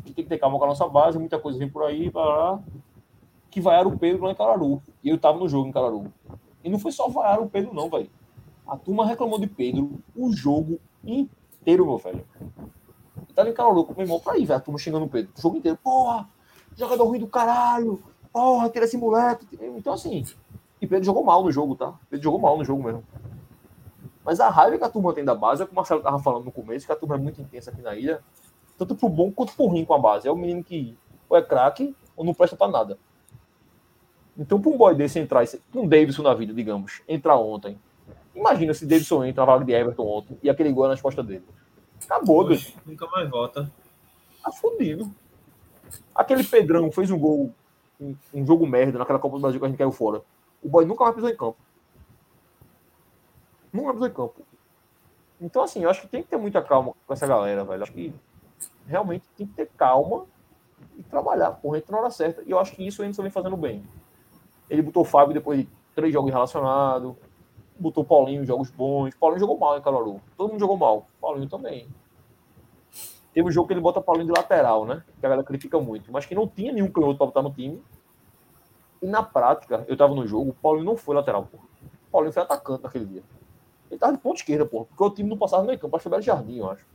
[0.05, 2.59] Que tem que ter calma com a nossa base, muita coisa vem por aí, para.
[3.49, 4.79] Que vaiaram o Pedro lá em Cararu.
[5.03, 6.13] E eu tava no jogo em Cararu.
[6.63, 8.09] E não foi só vaiar o Pedro, não, velho.
[8.67, 12.23] A turma reclamou de Pedro o jogo inteiro, meu velho.
[13.17, 14.57] Eu tava em Cararu com meu irmão pra ir, velho.
[14.57, 15.31] A turma xingando o Pedro.
[15.35, 15.79] O jogo inteiro.
[15.83, 16.29] Porra,
[16.75, 17.99] jogador ruim do caralho.
[18.31, 19.47] Porra, tira esse moleque.
[19.75, 20.23] Então, assim.
[20.79, 21.95] E Pedro jogou mal no jogo, tá?
[22.11, 23.03] Pedro jogou mal no jogo mesmo.
[24.25, 26.17] Mas a raiva que a turma tem da base é o que o Marcelo tava
[26.17, 28.21] falando no começo, que a turma é muito intensa aqui na ilha.
[28.75, 30.27] Tanto pro bom quanto pro ruim com a base.
[30.27, 30.97] É o menino que
[31.29, 32.97] ou é craque ou não presta pra nada.
[34.37, 37.79] Então, pra um boy desse entrar, um Davidson na vida, digamos, entrar ontem.
[38.33, 41.45] Imagina se Davidson entra na vaga de Everton ontem e aquele gol nas costas dele.
[42.03, 42.47] Acabou.
[42.47, 43.71] Poxa, nunca mais volta.
[44.43, 45.09] Tá fudido.
[46.13, 47.53] Aquele Pedrão fez um gol,
[48.01, 50.21] um, um jogo merda naquela Copa do Brasil que a gente caiu fora.
[50.61, 51.57] O boy nunca mais pisou em campo.
[53.83, 54.41] Mais pisou em campo.
[55.41, 57.83] Então, assim, eu acho que tem que ter muita calma com essa galera, velho.
[57.83, 58.13] Acho que
[58.87, 60.25] realmente tem que ter calma
[60.97, 62.41] e trabalhar, porra, entra na hora certa.
[62.43, 63.83] E eu acho que isso o Anderson vem fazendo bem.
[64.69, 67.15] Ele botou o Fábio depois de três jogos relacionados,
[67.77, 69.13] botou o Paulinho jogos bons.
[69.15, 70.21] Paulinho jogou mal em Caruaru.
[70.37, 71.07] Todo mundo jogou mal.
[71.19, 71.87] Paulinho também.
[73.33, 75.03] Teve um jogo que ele bota Paulinho de lateral, né?
[75.19, 76.11] Que a galera critica muito.
[76.11, 77.83] Mas que não tinha nenhum canhoto pra botar no time.
[79.01, 81.63] E na prática, eu tava no jogo, o Paulinho não foi lateral, porra.
[82.07, 83.23] O Paulinho foi atacante naquele dia.
[83.95, 84.85] Ele tava de ponta esquerda, porra.
[84.85, 85.95] Porque o time não passava no meio campo.
[85.95, 86.85] Acho que Belo Jardim, eu acho.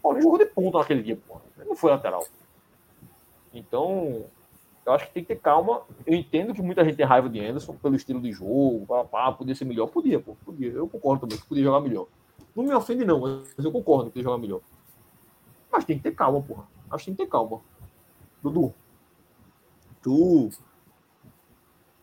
[0.00, 1.42] Paulinho jogou de ponta naquele dia, porra.
[1.58, 2.24] Ele não foi lateral.
[3.52, 4.24] Então,
[4.86, 5.82] eu acho que tem que ter calma.
[6.06, 8.86] Eu entendo que muita gente tem raiva de Anderson pelo estilo de jogo.
[8.86, 9.88] Pá, pá, podia ser melhor.
[9.88, 10.36] Podia, pô.
[10.44, 10.70] Podia.
[10.70, 12.06] Eu concordo também que podia jogar melhor.
[12.54, 14.60] Não me ofende, não, mas eu concordo que podia jogar melhor.
[15.72, 16.68] Mas tem que ter calma, porra.
[16.88, 17.60] Acho que tem que ter calma.
[18.40, 18.72] Dudu.
[20.00, 20.50] Tu.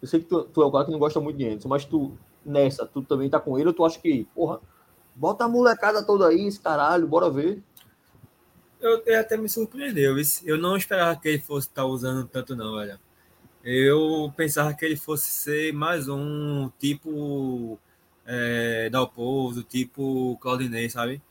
[0.01, 1.85] Eu sei que tu, tu é o cara que não gosta muito de Anderson, mas
[1.85, 4.59] tu, nessa, tu também tá com ele, ou tu acha que, porra,
[5.15, 7.61] bota a molecada toda aí, esse caralho, bora ver.
[8.79, 10.15] Eu, ele até me surpreendeu.
[10.43, 12.99] Eu não esperava que ele fosse estar usando tanto, não, velho.
[13.63, 17.79] Eu pensava que ele fosse ser mais um tipo
[18.25, 21.21] é, Dalpozo, tipo Claudinei, sabe?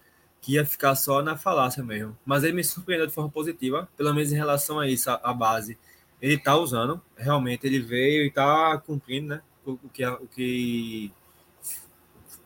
[0.40, 2.16] Que ia ficar só na falácia mesmo.
[2.24, 5.34] Mas ele me surpreendeu de forma positiva, pelo menos em relação a isso, a, a
[5.34, 5.76] base.
[6.22, 9.42] Ele tá usando, realmente ele veio e tá cumprindo, né?
[9.64, 11.12] O, o que, o que.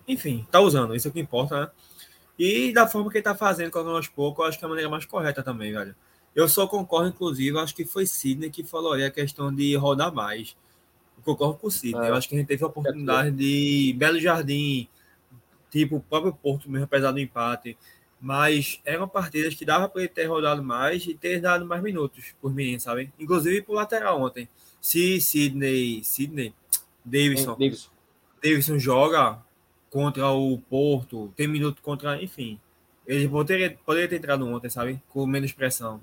[0.07, 1.71] Enfim, tá usando, isso é o que importa, né?
[2.39, 4.69] E da forma que ele tá fazendo, colocando aos poucos, eu acho que é a
[4.69, 5.95] maneira mais correta também, velho.
[6.35, 10.13] Eu só concordo, inclusive, acho que foi Sidney que falou ali a questão de rodar
[10.13, 10.57] mais.
[11.17, 12.07] Eu concordo com o Sidney.
[12.07, 12.11] É.
[12.11, 14.89] Eu acho que a gente teve a oportunidade de Belo Jardim,
[15.71, 17.79] tipo o próprio Porto mesmo, apesar do empate.
[18.21, 22.35] Mas eram partidas que dava para ele ter rodado mais e ter dado mais minutos
[22.41, 23.13] por mim, sabe?
[23.19, 24.49] Inclusive pro lateral ontem.
[24.81, 26.53] Se Sidney, Sidney,
[27.05, 27.91] Davidson, Davidson.
[28.43, 29.39] Davidson joga
[29.91, 32.59] contra o Porto, tem minuto contra, enfim.
[33.07, 35.03] Ele poderia, poderia ter entrado ontem, sabe?
[35.09, 36.01] Com menos pressão.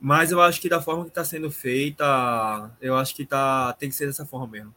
[0.00, 3.88] Mas eu acho que da forma que está sendo feita, eu acho que tá, tem
[3.88, 4.74] que ser dessa forma mesmo.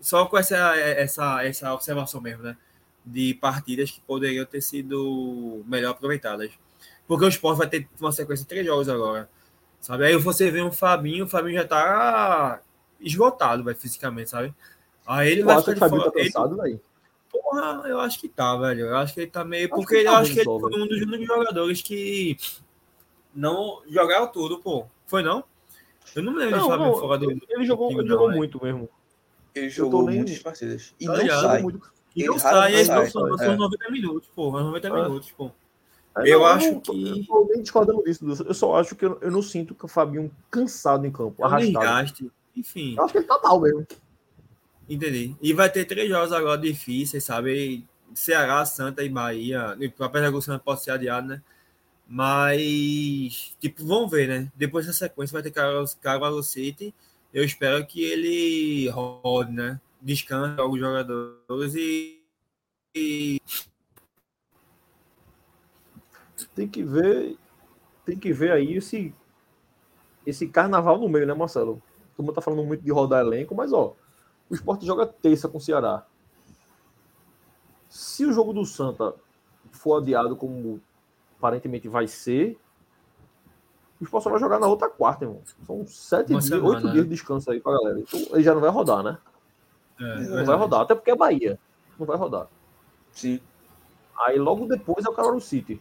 [0.00, 2.56] Só com essa, essa, essa observação mesmo, né?
[3.04, 6.50] De partidas que poderiam ter sido melhor aproveitadas.
[7.06, 9.28] Porque o Sport vai ter uma sequência de três jogos agora.
[9.80, 10.06] Sabe?
[10.06, 12.62] Aí você vê um Fabinho, o Fabinho já tá
[13.00, 14.54] esgotado, vai, fisicamente, sabe?
[15.06, 16.12] Aí ele Eu vai ficar de tá fora.
[16.14, 16.80] Ele- cansado, velho.
[17.30, 18.86] Porra, eu acho que tá, velho.
[18.86, 19.66] Eu acho que ele tá meio.
[19.66, 22.36] Acho Porque que eu tá acho que ele bom, foi um dos únicos jogadores que
[23.34, 24.86] não jogaram tudo, pô.
[25.06, 25.44] Foi não?
[26.14, 27.30] Eu não me lembro de Não, Fábio não, fora do.
[27.30, 28.36] ele jogou, time, ele não, jogou é.
[28.36, 28.88] muito mesmo.
[29.54, 30.94] Ele jogou nem- muitas partidas.
[31.00, 31.42] E Tá não ligado?
[31.42, 31.62] sai.
[31.62, 31.92] muito.
[32.14, 33.38] E Ele não sai, não eles não sai, são, não é.
[33.44, 34.50] são 90 minutos, pô.
[34.52, 34.90] 90 É.
[35.02, 35.50] minutos, pô.
[36.18, 38.24] É, Eu não, acho não, que- Eu tô nem discordando disso.
[38.46, 41.44] Eu só acho que eu, eu não sinto que o Fabinho cansado em campo, É
[41.46, 41.72] arrastado.
[41.72, 42.30] desgaste.
[42.56, 43.86] Enfim, Eu acho que ele tá mal mesmo.
[44.88, 45.34] entendi.
[45.40, 47.86] E vai ter três jogos agora difíceis, sabe?
[48.14, 49.76] Ceará, Santa e Bahia.
[49.98, 51.42] Apesar que o Santa pode ser adiado, né?
[52.06, 54.52] Mas, tipo, vamos ver, né?
[54.54, 56.94] Depois dessa sequência vai ter Caruaru City.
[57.32, 59.80] Eu espero que ele rode, né?
[60.00, 62.22] Descanse alguns jogadores e,
[62.94, 63.40] e
[66.54, 67.36] Tem que ver.
[68.04, 69.14] Tem que ver aí esse,
[70.26, 71.82] esse carnaval no meio, né, Marcelo?
[72.16, 73.94] Todo mundo tá falando muito de rodar elenco, mas ó,
[74.48, 76.06] o esporte joga terça com o Ceará.
[77.88, 79.14] Se o jogo do Santa
[79.70, 80.80] for adiado como
[81.38, 82.58] aparentemente vai ser,
[84.00, 85.42] o esporte só vai jogar na outra quarta, irmão.
[85.66, 86.92] São sete Uma dias, semana, oito né?
[86.92, 88.00] dias de descanso aí pra galera.
[88.00, 89.18] Então ele já não vai rodar, né?
[90.00, 91.58] é, Não vai rodar, até porque é Bahia.
[91.98, 92.48] Não vai rodar.
[93.12, 93.40] Sim.
[94.26, 95.80] Aí logo depois é o Caruaru City.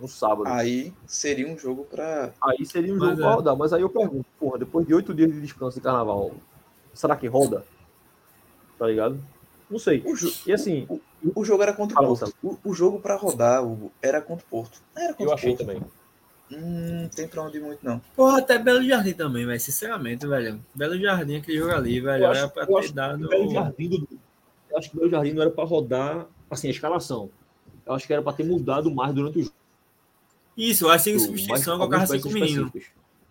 [0.00, 0.48] No sábado.
[0.48, 2.32] Aí seria um jogo pra.
[2.42, 3.24] Aí seria um Mas jogo é.
[3.24, 3.56] pra rodar.
[3.56, 6.32] Mas aí eu pergunto, porra, depois de oito dias de descanso de carnaval,
[6.92, 7.64] será que roda?
[8.78, 9.18] Tá ligado?
[9.70, 10.02] Não sei.
[10.04, 10.14] O,
[10.48, 10.86] E assim,
[11.34, 12.34] o jogo era contra o Porto.
[12.42, 14.80] O, o jogo pra rodar Hugo, era contra o Porto.
[14.96, 15.66] Era contra eu o achei Porto.
[15.66, 15.82] também.
[16.52, 18.00] Hum, não tem pra onde ir muito, não.
[18.14, 19.58] Porra, até Belo Jardim também, velho.
[19.60, 20.60] Sinceramente, velho.
[20.74, 22.24] Belo Jardim, aquele jogo ali, velho.
[22.24, 23.24] Eu Era pra eu ter acho dado.
[23.24, 24.08] O Belo Jardim, do-
[24.70, 27.30] eu acho que o Belo Jardim não era pra rodar, assim, a escalação.
[27.86, 29.54] Eu acho que era pra ter mudado mais durante o jogo.
[30.56, 32.72] Isso, assim, mais substituição, algumas colocava cinco meninos.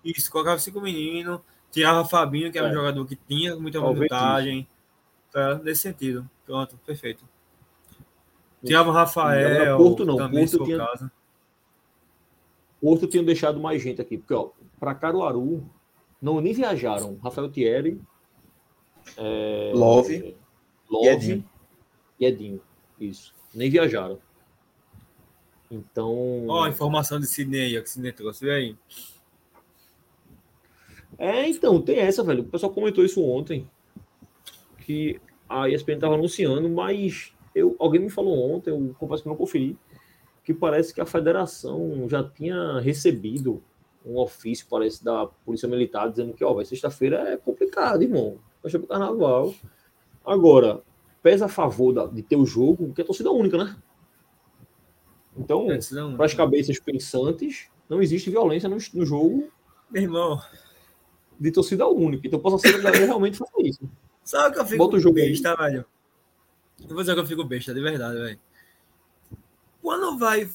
[0.04, 1.40] Isso, colocava cinco meninos,
[1.72, 2.74] tirava Fabinho, que era um É.
[2.74, 4.68] jogador que tinha muita Talvez minutagem.
[5.32, 6.30] Tá, nesse sentido.
[6.46, 7.24] Pronto, perfeito.
[8.64, 11.12] Tirava o Rafael, Agora, Porto não, também, Porto tinha- caso.
[12.82, 15.68] Porto tinham deixado mais gente aqui, porque, ó, pra Caruaru,
[16.22, 17.18] não nem viajaram.
[17.24, 18.00] Rafael Thierry,
[19.18, 20.36] é, Love.
[20.90, 21.50] Love E Edinho.
[22.20, 22.62] e Edinho.
[23.00, 23.34] Isso.
[23.54, 24.20] Nem viajaram.
[25.74, 26.46] Então.
[26.48, 28.50] Ó, a informação de Sidney que Sidney trouxe.
[28.50, 28.76] Aí.
[31.18, 32.42] É, então, tem essa, velho.
[32.42, 33.70] O pessoal comentou isso ontem.
[34.80, 39.36] Que a ESPN estava anunciando, mas eu, alguém me falou ontem, eu confesso que não
[39.36, 39.78] conferi,
[40.44, 43.64] que parece que a federação já tinha recebido
[44.06, 48.38] um ofício, parece, da Polícia Militar, dizendo que, ó, vai sexta-feira é complicado, irmão.
[48.62, 49.54] Vai ser pro carnaval.
[50.26, 50.82] Agora,
[51.22, 53.78] pesa a favor da- de ter o jogo, que é torcida única, né?
[55.38, 56.36] Então, É, para as única.
[56.38, 59.52] cabeças pensantes, não existe violência no, no jogo
[59.90, 60.42] Meu irmão,
[61.40, 62.26] de torcida única.
[62.28, 63.90] Então, posso ser realmente faça isso.
[64.24, 65.30] sabe que eu fico Bota o jogo aí.
[65.30, 65.86] besta, velho?
[66.82, 68.40] Eu vou dizer que eu fico besta, de verdade, velho.
[69.82, 70.50] Quando vai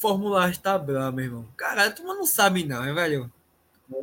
[0.00, 1.48] formular as tabelas, meu irmão?
[1.56, 3.32] Caralho, tu não sabe não, hein, velho?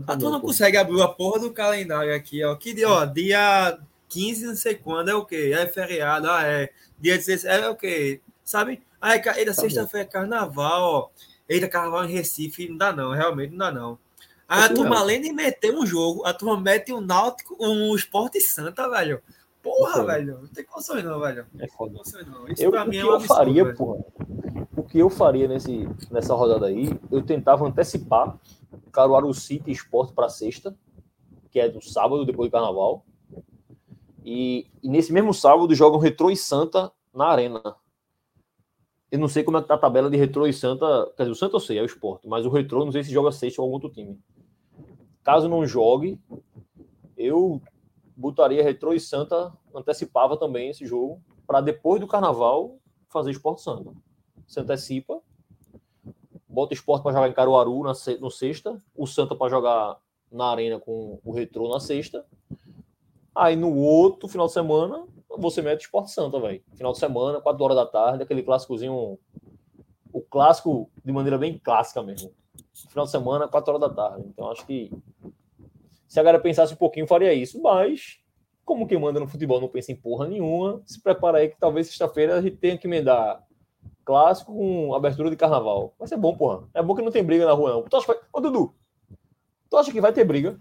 [0.08, 2.56] A tu não consegue abrir a porra do calendário aqui, ó.
[2.56, 5.52] Que dia, ó, dia 15, não sei quando, é o quê?
[5.56, 6.72] É feriado, ah, é.
[7.00, 8.22] Dia 16, é o quê?
[8.44, 8.82] Sabe?
[9.00, 11.10] Ca- eita, Tá sexta-feira é carnaval, ó.
[11.48, 14.00] Eita, carnaval em Recife, não dá não, realmente não dá não.
[14.48, 15.04] Aí a turma, surreal.
[15.04, 19.22] além de meter um jogo, a turma mete um Náutico, um Esporte Santa, velho.
[19.62, 20.06] Porra, Foda.
[20.06, 20.40] velho.
[20.42, 21.46] Não tem condições não, velho.
[21.60, 21.94] É foda.
[21.94, 22.48] Não tem condições não.
[22.48, 23.78] Isso Eu, pra mim é um eu absurdo, faria, velho.
[23.78, 24.04] porra,
[24.76, 28.38] o que eu faria nesse, nessa rodada aí, eu tentava antecipar
[28.92, 30.76] Caruaru City Esporte para sexta,
[31.52, 33.06] que é do sábado, depois do carnaval.
[34.24, 37.62] E, e nesse mesmo sábado jogam Retrô e Santa na Arena.
[39.12, 41.12] Eu não sei como é que tá a tabela de Retrô e Santa.
[41.18, 43.12] Quer dizer, o Santa eu sei, é o esporte, mas o Retrô não sei se
[43.12, 44.20] joga sexta ou algum outro time.
[45.24, 46.20] Caso não jogue,
[47.18, 47.62] eu
[48.16, 52.78] botaria Retrô e Santa, antecipava também esse jogo, para depois do carnaval
[53.08, 53.92] fazer Esporte Santa.
[54.48, 55.20] Se antecipa,
[56.48, 59.98] bota o Esporte para jogar em Caruaru na, no sexta, o Santa para jogar
[60.32, 62.26] na Arena com o Retrô na sexta.
[63.34, 65.06] Aí no outro final de semana,
[65.40, 66.62] você mete Esporte Santa, velho.
[66.76, 69.18] Final de semana, 4 horas da tarde, aquele clássicozinho.
[70.12, 72.32] O clássico de maneira bem clássica mesmo.
[72.90, 74.26] Final de semana, 4 horas da tarde.
[74.28, 74.92] Então acho que
[76.08, 77.62] se a galera pensasse um pouquinho, faria isso.
[77.62, 78.20] Mas,
[78.66, 81.88] como quem manda no futebol não pensa em porra nenhuma, se prepara aí que talvez
[81.88, 83.44] sexta-feira a gente tenha que emendar
[84.04, 85.94] clássico com abertura de carnaval.
[86.00, 86.68] Vai ser bom, porra.
[86.74, 87.84] É bom que não tem briga na rua, não.
[87.84, 88.22] Tu acha que vai...
[88.34, 88.74] Ô, Dudu,
[89.70, 90.60] tu acha que vai ter briga?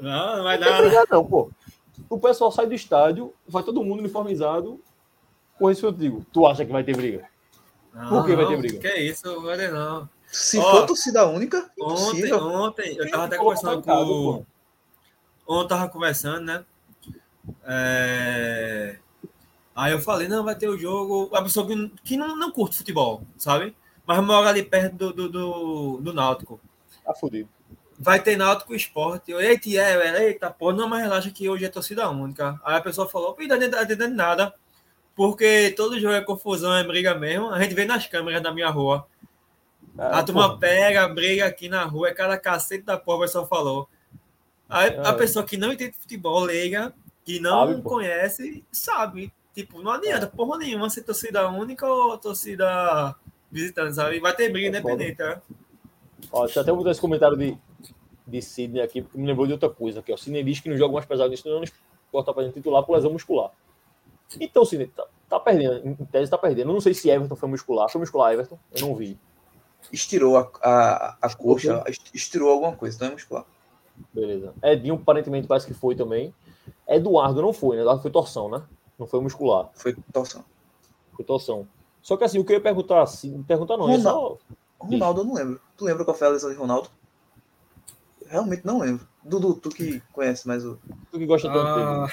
[0.00, 0.80] Não, não vai Não dar.
[0.82, 0.88] né?
[0.88, 1.50] briga, não, pô.
[2.08, 4.80] O pessoal sai do estádio, vai todo mundo uniformizado.
[5.58, 6.24] Porra, isso eu digo.
[6.32, 7.28] Tu acha que vai ter briga?
[7.92, 8.78] Não, Por que vai ter briga?
[8.78, 9.22] Que é isso,
[9.56, 10.08] ter não.
[10.26, 12.38] Se Ó, for torcida única, Ontem, impossível.
[12.46, 14.06] ontem, eu Tem tava até conversando casa, com.
[14.06, 14.46] pô.
[15.46, 16.64] Ontem eu tava conversando, né?
[17.64, 18.96] É,
[19.74, 21.34] Aí eu falei, não, vai ter o jogo.
[21.34, 23.74] A pessoa que, que não, não curte futebol, sabe?
[24.06, 26.60] Mas mora ali perto do, do, do, do Náutico.
[27.04, 27.48] Tá fudido.
[28.02, 29.30] Vai ter Náutico Esporte.
[29.30, 32.58] Eu, eita, é, eita, pô, não, mas relaxa que hoje é torcida única.
[32.64, 34.54] Aí a pessoa falou, não tá entendendo nada.
[35.14, 37.50] Porque todo jogo é confusão, é briga mesmo.
[37.50, 39.06] A gente vê nas câmeras da minha rua.
[39.98, 40.60] Ah, a turma porra.
[40.60, 43.86] pega, briga aqui na rua, é cada cacete da porra, a pessoa falou.
[44.66, 45.12] Aí, a Ah.
[45.12, 49.30] pessoa que não entende futebol, leiga, que não Sabe, conhece, sabe.
[49.54, 53.14] Tipo, não adianta porra nenhuma ser torcida única ou torcida
[53.52, 54.20] visitante, sabe?
[54.20, 55.42] Vai ter briga É independente, né?
[56.32, 57.58] Ó, deixa eu até botar esse comentário de,
[58.30, 60.12] de Sidney aqui, porque me lembrou de outra coisa aqui.
[60.12, 60.16] Ó.
[60.16, 61.62] Sidney diz que no jogo mais pesado disso não
[62.08, 63.50] importa para titular por lesão muscular.
[64.40, 65.86] Então, Sidney, tá, tá perdendo.
[65.88, 66.70] Em tese, tá perdendo.
[66.70, 67.88] Eu não sei se Everton foi muscular.
[67.90, 68.58] Foi muscular, Everton?
[68.72, 69.18] Eu não vi.
[69.92, 73.44] Estirou a, a, a coxa, est- estirou alguma coisa, não é muscular.
[74.12, 74.54] Beleza.
[74.62, 76.32] Edinho, aparentemente, parece que foi também.
[76.86, 77.82] Eduardo não foi, né?
[77.82, 78.62] Eduardo foi torção, né?
[78.98, 79.70] Não foi muscular.
[79.74, 80.44] Foi torção.
[81.14, 81.66] Foi torção.
[82.02, 84.36] Só que assim, o que eu ia perguntar assim, perguntar não, é só.
[84.78, 85.60] Ronaldo, eu não lembro.
[85.76, 86.88] Tu lembra qual foi a lesão de Ronaldo?
[88.30, 89.06] Realmente não lembro.
[89.24, 90.78] Dudu, tu que conhece mais o.
[91.10, 91.86] Tu que gosta tanto dele.
[91.86, 92.06] Ah,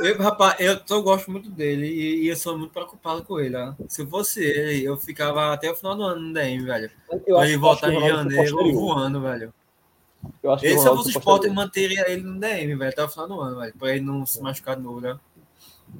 [0.00, 3.56] eu, rapaz, eu, tô- gosto muito dele e, e eu sou muito preocupado com ele.
[3.56, 3.72] ó.
[3.88, 6.90] Se eu fosse ele, eu ficava até o final do ano no DM, velho.
[7.26, 9.54] Eu ele eu voltar em janeiro voando, velho.
[10.42, 11.54] Eu acho que Esse eu fosse o eu posterior.
[11.54, 13.74] manteria ele no DM, velho, até o final do ano, velho.
[13.78, 15.18] Pra ele não se machucar de novo, né?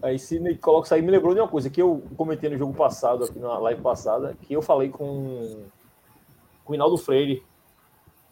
[0.03, 2.59] Aí se me coloca isso aí, me lembrou de uma coisa que eu comentei no
[2.59, 5.65] jogo passado, aqui na live passada, que eu falei com,
[6.65, 7.43] com o Hinaldo Freire,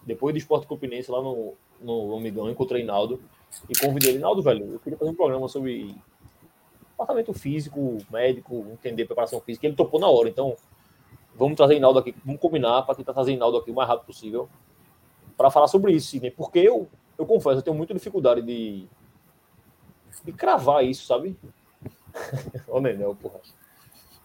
[0.06, 3.20] depois do Esporte Campinense, lá no, no Amigão, encontrei Hinaldo
[3.68, 5.94] e convidei ele, Hinaldo, velho, eu queria fazer um programa sobre
[6.96, 10.56] tratamento físico, médico, entender preparação física, ele topou na hora, então
[11.34, 14.48] vamos trazer Hinaldo aqui, vamos combinar para tentar trazer Hinaldo aqui o mais rápido possível
[15.36, 18.86] para falar sobre isso, Sidney, porque eu, eu confesso, eu tenho muita dificuldade de,
[20.24, 21.36] de cravar isso, sabe?
[22.68, 23.40] Ô, Nenel, porra.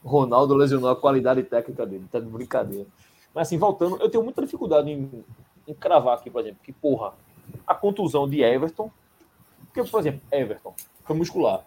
[0.04, 2.88] Ronaldo lesionou a qualidade técnica dele, tá de brincadeira.
[3.34, 5.24] Mas assim, voltando, eu tenho muita dificuldade em,
[5.70, 7.14] em cravar aqui, por exemplo, que, porra,
[7.66, 8.92] a contusão de Everton.
[9.66, 10.74] Porque, por exemplo, Everton
[11.04, 11.64] foi muscular.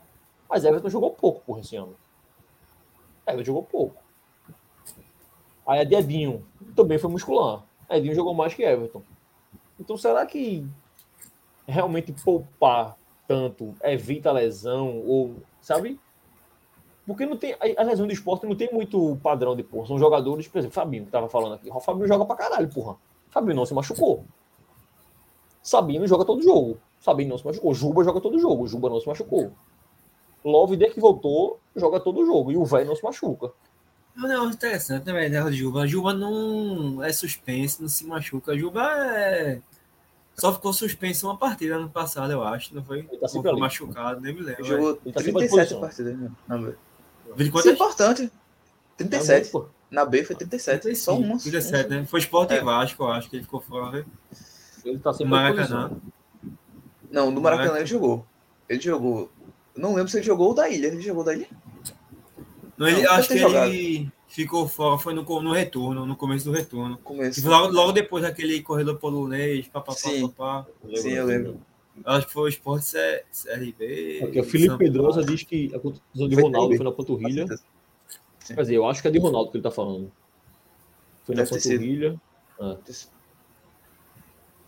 [0.48, 1.94] Mas Everton jogou pouco, porra, esse ano.
[3.26, 4.02] Everton jogou pouco.
[5.66, 7.62] Aí a Edinho também foi muscular.
[7.88, 9.02] Edinho jogou mais que Everton.
[9.78, 10.66] Então será que
[11.66, 12.96] realmente poupar
[13.28, 16.00] tanto evita a lesão ou sabe?
[17.06, 19.86] Porque não tem a lesão do esporte não tem muito padrão de porra.
[19.86, 21.70] São jogadores, por exemplo, Fabinho que tava falando aqui.
[21.70, 22.96] O Fabinho joga pra caralho, porra.
[23.32, 24.24] Fabinho não se machucou.
[25.62, 26.78] Sabino joga todo jogo.
[27.00, 27.74] Sabino não se machucou.
[27.74, 28.68] Juba joga todo jogo.
[28.68, 29.52] Juba não se machucou.
[30.44, 32.52] Love, desde que voltou, joga todo jogo.
[32.52, 33.50] E o velho não se machuca.
[34.16, 35.32] É um negócio interessante, né, velho?
[35.44, 35.82] da Juba.
[35.82, 38.52] A Juba não é suspense, não se machuca.
[38.52, 39.60] A Juba é.
[40.34, 42.74] Só ficou suspenso uma partida ano passado, eu acho.
[42.74, 43.00] Não foi?
[43.00, 44.62] Ele tá sempre foi machucado, nem me lembro.
[44.62, 45.80] Ele jogou Ele tá sempre à 37 disposição.
[45.80, 46.30] partidas, né?
[47.58, 48.22] Isso é importante.
[48.24, 49.52] É 37.
[49.52, 49.81] muito, pô.
[49.92, 50.96] Na B foi 37.
[50.96, 51.38] Só uma.
[51.38, 52.06] 37, né?
[52.06, 52.64] Foi Sport e É.
[52.64, 54.06] Vasco, eu acho que ele ficou fora.
[54.84, 55.90] Ele tá à Maracanã.
[57.10, 57.78] Não, no Maracanã Maracanã.
[57.78, 58.26] ele jogou.
[58.68, 59.30] Ele jogou.
[59.76, 60.86] Não lembro se ele jogou o da ilha.
[60.86, 61.46] Ele jogou da ilha?
[62.76, 66.46] Não, ele, Não, acho que ter ele ficou fora, foi no, no retorno, no começo
[66.46, 66.96] do retorno.
[67.04, 67.34] Começo.
[67.40, 70.28] Tipo, logo, logo depois daquele corredor polonês, papapá, Sim.
[70.28, 70.66] papá.
[70.96, 71.60] Sim, eu lembro.
[72.04, 74.20] Acho que foi o Sport CRB.
[74.24, 77.46] Aqui, o Felipe Pedrosa diz que a contusão de Foi Ronaldo foi na panturrilha.
[78.44, 78.54] Certeza.
[78.56, 80.10] Quer dizer, eu acho que é de Ronaldo que ele tá falando.
[81.24, 81.72] Foi na Deve ter sido.
[81.72, 82.20] panturrilha.
[82.60, 82.76] Ah.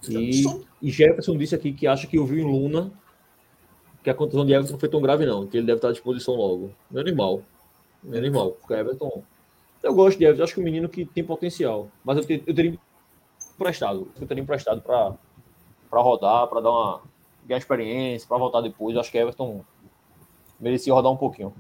[0.09, 0.45] E,
[0.83, 2.93] e Jefferson disse aqui que acha que ouviu em Luna
[4.03, 5.47] que a contusão de Everton não foi tão grave, não.
[5.47, 6.71] Que ele deve estar à disposição logo.
[6.91, 7.43] Meu animal.
[8.03, 8.51] Meu animal.
[8.53, 9.23] Porque Everton.
[9.83, 10.45] Eu gosto de Everton.
[10.45, 11.89] Acho que é um menino que tem potencial.
[12.05, 12.79] Mas eu, te- eu teria
[13.55, 14.09] emprestado.
[14.21, 15.17] Eu teria emprestado para
[16.03, 17.01] rodar, para dar uma.
[17.47, 18.95] ganhar experiência, para voltar depois.
[18.95, 19.65] Eu acho que Everton
[20.61, 21.55] merecia rodar um pouquinho.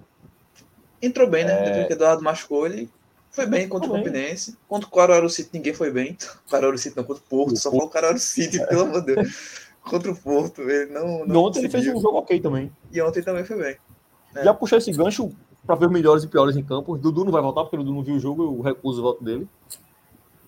[1.04, 1.52] Entrou bem, né?
[1.52, 1.64] É.
[1.64, 2.88] Depois que o Eduardo machucou, ele
[3.30, 4.12] foi bem contra o Foi bem.
[4.12, 4.56] Campinense.
[4.68, 6.16] Contra o Caruaru City ninguém foi bem.
[6.46, 7.52] O Caruaru City não, contra o Porto.
[7.52, 9.64] O Só falou o Caruaru City, pelo amor de Deus.
[9.82, 11.24] Contra o Porto, ele não.
[11.24, 11.98] E não ontem ele fez conseguiu.
[11.98, 12.72] um jogo ok também.
[12.90, 13.76] E ontem também foi bem.
[14.34, 14.44] É.
[14.44, 15.30] Já puxar esse gancho
[15.66, 16.96] para ver os melhores e piores em campo.
[16.96, 19.24] Dudu não vai voltar porque o Dudu não viu o jogo, eu recuso o voto
[19.24, 19.48] dele.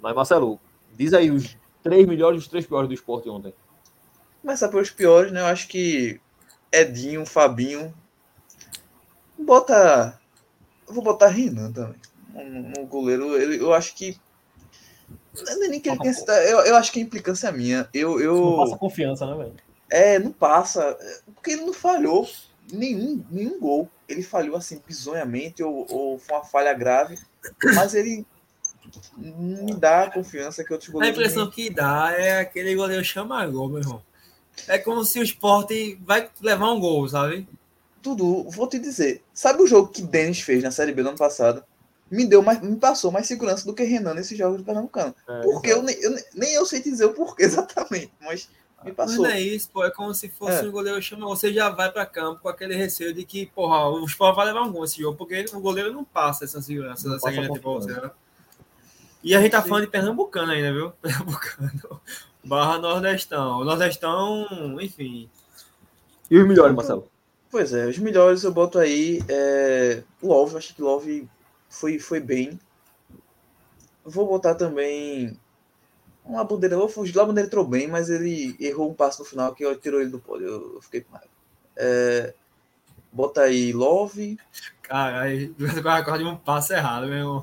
[0.00, 0.60] Mas, Marcelo,
[0.94, 3.52] diz aí os três melhores e os três piores do esporte ontem.
[4.42, 5.40] Começar pelos piores, né?
[5.40, 6.20] Eu acho que
[6.72, 7.92] Edinho, Fabinho.
[9.38, 10.18] Bota.
[10.88, 11.96] Eu vou botar Renan também.
[12.32, 14.18] No, no goleiro, ele, eu acho que.
[15.34, 17.88] Não é nem que ele tenha sido- eu, eu acho que a implicância é minha.
[17.92, 19.54] Eu, eu, Não passa confiança, né, velho?
[19.90, 20.96] É, não passa.
[21.34, 22.28] Porque ele não falhou
[22.72, 23.88] nenhum, nenhum gol.
[24.08, 27.18] Ele falhou assim, bizonhamente, ou, ou foi uma falha grave.
[27.74, 28.26] Mas ele
[29.16, 31.18] não me dá a confiança que outros A goleiros.
[31.18, 34.02] impressão que dá é aquele goleiro chama gol, meu irmão.
[34.66, 37.46] É como se o Sport vai levar um gol, sabe?
[38.14, 39.22] Dudu, vou te dizer.
[39.34, 41.62] Sabe o jogo que Denis fez na Série B do ano passado?
[42.10, 45.14] Me deu mais, me passou mais segurança do que Renan nesses jogos do Pernambucano.
[45.28, 48.48] É, Porque eu, nem- eu nem- eu sei te dizer o porquê exatamente, mas
[48.84, 49.24] me Mas passou.
[49.24, 49.84] não é isso, pô.
[49.84, 50.68] É como se fosse É.
[50.68, 51.26] um goleiro chamar.
[51.26, 54.62] Você já vai pra campo com aquele receio de que, porra, o Sport vai levar
[54.62, 57.70] um gol esse jogo, porque o goleiro não passa essa segurança, Não essa garantia pra
[57.72, 58.06] você, confiança.
[58.06, 58.10] né?
[59.24, 59.68] E a gente tá Sim.
[59.68, 60.92] falando de Pernambucano ainda, viu?
[61.02, 62.00] Pernambucano.
[62.44, 63.58] Barra Nordestão.
[63.58, 65.28] O Nordestão, enfim.
[66.30, 67.10] E os melhores, Marcelo?
[67.56, 69.18] Pois é, os melhores eu boto aí.
[69.30, 70.02] É...
[70.22, 71.26] Love, acho que Love
[71.70, 72.60] foi, foi bem.
[74.04, 75.40] Vou botar também.
[76.22, 76.76] Uma bandeira.
[76.76, 77.18] Vou fugir.
[77.18, 80.10] A bandeira entrou bem, mas ele errou um passo no final que eu tirou ele
[80.10, 80.46] do pódio.
[80.46, 81.30] Eu, eu fiquei com raiva.
[81.76, 82.34] É...
[83.10, 84.38] Bota aí Love.
[84.82, 85.56] Caralho,
[85.86, 87.42] agora de um passo errado, meu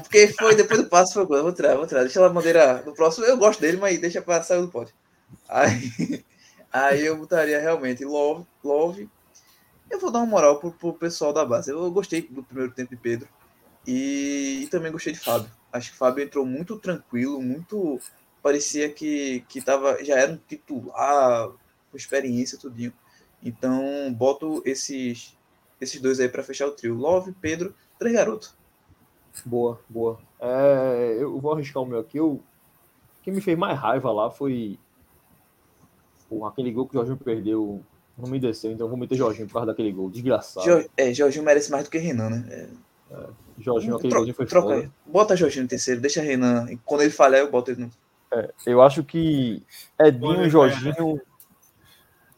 [0.00, 1.42] Porque foi depois do passo foi coisa.
[1.42, 2.00] Vou tirar, vou tirar.
[2.00, 3.26] Deixa a bandeira no próximo.
[3.26, 4.94] Eu gosto dele, mas deixa pra sair do pódio.
[5.46, 6.24] Aí,
[6.72, 8.46] aí eu botaria realmente Love.
[8.64, 9.06] Love.
[9.94, 11.70] Eu vou dar uma moral pro, pro pessoal da base.
[11.70, 13.28] Eu gostei do primeiro tempo de Pedro.
[13.86, 15.48] E, e também gostei de Fábio.
[15.72, 18.00] Acho que o Fábio entrou muito tranquilo, muito.
[18.42, 21.48] Parecia que, que tava, já era um titular,
[21.90, 22.92] com experiência, tudinho.
[23.40, 25.38] Então, boto esses,
[25.80, 26.96] esses dois aí para fechar o trio.
[26.96, 28.56] Love, Pedro, três garotos.
[29.46, 30.18] Boa, boa.
[30.40, 32.18] É, eu vou arriscar o meu aqui.
[32.18, 32.42] Eu,
[33.22, 34.76] quem me fez mais raiva lá foi
[36.28, 37.84] porra, aquele gol que o Jorginho perdeu.
[38.16, 40.08] Não me desceu, então eu vou meter Jorginho por causa daquele gol.
[40.08, 40.64] Desgraçado.
[40.64, 42.44] Jo, é, Jorginho merece mais do que Renan, né?
[42.50, 42.68] É,
[43.58, 44.80] Jorginho, aquele Tro- golzinho foi troca foda.
[44.80, 44.90] aí.
[45.06, 46.70] Bota Jorginho no terceiro, deixa Renan.
[46.70, 47.90] E quando ele falhar, eu boto ele no.
[48.66, 49.62] Eu acho que
[50.00, 51.20] Edinho e Jorginho.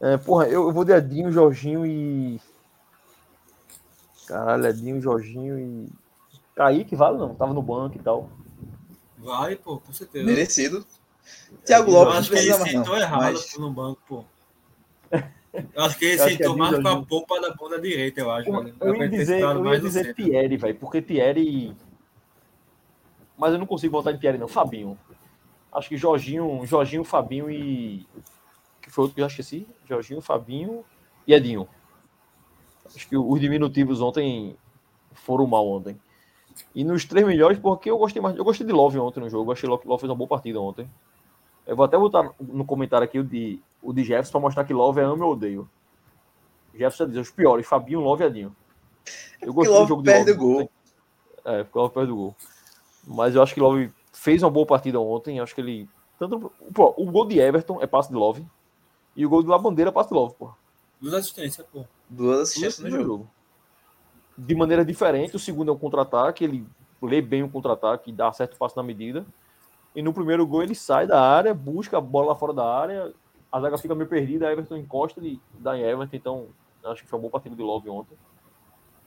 [0.01, 2.39] É, porra, eu, eu vou de Edinho, Jorginho e.
[4.27, 5.89] Caralho, Edinho, Jorginho e.
[6.55, 8.31] Kaique, vale não, tava no banco e tal.
[9.19, 10.25] Vai, pô, com certeza.
[10.25, 10.87] Merecido.
[11.65, 14.25] Thiago eu Eu Lopes não acho que ele sentou errado Mas no banco, pô.
[15.75, 18.31] Eu acho que ele Eu sentou é mais com a polpa da bunda direita, eu
[18.31, 18.49] acho.
[18.49, 20.15] Eu Era pra ia dizer, eu ia dizer.
[20.15, 21.77] Thierry, velho, porque Thierry.
[23.37, 24.49] Mas eu não consigo votar em Thierry, não.
[24.49, 24.99] Fabinho.
[25.73, 28.07] Acho que Jorginho, Jorginho, Fabinho e.
[28.81, 29.67] Que foi outro que eu já esqueci?
[29.89, 30.85] Jorginho, Fabinho
[31.27, 31.69] e Edinho.
[32.85, 34.57] Acho que os diminutivos ontem
[35.13, 36.01] foram mal ontem.
[36.75, 38.37] E nos três melhores, porque eu gostei mais.
[38.37, 39.53] Eu gostei de Love ontem no jogo.
[39.53, 40.89] Achei que Love fez uma boa partida ontem.
[41.67, 44.73] Eu vou até botar no comentário aqui o de, o de Jefferson para mostrar que
[44.73, 45.69] Love é amo ou odeio.
[46.73, 48.57] Jefferson diz os piores, Fabinho, Love e Edinho.
[49.41, 50.43] Eu gostei do Love jogo de perde Love.
[50.43, 50.71] o gol.
[51.45, 52.37] É, porque Love perde o gol.
[53.07, 55.41] Mas eu acho que Love fez uma boa partida ontem.
[55.41, 55.89] Acho que ele.
[56.19, 58.47] Tanto, pô, o gol de Everton é passe de Love.
[59.15, 60.51] E o gol de Labandeira é passe de Love, pô.
[61.01, 61.85] Duas assistências, pô.
[62.09, 63.31] Duas assistências no no jogo.
[64.37, 66.67] De maneira diferente, o segundo é um contra-ataque, ele
[67.01, 69.25] lê bem o contra-ataque, dá certo passo na medida.
[69.97, 73.15] E no primeiro gol ele sai da área, busca a bola lá fora da área,
[73.51, 76.47] a zaga fica meio perdida, a Everton encosta e dá em Everton, então
[76.85, 78.17] acho que foi uma boa partida de Love ontem.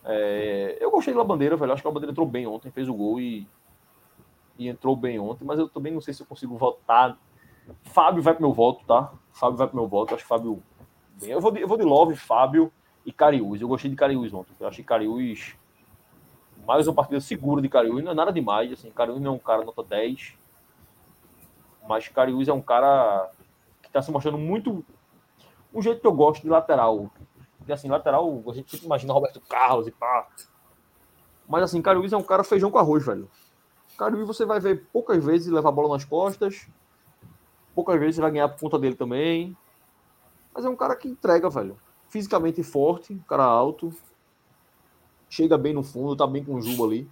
[0.04, 1.72] É, eu gostei da bandeira, velho.
[1.72, 3.48] Acho que a bandeira entrou bem ontem, fez o gol e,
[4.58, 7.16] e entrou bem ontem, mas eu também não sei se eu consigo votar.
[7.84, 9.14] Fábio vai pro meu voto, tá?
[9.32, 10.16] Fábio vai pro meu voto.
[10.16, 10.64] Acho que Fábio.
[11.22, 12.72] Bem, eu, vou de, eu vou de Love, Fábio
[13.06, 13.62] e Cariús.
[13.62, 14.54] Eu gostei de Cariús ontem.
[14.60, 15.56] Eu achei Cariús
[16.66, 18.04] mais uma partida segura de Cariús.
[18.04, 18.72] Não é nada demais.
[18.72, 20.39] Assim, Cariús não é um cara nota 10.
[21.90, 23.32] Mas Cariús é um cara
[23.82, 24.86] que tá se mostrando muito.
[25.74, 27.10] Um jeito que eu gosto de lateral.
[27.58, 30.28] Porque assim, lateral, a gente sempre imagina Roberto Carlos e pá.
[31.48, 33.28] Mas assim, Cariús é um cara feijão com arroz, velho.
[33.98, 36.70] Cariús você vai ver poucas vezes levar a bola nas costas.
[37.74, 39.58] Poucas vezes você vai ganhar por conta dele também.
[40.54, 41.76] Mas é um cara que entrega, velho.
[42.08, 43.92] Fisicamente forte, cara alto.
[45.28, 47.10] Chega bem no fundo, tá bem com o Juba ali.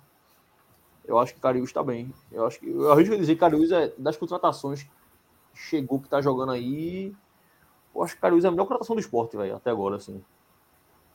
[1.07, 2.13] Eu acho que Cariús tá bem.
[2.31, 4.89] Eu acho que eu arrisco dizer que Cariús é das contratações que
[5.55, 7.15] chegou que tá jogando aí.
[7.95, 10.21] Eu acho que Cariús é a melhor contratação do esporte, velho, até agora, assim.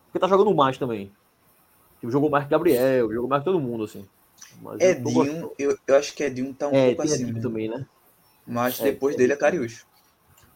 [0.07, 1.13] Porque tá jogando mais também.
[2.01, 4.07] Tipo, jogou mais que Gabriel, jogou mais que todo mundo, assim.
[4.61, 5.37] Mas eu tô gostando.
[5.37, 7.29] Edinho, eu, eu acho que Edinho tá um É, pouco acima.
[7.29, 7.87] Edinho também, né?
[8.47, 9.87] Mas É, depois tem dele é Cariús.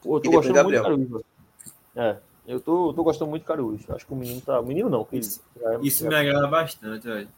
[0.02, 0.82] Pô, eu tô E gostando muito de Gabriel.
[0.82, 1.24] Cariús, velho.
[1.94, 3.88] É, eu tô, tô gostando muito de Cariús.
[3.90, 4.60] Acho que o menino tá.
[4.60, 7.28] O menino não, que Isso- já, é- Isso já, me agrada bastante, velho.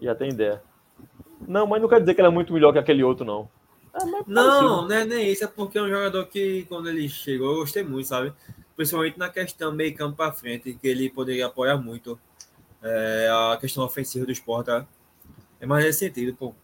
[0.00, 0.62] já tem ideia.
[1.46, 3.48] Não, mas não quer dizer que ele é muito melhor que aquele outro, não.
[3.94, 7.52] É, mas Não, é nem isso, é porque é um jogador que, quando ele chegou,
[7.52, 8.32] eu gostei muito, sabe?
[8.76, 12.18] Principalmente na questão meio campo para frente, que ele poderia apoiar muito
[12.82, 14.66] é, a questão ofensiva do esporte.
[14.66, 14.86] tá?
[15.60, 16.54] É mais nesse sentido, pô.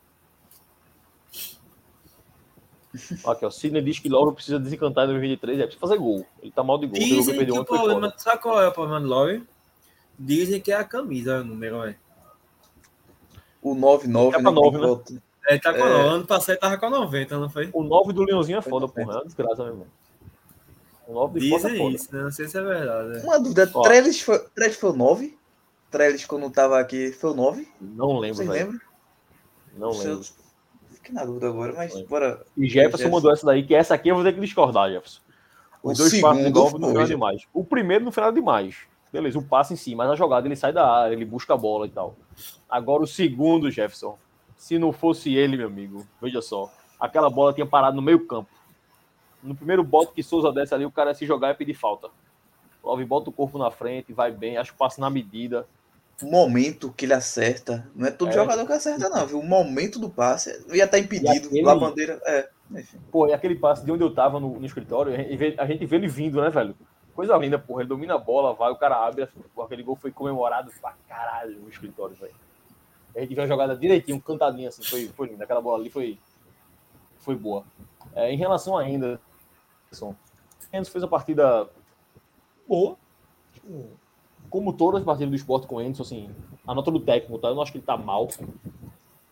[3.26, 3.50] Aqui, ó.
[3.50, 5.58] Sidney diz que Love precisa desencantar em 2023.
[5.58, 6.26] É preciso fazer gol.
[6.42, 6.98] Ele tá mal de gol.
[6.98, 8.14] Dizem que perdeu o problema.
[8.16, 9.42] Sabe qual é o problema do Love?
[10.18, 11.96] Dizem que é a camisa, o número, velho.
[13.62, 14.50] O 9-9, É pra né?
[14.50, 14.78] né?
[14.78, 15.22] volta.
[15.48, 16.08] Ele tá com É.
[16.08, 17.70] Ano passado ele tava com a 90, não foi?
[17.72, 19.12] O 9 do Leãozinho é foda, porra.
[19.12, 19.86] É uma desgraça, meu irmão.
[21.06, 21.96] O 9 do esporte é Dizem foda.
[21.96, 22.22] isso, né?
[22.22, 23.20] Não sei se é verdade.
[23.24, 23.82] Uma dúvida, Ó.
[23.82, 25.38] Trellis foi, Trellis foi o 9?
[25.90, 27.68] Trellis, quando tava aqui, foi o 9?
[27.80, 28.64] Não lembro, Vocês velho.
[28.72, 28.80] lembram?
[29.76, 30.24] Não eu- lembro.
[30.90, 32.04] Fiquei na dúvida agora, mas Foi.
[32.06, 32.44] bora.
[32.56, 33.10] E Jefferson Jefferson.
[33.10, 35.20] mandou essa daí, que essa aqui eu vou ter que discordar, Jefferson.
[35.82, 37.14] Os O dois passes de segundo golpe no foi, final é já.
[37.14, 37.42] demais.
[37.54, 38.76] O primeiro no final é demais.
[39.16, 41.56] Beleza, o passe em si, mas a jogada ele sai da área, ele busca a
[41.56, 42.14] bola e tal.
[42.68, 44.18] Agora o segundo, Jefferson.
[44.58, 46.70] Se não fosse ele, meu amigo, veja só.
[47.00, 48.50] Aquela bola tinha parado no meio campo.
[49.42, 52.08] No primeiro bote que Souza desce ali, o cara se jogar e pedir falta.
[52.84, 55.66] Love bota o corpo na frente, vai bem, acho que passa na medida.
[56.22, 57.86] O momento que ele acerta.
[57.94, 58.32] Não é todo É.
[58.32, 59.38] jogador que acerta, não, viu?
[59.38, 61.30] O momento do passe ia estar impedido.
[61.48, 62.20] aquele- Lá bandeira.
[62.26, 62.98] É, enfim.
[63.10, 65.12] Pô, e aquele passe de onde eu tava no, no escritório,
[65.58, 66.74] a gente vê ele vindo, né, velho?
[67.16, 67.80] Coisa linda, porra.
[67.80, 69.26] Ele domina a bola, vai, o cara abre.
[69.54, 72.34] Porra, aquele gol foi comemorado pra caralho no escritório, velho.
[73.16, 75.44] A gente viu a jogada direitinho, cantadinha assim, foi, foi linda.
[75.44, 76.18] Aquela bola ali foi,
[77.20, 77.64] foi boa.
[78.14, 80.14] É, em relação a Henderson,
[80.70, 81.66] Henderson fez a partida
[82.68, 82.98] boa.
[84.50, 86.30] Como todas as partidas do esporte com o Henderson, assim,
[86.66, 87.48] a nota do técnico, tá?
[87.48, 88.28] Eu não acho que ele tá mal.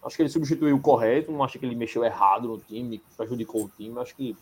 [0.03, 3.65] Acho que ele substituiu o correto, não acho que ele mexeu errado no time, prejudicou
[3.65, 3.99] o time.
[4.01, 4.35] Acho que.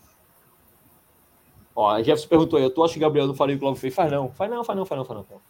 [1.75, 3.81] Ó, a Jefferson perguntou aí, tu acha que Gabriel não faria o que o Cláudio
[3.81, 3.95] fez?
[3.95, 5.27] Faz não, faz não, faz não, faz não, faz não.
[5.31, 5.43] não.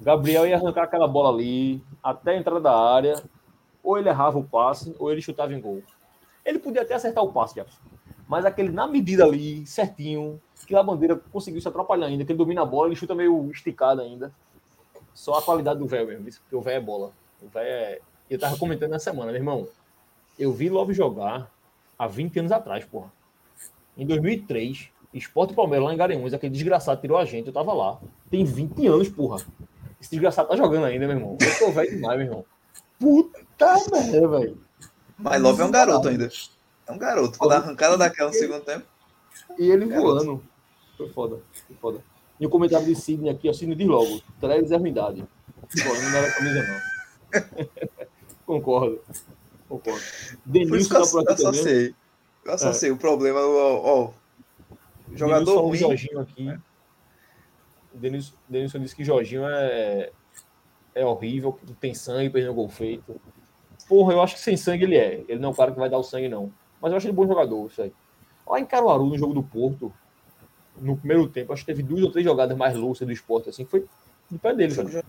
[0.00, 3.22] Gabriel ia arrancar aquela bola ali, até a entrada da área,
[3.82, 5.82] ou ele errava o passe, ou ele chutava em gol.
[6.44, 7.80] Ele podia até acertar o passe, Jefferson.
[8.28, 12.38] Mas aquele na medida ali, certinho, que a bandeira conseguiu se atrapalhar ainda, que ele
[12.38, 14.32] domina a bola, ele chuta meio esticado ainda.
[15.14, 17.12] Só a qualidade do velho mesmo, porque o velho é bola.
[17.40, 18.00] O velho é.
[18.28, 19.68] Eu tava comentando na semana, meu irmão.
[20.38, 21.50] Eu vi Love jogar
[21.98, 23.10] há 20 anos atrás, porra.
[23.96, 27.98] Em 2003, Esporte Palmeiras lá em Garanhuns, aquele desgraçado tirou a gente, eu tava lá.
[28.30, 29.44] Tem 20 anos, porra.
[30.00, 31.38] Esse desgraçado tá jogando ainda, meu irmão.
[31.40, 32.44] Eu tô velho demais, meu irmão.
[32.98, 34.58] Puta merda, velho.
[35.18, 36.30] Mas Love é um garoto ainda.
[36.86, 37.38] É um garoto.
[37.38, 38.84] Quando a arrancada daquela no segundo tempo.
[39.58, 40.06] E ele Garoto.
[40.06, 40.42] voando.
[40.96, 42.04] Foi foda, foi foda.
[42.38, 45.26] E o comentário de Sidney aqui, ó, Sidney diz logo, Trellis é ruindade.
[45.74, 47.42] Não era camisa, não.
[48.46, 49.00] Concordo.
[49.68, 50.00] Concordo.
[50.44, 51.60] Denilson eu, tá por eu aqui também.
[51.60, 51.94] associei.
[52.44, 53.40] Eu associei o problema.
[53.40, 54.10] Ó,
[55.16, 55.76] jogador ruim.
[55.78, 56.58] Jorginho aqui.
[57.94, 60.10] O Denilson, Denilson disse que Jorginho é,
[60.94, 63.20] é horrível, que não tem sangue, perdeu gol feito.
[63.88, 65.24] Porra, eu acho que sem sangue ele é.
[65.28, 66.52] Ele não é o cara que vai dar o sangue, não.
[66.80, 67.92] Mas eu acho ele bom jogador, isso aí.
[68.46, 69.92] Lá em Caruaru, no jogo do Porto,
[70.80, 73.64] no primeiro tempo, acho que teve duas ou três jogadas mais lúcidas do esporte, assim,
[73.64, 73.86] foi
[74.30, 74.94] do pé dele, Foi velho.
[74.94, 75.08] com o Jo-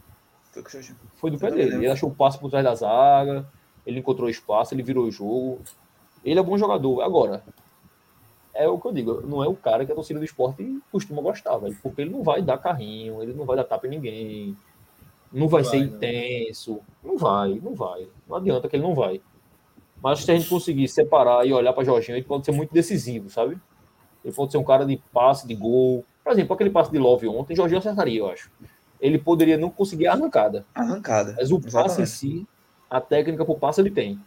[0.53, 0.97] foi com o Jorginho.
[1.15, 1.75] Foi do pé dele.
[1.75, 3.47] Ele achou o passe por trás da zaga,
[3.85, 5.61] ele encontrou espaço, ele virou o jogo.
[6.23, 7.01] Ele é bom jogador.
[7.01, 7.43] Agora,
[8.63, 11.21] é o que eu digo, não é o cara que a torcida do esporte costuma
[11.21, 11.77] gostar, velho.
[11.81, 14.57] Porque ele não vai dar carrinho, ele não vai dar tapa em ninguém,
[15.31, 15.95] não vai, Vai, ser não.
[15.95, 16.79] intenso.
[17.03, 18.07] Não vai, não vai.
[18.27, 19.21] Não adianta que ele não vai.
[20.01, 23.29] Mas se a gente conseguir separar e olhar para Jorginho, ele pode ser muito decisivo,
[23.29, 23.57] sabe?
[24.23, 26.05] Ele pode ser um cara de passe, de gol.
[26.23, 28.51] Por exemplo, aquele passe de Love ontem, Jorginho acertaria, eu acho.
[28.99, 30.65] Ele poderia não conseguir a arrancada.
[30.73, 31.35] Arrancada.
[31.37, 32.09] Mas o passe em Exatamente.
[32.09, 32.47] si,
[32.89, 34.19] a técnica pro passe ele tem.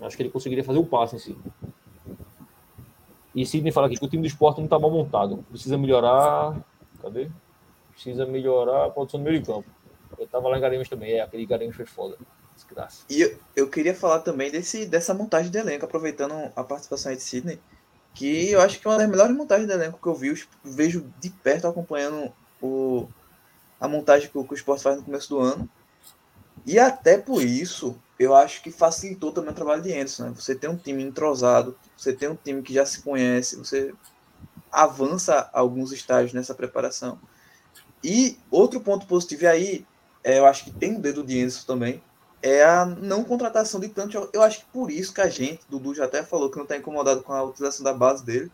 [0.00, 1.36] Acho que ele conseguiria fazer o passe em si.
[3.36, 5.44] E Sidney fala aqui que o time do esporte não tá mal montado.
[5.50, 6.58] Precisa melhorar.
[7.02, 7.30] Cadê?
[7.92, 9.68] Precisa melhorar a produção do meio de campo.
[10.18, 11.12] Eu tava lá em Garanhuns também.
[11.12, 12.16] É, aquele Garanhuns foi foda.
[12.54, 13.04] Desgraça.
[13.10, 17.16] E eu, eu queria falar também desse, dessa montagem de elenco, aproveitando a participação aí
[17.18, 17.60] de Sidney,
[18.14, 20.48] que eu acho que é uma das melhores montagens de elenco que eu vi, os-
[20.64, 22.32] vejo de perto acompanhando
[22.62, 23.06] o,
[23.78, 25.68] a montagem que o, que o Sport faz no começo do ano.
[26.64, 30.24] E até por isso, eu acho que facilitou também o trabalho de Anderson.
[30.24, 30.32] Né?
[30.34, 33.94] Você tem um time entrosado, você tem um time que já se conhece, você
[34.72, 37.18] avança alguns estágios nessa preparação.
[38.02, 39.86] E outro ponto positivo aí,
[40.22, 42.02] é, eu acho que tem o dedo de Anderson também,
[42.42, 44.30] é a não contratação de tanto.
[44.32, 46.76] Eu, acho que por isso que a gente, Dudu já até falou que não está
[46.76, 48.50] incomodado com a utilização da base dele,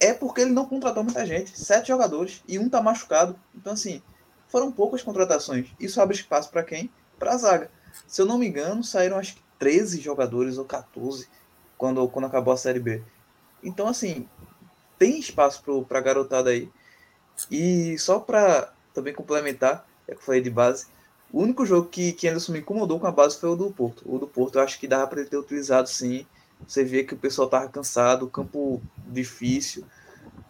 [0.00, 3.38] é porque ele não contratou muita gente, sete jogadores e um tá machucado.
[3.54, 4.00] Então assim,
[4.48, 5.68] foram poucas contratações.
[5.78, 6.90] Isso abre espaço para quem?
[7.18, 7.70] Para a zaga.
[8.06, 11.28] Se eu não me engano, saíram acho que 13 jogadores ou 14
[11.76, 13.02] quando, quando acabou a Série B.
[13.62, 14.28] Então assim,
[14.98, 16.70] tem espaço para garotada aí.
[17.50, 20.86] E só para também complementar, é que eu falei de base,
[21.32, 24.02] o único jogo que, que Anderson me incomodou com a base foi o do Porto.
[24.06, 26.26] O do Porto eu acho que dava para ele ter utilizado sim.
[26.66, 29.84] Você vê que o pessoal tava cansado, campo difícil.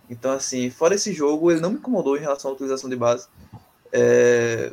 [0.09, 3.29] Então, assim, fora esse jogo, ele não me incomodou em relação à utilização de base.
[3.93, 4.73] É,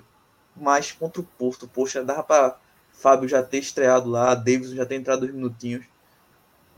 [0.56, 2.58] mas contra o Porto, poxa, dava para
[2.98, 5.86] Fábio já ter estreado lá, Davis já ter entrado dois minutinhos.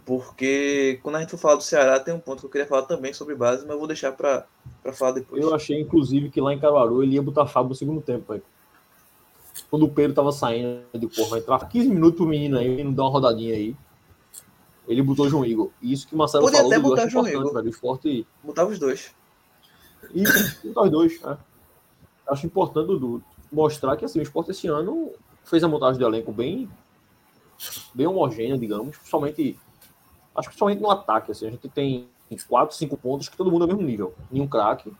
[0.05, 2.83] Porque quando a gente for falar do Ceará, tem um ponto que eu queria falar
[2.83, 4.45] também sobre base, mas eu vou deixar para
[4.93, 5.43] falar depois.
[5.43, 8.43] Eu achei, inclusive, que lá em Caruaru ele ia botar Fábio no segundo tempo, velho.
[9.69, 12.93] Quando o Pedro tava saindo de porra, vai entrar 15 minutos pro menino aí, não
[12.93, 13.75] dar uma rodadinha aí.
[14.87, 15.71] ele botou João Igor.
[15.81, 17.53] Isso que o Marcelo Podia falou até botar João Igor.
[17.53, 17.65] velho.
[17.65, 18.27] O esporte.
[18.41, 19.13] Botava os dois.
[20.13, 21.21] Isso, botar os dois.
[21.25, 21.37] É.
[22.29, 23.21] Acho importante, Dudu,
[23.51, 25.11] mostrar que assim, o esporte esse ano
[25.49, 26.69] fez a montagem do elenco bem,
[27.93, 28.97] bem homogênea, digamos.
[28.97, 29.59] Principalmente.
[30.35, 31.31] Acho que principalmente no ataque.
[31.31, 32.09] Assim, a gente tem
[32.47, 34.13] quatro, cinco pontos que todo mundo é mesmo nível.
[34.31, 34.93] Nenhum craque.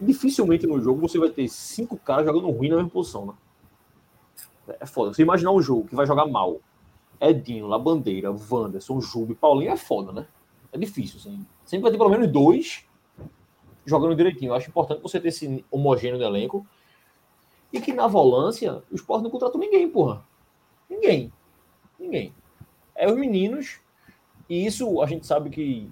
[0.00, 3.32] Dificilmente no jogo você vai ter cinco caras jogando ruim na mesma posição, né?
[4.80, 5.12] É foda.
[5.12, 6.60] Você imaginar um jogo que vai jogar mal.
[7.20, 10.26] Edinho, Labandeira, Wanderson, Júlio, Paulinho é foda, né?
[10.72, 11.46] É difícil, assim.
[11.64, 12.84] Sempre vai ter pelo menos dois
[13.86, 14.50] jogando direitinho.
[14.50, 16.66] Eu acho importante você ter esse homogêneo no elenco.
[17.72, 20.22] E que na volância, o esporte não contratou ninguém, porra.
[20.88, 21.32] Ninguém.
[21.98, 22.34] Ninguém.
[22.94, 23.80] É os meninos.
[24.48, 25.90] E isso a gente sabe que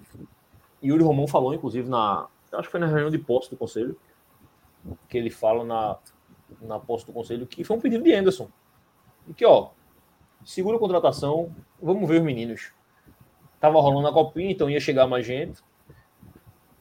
[0.83, 2.27] Yuri Romão falou, inclusive, na.
[2.51, 3.97] Acho que foi na reunião de posse do conselho.
[5.07, 5.97] Que ele fala na,
[6.61, 8.49] na posse do conselho que foi um pedido de Anderson.
[9.27, 9.69] E que, ó,
[10.43, 12.71] segura a contratação, vamos ver os meninos.
[13.59, 15.61] Tava rolando a copinha, então ia chegar mais gente.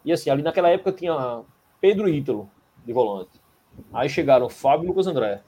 [0.05, 1.43] E assim, ali naquela época tinha
[1.81, 2.51] Pedro Ítalo
[2.85, 3.39] de volante.
[3.93, 5.43] Aí chegaram Fábio e Lucas André.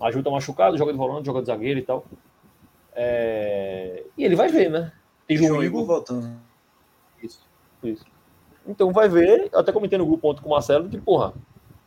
[0.00, 2.04] A Ju tá machucado, joga de volante, joga de zagueiro e tal.
[2.94, 4.92] É, E ele vai ver, né?
[5.26, 6.36] Tem João Igor voltando.
[7.22, 7.46] Isso,
[7.82, 8.04] isso.
[8.66, 11.34] Então vai ver, até comentei no grupo ontem com o Marcelo, que, porra,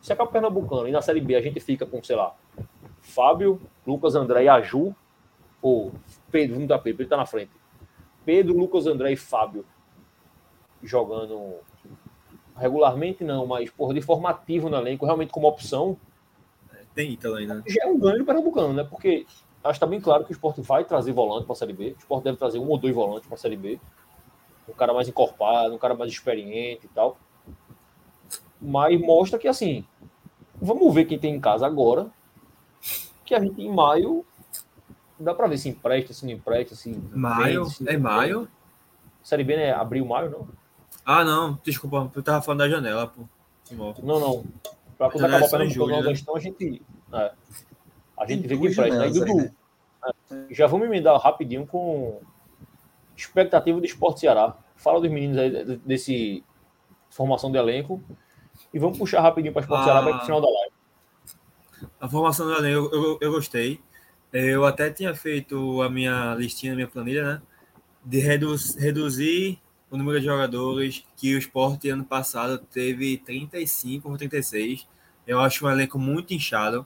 [0.02, 2.36] se acaba o Pernambucano e na Série B a gente fica com, sei lá,
[3.02, 4.96] Fábio, Lucas André e Aju,
[5.62, 5.92] ou
[6.32, 7.52] Pedro, vamos dar Pedro, ele tá na frente.
[8.26, 9.66] Pedro, Lucas André e Fábio
[10.84, 11.56] jogando
[12.56, 15.98] regularmente, não, mas, porra, de formativo no elenco, realmente como opção,
[16.94, 17.56] Tem Ítalo ainda.
[17.56, 17.64] né?
[17.68, 18.84] já é um ganho do Pernambucano, né?
[18.84, 19.26] Porque
[19.64, 21.91] acho que tá bem claro que o esporte vai trazer volante para a Série B.
[21.91, 23.80] O esporte deve trazer um ou dois volantes para a Série B.
[24.68, 27.18] Um cara mais encorpado, um cara mais experiente e tal.
[28.61, 29.86] Mas mostra que, assim,
[30.61, 32.07] vamos ver quem tem em casa agora.
[33.26, 34.26] Que a gente em maio
[35.19, 36.98] dá para ver se empresta, se não empresta, se.
[37.11, 37.65] Maio?
[37.65, 38.48] vende, se É maio?
[39.22, 39.73] Série B, né?
[39.73, 40.48] Abril, maio, não?
[41.06, 41.60] Ah, não.
[41.64, 43.22] Desculpa, eu tava falando da janela, pô.
[43.72, 44.45] Não, não.
[44.98, 46.22] Pra quando acabar o só em Pernambucano julho, né?
[46.36, 46.82] A gente.
[47.14, 47.32] É,
[48.18, 49.02] a gente vê que duas empresta.
[49.03, 49.52] Aí, Dudu, né?
[50.32, 52.22] é, já vamos emendar rapidinho com
[53.15, 54.56] expectativa do Esporte Ceará.
[54.76, 56.44] Fala dos meninos aí de- desse
[57.10, 58.02] formação de elenco.
[58.73, 59.86] E vamos puxar rapidinho para o Esporte Ah.
[59.86, 60.73] Ceará para o final da live.
[61.99, 63.80] A formação do elenco eu, eu, eu gostei.
[64.34, 67.41] Eu até tinha feito a minha listinha, a minha planilha, né?
[68.03, 69.60] De redu reduzir
[69.96, 74.88] o número de jogadores que o Sport ano passado teve 35 ou 36.
[75.26, 76.86] Eu acho um elenco muito inchado.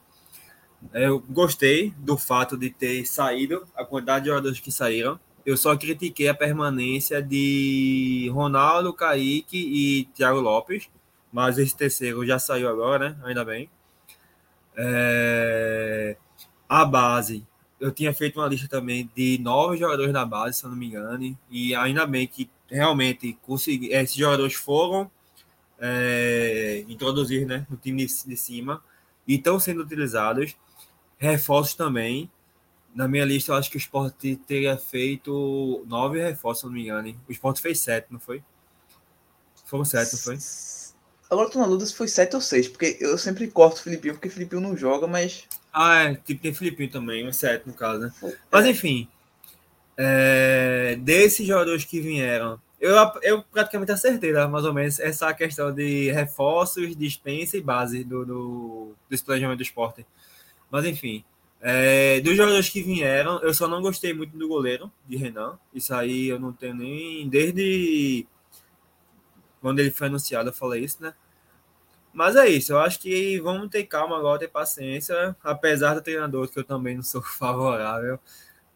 [0.93, 5.19] Eu gostei do fato de ter saído a quantidade de jogadores que saíram.
[5.45, 10.89] Eu só critiquei a permanência de Ronaldo, Kaique e Thiago Lopes.
[11.31, 13.17] Mas esse terceiro já saiu agora, né?
[13.23, 13.69] Ainda bem.
[14.77, 16.15] É,
[16.69, 17.45] A base,
[17.79, 20.87] eu tinha feito uma lista também de nove jogadores da base, se eu não me
[20.87, 25.09] engano, e ainda bem que realmente consegui, esses jogadores foram
[25.79, 28.83] é, introduzir né, no time de, cima
[29.27, 30.55] e estão sendo utilizados.
[31.17, 32.29] Reforços também.
[32.93, 34.15] Na minha lista, eu acho que o Sport
[34.47, 37.15] teria feito nove reforços, se não me engano.
[37.27, 38.43] O Sport fez sete, não foi?
[39.65, 40.37] Foram sete, não foi?
[41.29, 43.83] Agora eu tô na dúvida se foi 7 ou 6, porque eu sempre corto o
[43.83, 45.43] Filipinho, porque o Filipinho não joga, mas.
[45.71, 48.11] Ah, é, tipo, tem Filipinho também, um sete no caso, né?
[48.51, 49.07] Mas enfim,
[50.01, 55.73] é, desses jogadores que vieram, eu, eu praticamente acertei, né, mais ou menos, essa questão
[55.73, 58.95] de reforços, dispensa e base do, do,
[59.25, 60.05] planejamento do esporte.
[60.71, 61.25] Mas enfim,
[61.59, 65.59] é, dos jogadores que vieram, eu só não gostei muito do goleiro, de Renan.
[65.73, 67.27] Isso aí eu não tenho nem.
[67.27, 68.25] Desde
[69.59, 71.13] quando ele foi anunciado, eu falei isso, né?
[72.13, 76.47] Mas é isso, eu acho que vamos ter calma agora, ter paciência, apesar do treinador,
[76.47, 78.19] que eu também não sou favorável.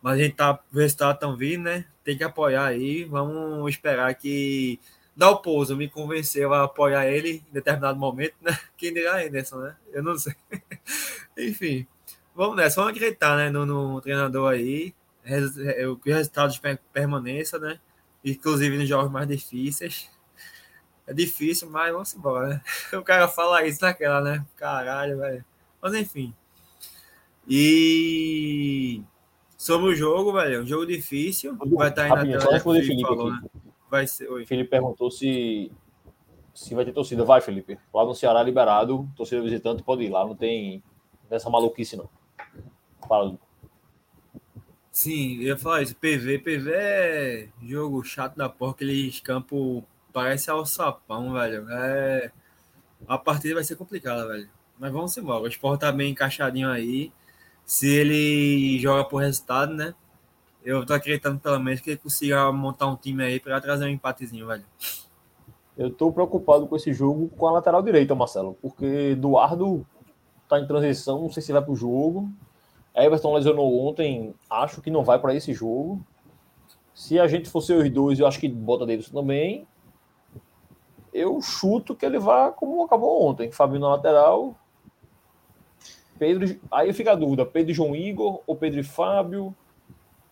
[0.03, 1.85] Mas a gente tá, os resultados estão vindo, né?
[2.03, 3.05] Tem que apoiar aí.
[3.05, 4.79] Vamos esperar que
[5.15, 8.57] Dalpozo me convenceu a apoiar ele em determinado momento, né?
[8.77, 9.77] Quem dirá Anderson, né?
[9.93, 10.35] Eu não sei.
[11.37, 11.87] Enfim,
[12.35, 13.49] vamos nessa, vamos acreditar, né?
[13.49, 14.93] No, no treinador aí.
[15.25, 17.79] É, o- Que os resultados per- permaneçam, né?
[18.25, 20.09] Inclusive nos jogos mais difíceis.
[21.07, 22.61] É difícil, mas vamos embora, né?
[22.99, 24.45] O cara fala isso naquela, né?
[24.57, 25.45] Caralho, velho.
[25.81, 26.33] Mas enfim.
[27.47, 29.01] E
[29.63, 31.57] sobre o jogo, velho, um jogo difícil.
[31.57, 32.49] Vai estar aí na Rapidinho, tela.
[32.49, 33.41] só responder que o Felipe falou, aqui.
[33.43, 33.49] né?
[33.89, 34.29] Vai ser.
[34.29, 34.45] Oi.
[34.45, 35.71] Felipe perguntou se,
[36.53, 37.23] se vai ter torcida.
[37.23, 37.79] Vai, Felipe.
[37.93, 40.83] Lá no Ceará liberado, torcida visitante pode ir lá, não tem
[41.29, 42.09] dessa maluquice, não.
[43.07, 43.37] Fala.
[44.91, 45.95] Sim, eu ia falar isso.
[45.95, 49.81] PV, PV é jogo chato da porra, aqueles campos
[50.11, 51.65] parece alçapão, velho.
[51.69, 52.31] É...
[53.07, 54.49] A partida vai ser complicada, velho.
[54.77, 55.43] Mas vamos embora.
[55.43, 57.13] O Sport tá bem encaixadinho aí.
[57.65, 59.93] Se ele joga por resultado, né?
[60.63, 63.89] Eu tô acreditando pelo menos que ele consiga montar um time aí para trazer um
[63.89, 64.63] empatezinho, velho.
[65.77, 69.85] Eu tô preocupado com esse jogo com a lateral direita, Marcelo, porque Eduardo
[70.47, 72.29] tá em transição, não sei se vai pro jogo.
[72.95, 76.05] Everton lesionou ontem, acho que não vai para esse jogo.
[76.93, 79.67] Se a gente fosse os dois, eu acho que bota Davidson também.
[81.11, 83.51] Eu chuto que ele vá como acabou ontem.
[83.51, 84.55] Fabinho na lateral.
[86.19, 86.59] Pedro.
[86.71, 89.55] Aí fica a dúvida: Pedro e João Igor ou Pedro e Fábio?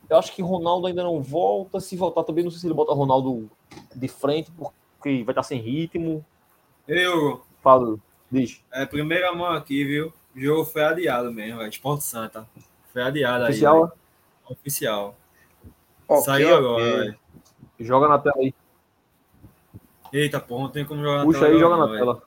[0.10, 1.80] Eu acho que Ronaldo ainda não volta.
[1.80, 3.50] Se voltar também, não sei se ele bota Ronaldo
[3.96, 6.26] de frente, porque vai estar sem ritmo.
[6.88, 7.42] Eu.
[7.62, 8.00] Falo,
[8.30, 8.62] diz.
[8.72, 10.12] É, primeira mão aqui, viu?
[10.36, 11.70] O jogo foi adiado mesmo, velho.
[11.70, 12.48] Esporte Santa.
[12.92, 13.76] Foi adiado Oficial?
[13.76, 13.82] aí.
[13.82, 13.92] velho.
[14.50, 15.16] Oficial.
[16.08, 16.98] Ok, Saiu agora, ok.
[17.00, 17.20] velho.
[17.80, 18.54] Joga na tela aí.
[20.12, 22.00] Eita, porra, não tem como jogar na Puxa tela aí e joga não, na velho.
[22.00, 22.24] tela.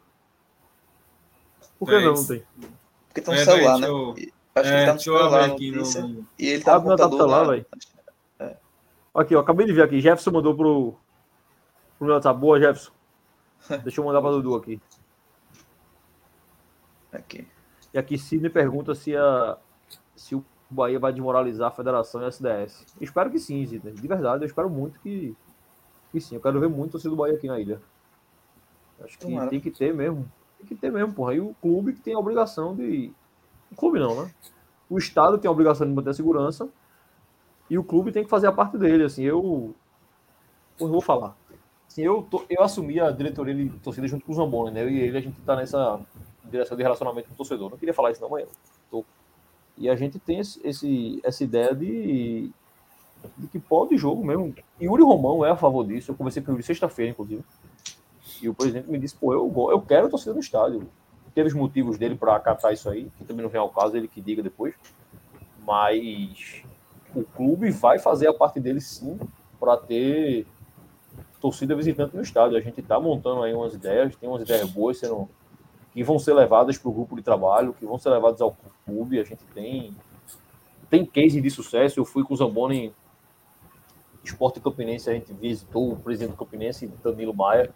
[1.79, 2.13] Por que É não?
[2.15, 2.33] isso.
[2.33, 2.47] Não tem.
[3.15, 3.87] Porque tem um É, celular, né?
[3.89, 4.11] eu-
[4.57, 6.27] Acho que É, ele tá no celular, aqui notícia, no...
[6.39, 7.51] E ele tá no Abre no computador celular, lá.
[7.53, 7.67] velho.
[9.15, 10.01] Aqui, ó, acabei de ver aqui.
[10.01, 10.95] Jefferson mandou pro,
[11.99, 12.39] pro meu WhatsApp.
[12.41, 12.93] Boa, Jefferson.
[13.85, 14.81] Deixa eu mandar pra Dudu aqui.
[17.13, 17.47] Aqui.
[17.93, 19.57] E aqui Sidney pergunta se, a,
[20.17, 22.85] se o Bahia vai desmoralizar a federação e a SDS.
[23.01, 23.93] Espero que sim, Sidney.
[23.95, 25.35] De verdade, eu espero muito que,
[26.11, 26.35] que sim.
[26.35, 27.81] Eu quero ver muito o torcida do Bahia aqui na ilha.
[29.01, 29.49] Acho que Tomara.
[29.51, 30.31] tem que ter mesmo.
[30.65, 31.35] Tem que ter mesmo, porra.
[31.35, 33.13] E o clube que tem a obrigação de.
[33.73, 34.33] O clube não, né?
[34.91, 36.69] O Estado tem a obrigação de manter a segurança.
[37.71, 39.05] E o clube tem que fazer a parte dele.
[39.05, 39.75] Assim, eu.
[40.79, 41.37] Pô, eu vou falar.
[41.89, 44.83] Assim, eu, tô- eu assumi a diretoria de torcida junto com o Zamboni, né?
[44.83, 46.01] Eu e ele, a gente tá nessa
[46.45, 47.71] direção de relacionamento com o torcedor.
[47.71, 48.49] Não queria falar isso não, mas eu
[48.91, 49.05] tô.
[49.79, 52.51] E a gente tem esse, essa ideia de,
[53.39, 54.55] de que pode jogo mesmo.
[54.81, 56.13] E Yuri Romão é a favor disso.
[56.13, 57.45] Eu conversei com o sexta-feira, inclusive.
[58.43, 60.89] E o presidente me disse, pô, eu, eu quero torcida no estádio.
[61.35, 64.07] Teve os motivos dele para acatar isso aí, que também não vem ao caso, ele
[64.07, 64.75] que diga depois.
[65.67, 66.63] Mas
[67.15, 69.19] o clube vai fazer a parte dele sim
[69.59, 70.47] para ter
[71.41, 72.57] torcida visitante no estádio.
[72.57, 75.29] A gente está montando aí umas ideias, tem umas ideias boas sendo
[75.93, 79.21] que vão ser levadas para o grupo de trabalho, que vão ser levadas ao clube.
[79.21, 79.95] A gente tem
[80.91, 81.99] tem case de sucesso.
[81.99, 82.93] Eu fui com o Zamboni
[84.25, 87.71] Esporte Campinense, a gente visitou o presidente do Campinense, Danilo Maia,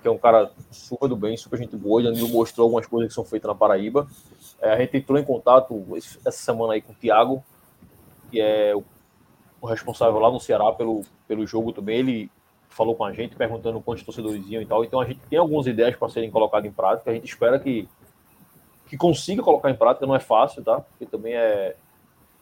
[0.00, 2.00] que é um cara super do bem, super gente boa.
[2.00, 4.06] E Danilo mostrou algumas coisas que são feitas na Paraíba.
[4.60, 7.44] É, a gente entrou em contato essa semana aí com o Thiago,
[8.30, 8.82] que é o,
[9.60, 11.98] o responsável lá no Ceará pelo, pelo jogo também.
[11.98, 12.30] Ele
[12.70, 14.84] falou com a gente, perguntando quantos torcedores iam e tal.
[14.84, 17.10] Então a gente tem algumas ideias para serem colocadas em prática.
[17.10, 17.86] A gente espera que,
[18.86, 20.06] que consiga colocar em prática.
[20.06, 20.80] Não é fácil, tá?
[20.80, 21.76] Porque também é.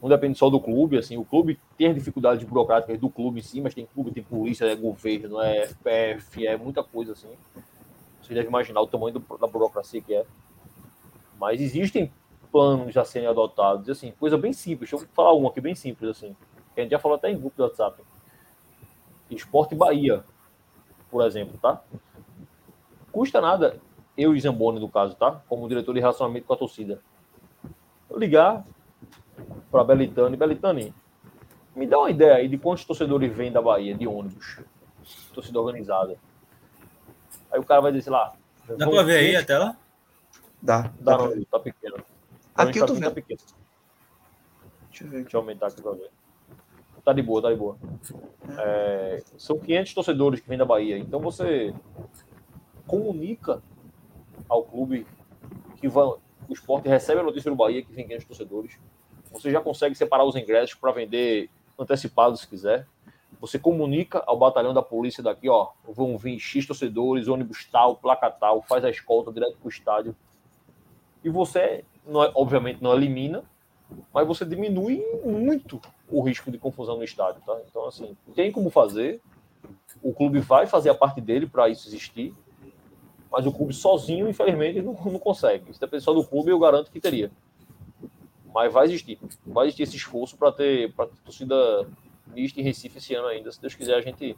[0.00, 3.60] Não depende só do clube, assim, o clube tem dificuldades burocráticas do clube em si,
[3.60, 7.30] mas tem clube, tem polícia, é governo, é FPF, é muita coisa assim.
[8.22, 10.24] Você deve imaginar o tamanho do- da burocracia que é.
[11.38, 12.12] Mas existem
[12.52, 14.90] planos a serem adotados, assim, coisa bem simples.
[14.90, 16.36] Deixa eu falar um aqui bem simples, assim.
[16.74, 18.02] Que a gente já falou até em grupo do WhatsApp.
[19.30, 20.24] Esporte Bahia,
[21.10, 21.82] por exemplo, tá?
[23.10, 23.80] Custa nada,
[24.16, 25.42] eu e Zamboni, no caso, tá?
[25.48, 27.00] Como diretor de relacionamento com a torcida.
[28.14, 28.64] Ligar
[29.70, 30.94] para Belitani, Belitani,
[31.74, 34.60] me dá uma ideia aí de quantos torcedores vêm da Bahia de ônibus,
[35.32, 36.16] torcida organizada.
[37.50, 38.34] Aí o cara vai dizer, lá.
[38.76, 39.76] Dá pra ver aí 500 a tela?
[40.60, 40.82] Dá.
[41.00, 41.96] Dá dá não, tá pequeno.
[42.54, 43.14] Aqui eu tô Tá vendo.
[43.14, 43.40] pequeno.
[44.90, 45.22] Deixa eu ver.
[45.22, 46.10] Deixa eu aumentar aqui pra ver.
[47.04, 47.78] Tá de boa, tá de boa.
[48.58, 50.98] É, são 500 torcedores que vêm da Bahia.
[50.98, 51.72] Então você
[52.86, 53.62] comunica
[54.48, 55.06] ao clube
[55.76, 56.18] que vai, o
[56.50, 58.78] esporte recebe a notícia do Bahia que vem 500 torcedores.
[59.32, 62.86] Você já consegue separar os ingressos para vender antecipado se quiser.
[63.40, 68.30] Você comunica ao batalhão da polícia daqui, ó, vão vir X torcedores, ônibus tal, placa
[68.30, 70.16] tal, faz a escolta direto para o estádio.
[71.22, 73.44] E você, não é- obviamente, não elimina,
[74.12, 75.80] mas você diminui muito
[76.10, 77.56] o risco de confusão no estádio, tá?
[77.68, 79.20] Então, assim, tem como fazer.
[80.02, 82.34] O clube vai fazer a parte dele para isso existir,
[83.30, 85.72] mas o clube sozinho, infelizmente, não, não consegue.
[85.72, 87.30] Se depende só do clube, eu garanto que teria.
[88.58, 89.20] Mas vai existir.
[89.46, 91.88] Vai existir esse esforço para ter, pra ter torcida
[92.26, 93.52] mista em Recife esse ano ainda.
[93.52, 94.36] Se Deus quiser, a gente,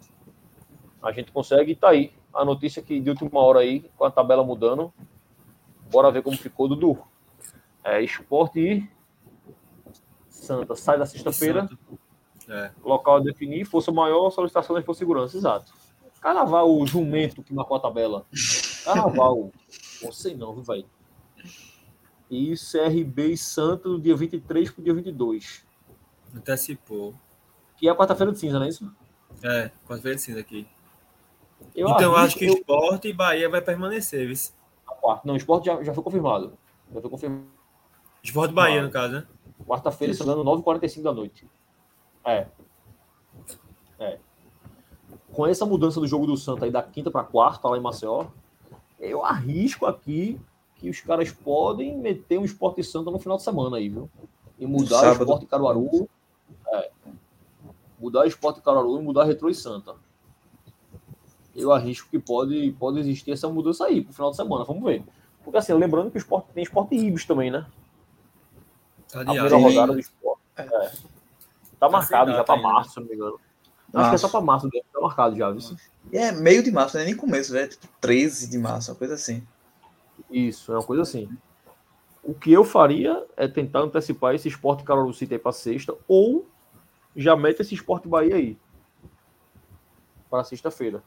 [1.03, 1.73] a gente consegue.
[1.73, 2.13] E tá aí.
[2.35, 4.93] A notícia que de última hora aí, com a tabela mudando.
[5.91, 7.03] Bora ver como ficou, Dudu.
[7.83, 8.91] É, esporte e
[10.29, 11.67] Santa sai da sexta-feira,
[12.47, 12.73] É.
[12.85, 15.73] local a definir, força maior, solicitação da Força Segurança, exato.
[16.21, 18.27] Carnaval, o jumento que marcou a tabela.
[18.85, 19.51] Carnaval,
[20.03, 20.85] não sei não, viu, velho?
[22.31, 25.67] E CRB e Santa do dia 23 pro dia 22.
[26.35, 27.15] Antecipou.
[27.77, 28.91] Que é a quarta-feira de cinza, não é isso?
[29.43, 30.67] É, quase veio cinza aqui.
[31.75, 34.37] Eu então eu acho que eu- Sport e Bahia vai permanecer, viu?
[34.87, 36.53] a quarta- Não, o esporte já, já foi confirmado.
[36.93, 37.45] Já foi confirmado.
[38.23, 38.87] Sport Bahia, Não.
[38.87, 39.27] no caso, né?
[39.67, 41.49] Quarta-feira, se não me engano, 9h45 da noite.
[42.25, 42.47] É.
[43.99, 44.19] É.
[45.33, 48.27] Com essa mudança do jogo do Santa aí da quinta para quarta lá em Maceió,
[48.99, 50.41] eu arrisco aqui
[50.81, 54.09] que os caras podem meter um esporte Santa no final de semana aí, viu?
[54.59, 56.09] E mudar o esporte Caruaru.
[56.69, 56.91] É,
[57.99, 59.95] mudar o esporte Caruaru e mudar Retro e Santa.
[61.55, 64.65] Eu arrisco que pode, pode existir essa mudança aí pro final de semana.
[64.65, 65.05] Vamos ver.
[65.45, 67.67] Porque assim, lembrando que o esporte tem esporte Ibis também, né?
[69.13, 70.41] Tá a primeira rodada do esporte.
[70.57, 70.63] É.
[70.65, 70.91] Tá,
[71.79, 73.35] tá marcado já para março, se não me engano.
[73.35, 74.11] Acho março.
[74.11, 75.77] que é só para março, tá marcado já, viu?
[76.11, 79.15] É meio de março, não é nem começo, é tipo 13 de março, uma coisa
[79.15, 79.47] assim.
[80.31, 81.29] Isso, é uma coisa assim.
[82.23, 86.47] O que eu faria é tentar antecipar esse esporte Caruaru City para sexta, ou
[87.17, 88.59] já mete esse esporte Bahia aí.
[90.29, 91.03] Para sexta-feira.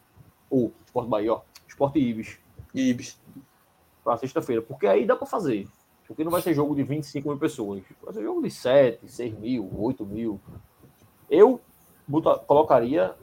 [0.49, 1.41] Ou esporte Bahia, ó.
[1.67, 2.39] Esporte Ibis.
[2.73, 3.19] Ibis.
[4.03, 4.61] Para sexta-feira.
[4.61, 5.67] Porque aí dá para fazer.
[6.07, 7.83] Porque não vai ser jogo de 25 mil pessoas.
[8.01, 10.39] Vai ser jogo de 7, 6 mil, 8 mil.
[11.29, 11.61] Eu
[12.07, 13.15] botar, colocaria,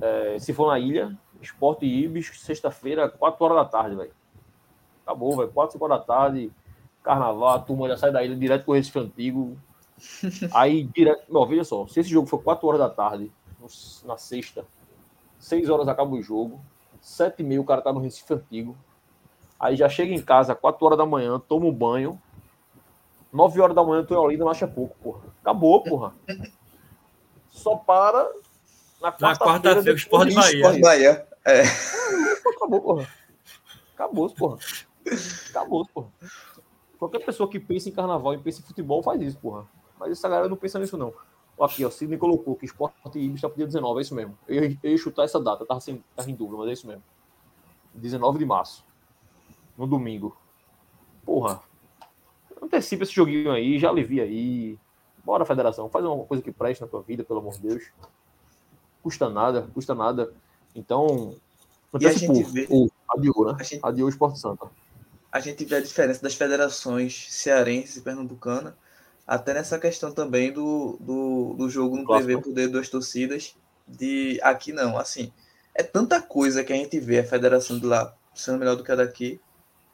[0.00, 4.12] é, se for na ilha, Esporte Ibis, sexta-feira, 4 horas da tarde, velho.
[5.10, 5.50] Acabou, velho.
[5.50, 6.52] 4, 5 horas da tarde,
[7.02, 9.58] carnaval, a turma já sai da ilha direto com o Recife Antigo.
[10.54, 11.24] Aí, direto.
[11.28, 13.30] Não, veja só, se esse jogo for 4 horas da tarde,
[14.04, 14.64] na sexta,
[15.38, 16.60] 6 horas acaba o jogo,
[17.00, 18.76] 7 mil, o cara tá no Recife Antigo.
[19.58, 22.20] Aí já chega em casa, 4 horas da manhã, toma um banho.
[23.32, 25.22] 9 horas da manhã, tô em Olinda, não acha pouco, porra.
[25.40, 26.14] Acabou, porra.
[27.48, 28.30] Só para
[29.00, 29.74] na quarta-feira.
[29.74, 30.56] Quarta Esporte de Bahia.
[30.56, 31.26] Esporte Bahia.
[31.44, 31.62] É.
[32.56, 33.08] Acabou, porra.
[33.94, 34.58] Acabou, porra.
[35.50, 36.08] Acabou, porra.
[36.98, 39.66] Qualquer pessoa que pensa em carnaval e pensa em futebol faz isso, porra.
[39.98, 41.12] Mas essa galera não pensa nisso, não.
[41.60, 44.38] Aqui, ó, Sidney colocou que Esporte Ibis está pro dia 19, é isso mesmo.
[44.48, 47.02] Eu, eu ia chutar essa data, tava, sem, tava em dúvida, mas é isso mesmo.
[47.94, 48.84] 19 de março
[49.76, 50.36] no domingo.
[51.24, 51.60] Porra,
[52.62, 54.78] antecipa esse joguinho aí, já alivia aí.
[55.24, 57.90] Bora, federação, faz uma coisa que preste na tua vida, pelo amor de Deus.
[59.02, 60.32] Custa nada, custa nada.
[60.74, 61.34] Então,
[61.92, 62.42] antecipou.
[62.44, 62.66] Vê...
[62.70, 63.56] o adiou, né?
[63.58, 63.80] A gente...
[63.82, 64.66] Adiou o Esporte Santa.
[65.32, 68.76] A gente vê a diferença das federações cearense e pernambucana,
[69.26, 72.28] até nessa questão também do, do, do jogo no Clássico.
[72.28, 73.54] TV poder duas torcidas.
[73.86, 75.32] De aqui não, assim,
[75.74, 78.92] é tanta coisa que a gente vê a federação de lá sendo melhor do que
[78.92, 79.40] a daqui,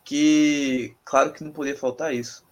[0.04, 2.44] que claro que não podia faltar isso.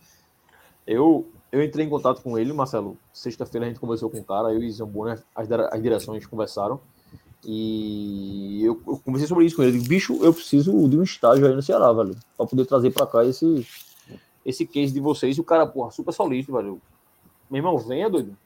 [0.86, 2.98] Eu, eu entrei em contato com ele, Marcelo.
[3.12, 6.80] Sexta-feira a gente conversou com o cara, eu e Zambu, né, as, as direções conversaram.
[7.46, 9.78] E eu, eu, conversei sobre isso com ele.
[9.78, 12.16] Bicho, eu preciso de um estágio aí no Ceará, velho.
[12.36, 13.66] Pra poder trazer pra cá esse,
[14.44, 15.36] esse case de vocês.
[15.36, 16.80] E o cara, porra, super solícito, velho.
[17.50, 18.36] Meu irmão, venha, doido.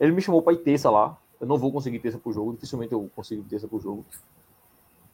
[0.00, 1.16] Ele me chamou pra ir terça lá.
[1.40, 2.52] Eu não vou conseguir terça pro jogo.
[2.52, 4.04] Dificilmente eu consigo terça pro jogo.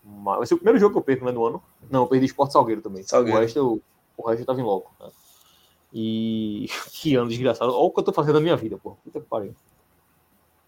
[0.05, 1.63] Mas vai ser o primeiro jogo que eu perco né, no ano.
[1.91, 3.03] Não, eu perdi Esporte Salgueiro também.
[3.03, 3.39] Salgueiro.
[3.39, 3.83] O resto eu,
[4.17, 4.91] o resto eu tava em loco.
[4.99, 5.11] Né?
[5.93, 7.73] E que ano desgraçado.
[7.73, 8.97] Olha o que eu tô fazendo na minha vida, pô.
[9.05, 9.55] Puta que pariu.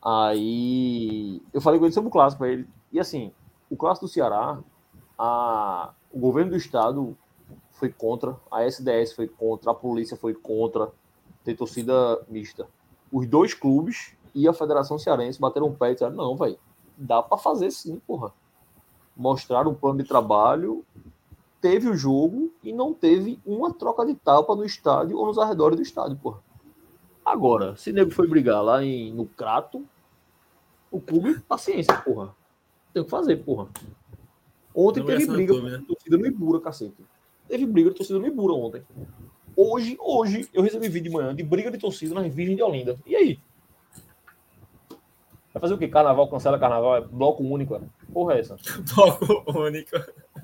[0.05, 2.69] Aí eu falei com ele sobre o clássico, ele.
[2.93, 3.33] E assim,
[3.71, 4.59] o clássico do Ceará,
[5.19, 7.17] a, o governo do estado
[7.73, 10.93] foi contra, a SDS foi contra, a polícia foi contra,
[11.43, 12.69] ter torcida mista.
[13.11, 16.59] Os dois clubes e a Federação Cearense bateram um pé e disseram: não, velho,
[16.97, 18.33] dá para fazer sim, porra
[19.17, 20.85] mostraram um plano de trabalho,
[21.61, 25.77] teve o jogo e não teve uma troca de tapa no estádio ou nos arredores
[25.77, 26.41] do estádio, porra.
[27.25, 29.85] Agora, se nego foi brigar lá em, no Crato,
[30.95, 32.33] o clube, paciência, porra.
[32.93, 33.69] Tem que fazer, porra.
[34.73, 35.85] Ontem não teve briga com a né?
[35.87, 37.05] torcida no Ibura, cacete.
[37.49, 38.83] Teve briga de torcida no Ibura ontem.
[39.57, 42.97] Hoje, hoje, eu recebi vídeo de manhã de briga de torcida nas Virgens de Olinda.
[43.05, 43.41] E aí?
[45.53, 45.89] Vai fazer o quê?
[45.89, 47.75] Carnaval, cancela carnaval, é bloco único.
[47.75, 47.81] É?
[48.13, 48.57] Porra, é essa?
[48.95, 49.97] Bloco único.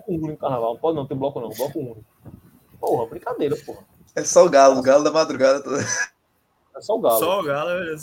[0.09, 0.79] Um único carnaval.
[0.79, 1.51] Pode não ter bloco, não.
[1.51, 2.05] Bloco único.
[2.81, 3.85] Porra, brincadeira, porra.
[4.17, 5.81] É só o galo, o galo da madrugada toda.
[6.77, 7.19] É só o galo.
[7.19, 7.97] Só o galo, olha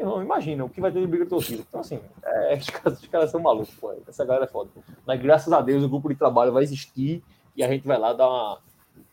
[0.00, 1.62] Não, imagina o que vai ter de briga de torcida.
[1.66, 3.94] Então, assim, é, os, caras, os caras são malucos, pô.
[4.06, 4.70] Essa galera é foda.
[5.06, 7.22] Mas graças a Deus o grupo de trabalho vai existir
[7.56, 8.58] e a gente vai lá dar uma.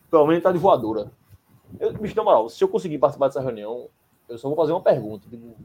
[0.10, 1.12] Pelo menos tá de voadora.
[1.80, 3.88] Eu, bicho, na moral, se eu conseguir participar dessa reunião,
[4.28, 5.28] eu só vou fazer uma pergunta.
[5.30, 5.56] Tipo,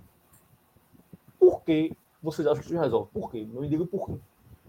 [1.39, 3.11] por que vocês acham que isso resolve?
[3.13, 3.47] Por quê?
[3.53, 4.15] Não me diga por quê.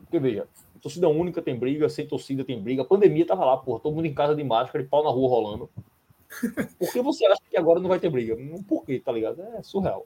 [0.02, 0.48] Porque, veja,
[0.82, 2.82] torcida única tem briga, sem torcida tem briga.
[2.82, 5.30] A pandemia tava lá, porra, todo mundo em casa de máscara e pau na rua
[5.30, 5.70] rolando.
[6.78, 8.36] Por que você acha que agora não vai ter briga?
[8.68, 9.42] Por quê, tá ligado?
[9.42, 10.06] É surreal.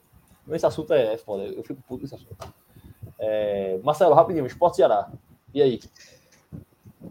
[0.50, 2.36] Esse assunto é, foda, eu fico puto esse assunto.
[3.20, 3.80] É...
[3.84, 5.12] Marcelo, rapidinho, Esporte Ceará.
[5.54, 5.80] E aí?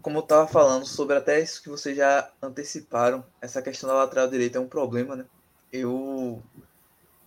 [0.01, 4.27] Como eu tava falando sobre até isso que vocês já anteciparam, essa questão da lateral
[4.27, 5.25] direita é um problema, né?
[5.71, 6.41] Eu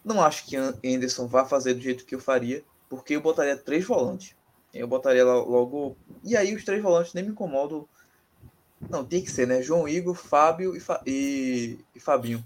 [0.05, 3.87] não acho que Anderson vá fazer do jeito que eu faria, porque eu botaria três
[3.87, 4.37] volantes.
[4.73, 5.97] Eu botaria logo.
[6.23, 7.89] E aí os três volantes nem me incomodam.
[8.91, 9.63] Não, tem que ser, né?
[9.63, 11.01] João Igor, Fábio e, Fa...
[11.07, 11.79] e...
[11.95, 12.45] e Fabinho.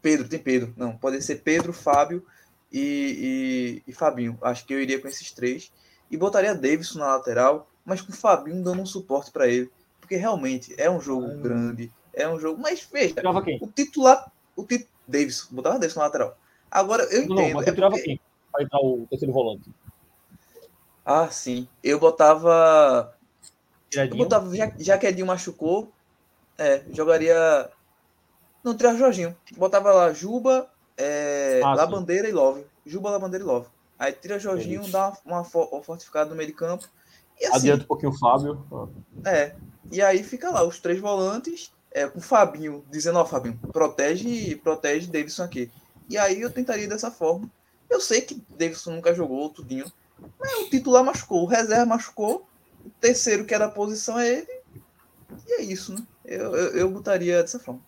[0.00, 0.72] Pedro, tem Pedro.
[0.76, 2.24] Não, pode ser Pedro, Fábio
[2.72, 4.38] e, e, e Fabinho.
[4.42, 5.72] Acho que eu iria com esses três.
[6.10, 9.70] E botaria Davidson na lateral, mas com o Fabinho dando um suporte para ele.
[10.00, 11.34] Porque realmente é um jogo Ah.
[11.34, 11.92] grande.
[12.12, 12.60] É um jogo.
[12.60, 13.58] Mas veja, quem?
[13.62, 14.30] o titular.
[14.56, 14.88] O tit...
[15.08, 16.38] Davidson, botava Davidson na lateral.
[16.70, 17.54] Agora, eu Não, entendo.
[17.56, 18.20] mas é tirava porque- quem?
[18.60, 19.70] Entrar o terceiro volante.
[21.04, 21.66] Ah, sim.
[21.82, 23.16] Eu botava.
[23.94, 25.90] Eu botava, já, já que Edinho machucou,
[26.58, 27.70] é, jogaria.
[28.62, 29.36] Não, tirava Jorginho.
[29.56, 30.70] Botava lá Juba,
[31.02, 31.74] é, Ah.
[31.74, 32.64] Labandeira e Love.
[32.84, 33.66] Juba, Labandeira e Love.
[33.98, 36.88] Aí tira Jorginho, dá uma, uma, fo- uma fortificada no meio de campo.
[37.40, 38.64] E assim, Adianta um pouquinho o Fábio.
[39.24, 39.54] É.
[39.90, 44.56] E aí fica lá, os três volantes, é, com o Fabinho, dizendo, ó, Fabinho, protege,
[44.56, 45.70] protege Davidson aqui.
[46.08, 47.48] E aí eu tentaria dessa forma.
[47.88, 49.90] Eu sei que Davidson nunca jogou tudinho,
[50.38, 52.46] mas o titular machucou, o reserva machucou,
[52.84, 54.60] o terceiro que era a posição é ele,
[55.46, 56.02] e é isso, né?
[56.24, 57.80] Eu, eu, eu botaria dessa forma.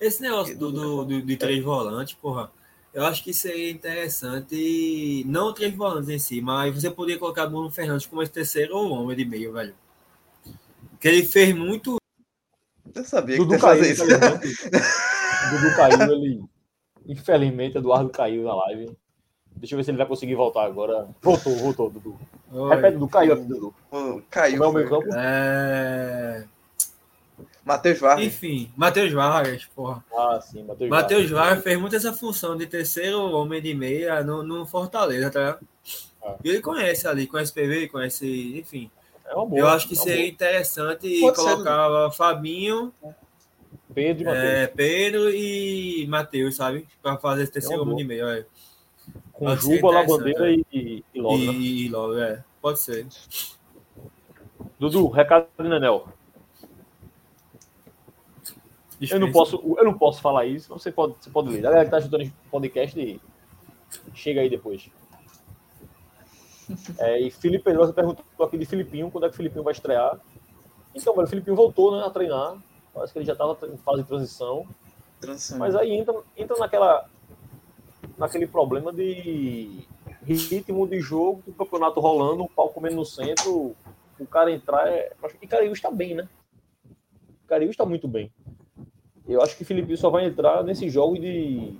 [0.00, 2.50] Esse negócio do, do, do- de três volantes, porra,
[2.94, 7.70] eu acho que seria interessante, não três volantes em si, mas você poderia colocar Bruno
[7.70, 9.74] Fernandes como esse terceiro homem de meio, velho.
[10.90, 11.96] Porque ele fez muito.
[12.94, 14.04] Eu sabia que Dudu ia caiu, fazer isso.
[14.04, 14.60] infelizmente.
[15.50, 16.44] Dudu caiu, ele.
[17.06, 18.96] Infelizmente, Eduardo caiu na live.
[19.56, 21.08] Deixa eu ver se ele vai conseguir voltar agora.
[21.20, 22.18] Voltou, voltou, Dudu.
[22.70, 23.74] Repete, Dudu, caiu aqui, Dudu.
[23.90, 24.58] Pô, Caiu.
[24.58, 25.08] Como é o campo?
[25.14, 26.44] É...
[27.70, 28.26] Matheus Vargas.
[28.26, 30.04] Enfim, Matheus Vargas, porra.
[30.12, 34.42] Ah, sim, Matheus Matheus Vargas fez muito essa função de terceiro homem de meia no,
[34.42, 35.58] no Fortaleza, tá?
[36.22, 36.34] Ah.
[36.42, 38.58] E ele conhece ali, conhece PV, conhece.
[38.58, 38.90] Enfim.
[39.24, 39.60] É uma boa.
[39.60, 41.42] eu acho que é seria interessante Pode ser.
[41.44, 43.14] colocar Fabinho, boa.
[43.94, 44.44] Pedro e Matheus.
[44.44, 46.88] é, Pedro e Matheus, sabe?
[47.00, 48.26] Pra fazer esse terceiro É homem de meia.
[48.26, 48.46] olha.
[49.32, 51.52] com pode Juba, Labandeira e, e, e Logo, né?
[51.52, 52.42] E, e logo, é.
[52.60, 53.06] Pode ser.
[54.78, 56.08] Dudu, recado do Nenel.
[59.08, 61.60] Eu não, posso, eu não posso falar isso, mas você pode, você pode ler.
[61.60, 63.20] A galera que tá escutando esse podcast, e
[64.14, 64.90] chega aí depois.
[66.98, 70.20] É, e Felipe Pedrosa perguntou aqui de Filipinho, quando é que o Filipinho vai estrear.
[70.94, 72.56] Então, velho, o Filipinho voltou né, a treinar.
[72.92, 74.66] Parece que ele já estava em fase de transição.
[75.20, 75.58] Transição.
[75.58, 77.08] Mas aí entra, entra naquela,
[78.18, 79.84] naquele problema de
[80.24, 83.74] ritmo de jogo, o campeonato rolando, o pau comendo no centro,
[84.18, 84.86] o cara entrar.
[84.88, 85.12] É...
[85.40, 86.28] E Cariús está bem, né?
[87.46, 88.30] Cariús está muito bem.
[89.32, 91.74] Eu acho que o Felipe só vai entrar nesse jogo de.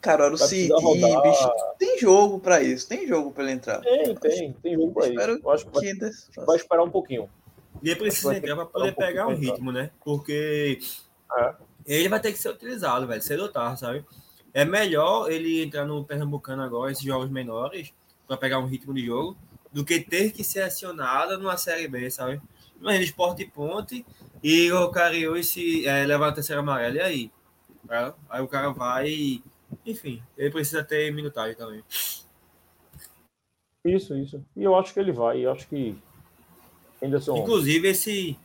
[0.00, 1.22] City, precisar rodar.
[1.22, 3.80] bicho, tem jogo pra isso, tem jogo pra ele entrar.
[3.80, 5.20] Tem, tem, tem jogo pra isso.
[5.20, 7.28] Eu acho que vai, Que vai esperar um pouquinho.
[7.82, 9.90] E ele precisa entrar pra poder um pegar um pouquinho pra ritmo, né?
[10.04, 10.78] Porque
[11.36, 11.54] É.
[11.86, 14.04] ele vai ter que ser utilizado, velho, cedo ou tarde, sabe?
[14.54, 17.92] É melhor ele entrar no Pernambucano agora, esses jogos menores,
[18.26, 19.36] pra pegar um ritmo de jogo,
[19.72, 22.40] do que ter que ser acionado numa Série B, sabe?
[22.80, 24.06] Imagina, esporte e ponte,
[24.42, 27.32] e o Cariús se é, levar a terceira amarela, e aí?
[27.90, 29.42] É, Aí o cara vai...
[29.84, 31.82] Enfim, ele precisa ter minutagem também.
[33.84, 34.44] Isso, isso.
[34.56, 35.44] E eu acho que ele vai.
[35.44, 35.96] Eu acho que.
[37.02, 37.36] Anderson.
[37.38, 38.38] Inclusive, esse,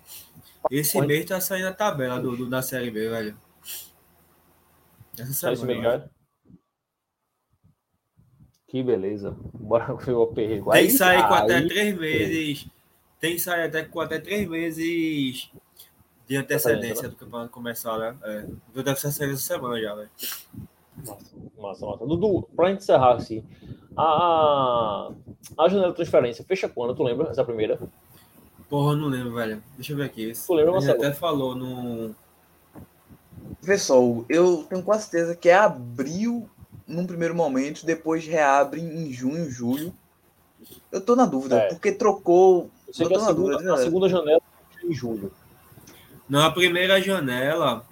[0.70, 3.38] esse mês tá saindo a tabela do, do- da Série B, velho.
[5.18, 6.10] Essa Sai esse semana, mês já?
[8.68, 9.32] Que beleza.
[9.54, 10.64] Bora ver o aperreio.
[10.66, 12.68] Tem Aí- que sair com aí- até três meses.
[13.20, 15.50] Tem que sair até com até três meses
[16.28, 18.16] de antecedência do campeonato começar, né?
[18.24, 18.46] É.
[18.82, 20.10] Deve ser essa semana já, velho.
[21.06, 21.26] Massa,
[21.58, 22.06] massa, massa.
[22.06, 23.44] Dudu, pra gente encerrar assim,
[23.98, 25.12] a,
[25.58, 26.96] a janela de transferência fecha quando?
[26.96, 27.30] Tu lembra?
[27.30, 27.80] Essa primeira?
[28.70, 29.62] Porra, eu não lembro, velho.
[29.76, 30.32] Deixa eu ver aqui.
[30.34, 30.98] Tu lembra, A Marcelo?
[31.04, 32.16] até falou no.
[33.66, 36.50] Pessoal, eu tenho quase certeza que é abril
[36.88, 39.94] num primeiro momento, depois reabre em junho, julho.
[40.92, 41.68] Eu tô na dúvida, É.
[41.70, 42.70] porque trocou.
[42.88, 43.84] Eu sei Eu que tô a na segunda, dúvida, a né?
[43.84, 44.42] segunda janela
[44.82, 45.32] é em julho.
[46.34, 47.86] Na primeira janela.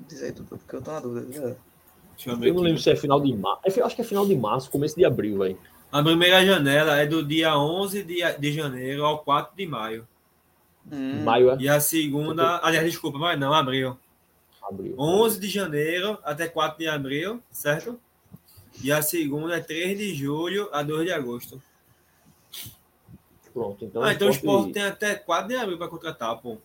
[0.00, 1.26] Diz aí, Dudu, porque eu tô na dúvida.
[1.26, 2.68] Deixa eu ver Eu não aqui.
[2.70, 3.62] lembro se é final de março.
[3.78, 5.56] Eu acho que é final de março, começo de abril, velho.
[5.92, 10.08] A primeira janela é do dia 11 de, de janeiro ao 4 de maio.
[10.90, 12.58] Hum, Maio é E a segunda.
[12.64, 13.96] Aliás, desculpa, mas não, abril.
[14.60, 14.96] abril.
[14.98, 17.96] 11 de janeiro até 4 de abril, certo?
[18.82, 21.62] E a segunda é 3 de julho a 2 de agosto.
[23.54, 24.02] Pronto, então.
[24.02, 26.58] ah, então o esporte tem até 4 de abril para contratar, pô.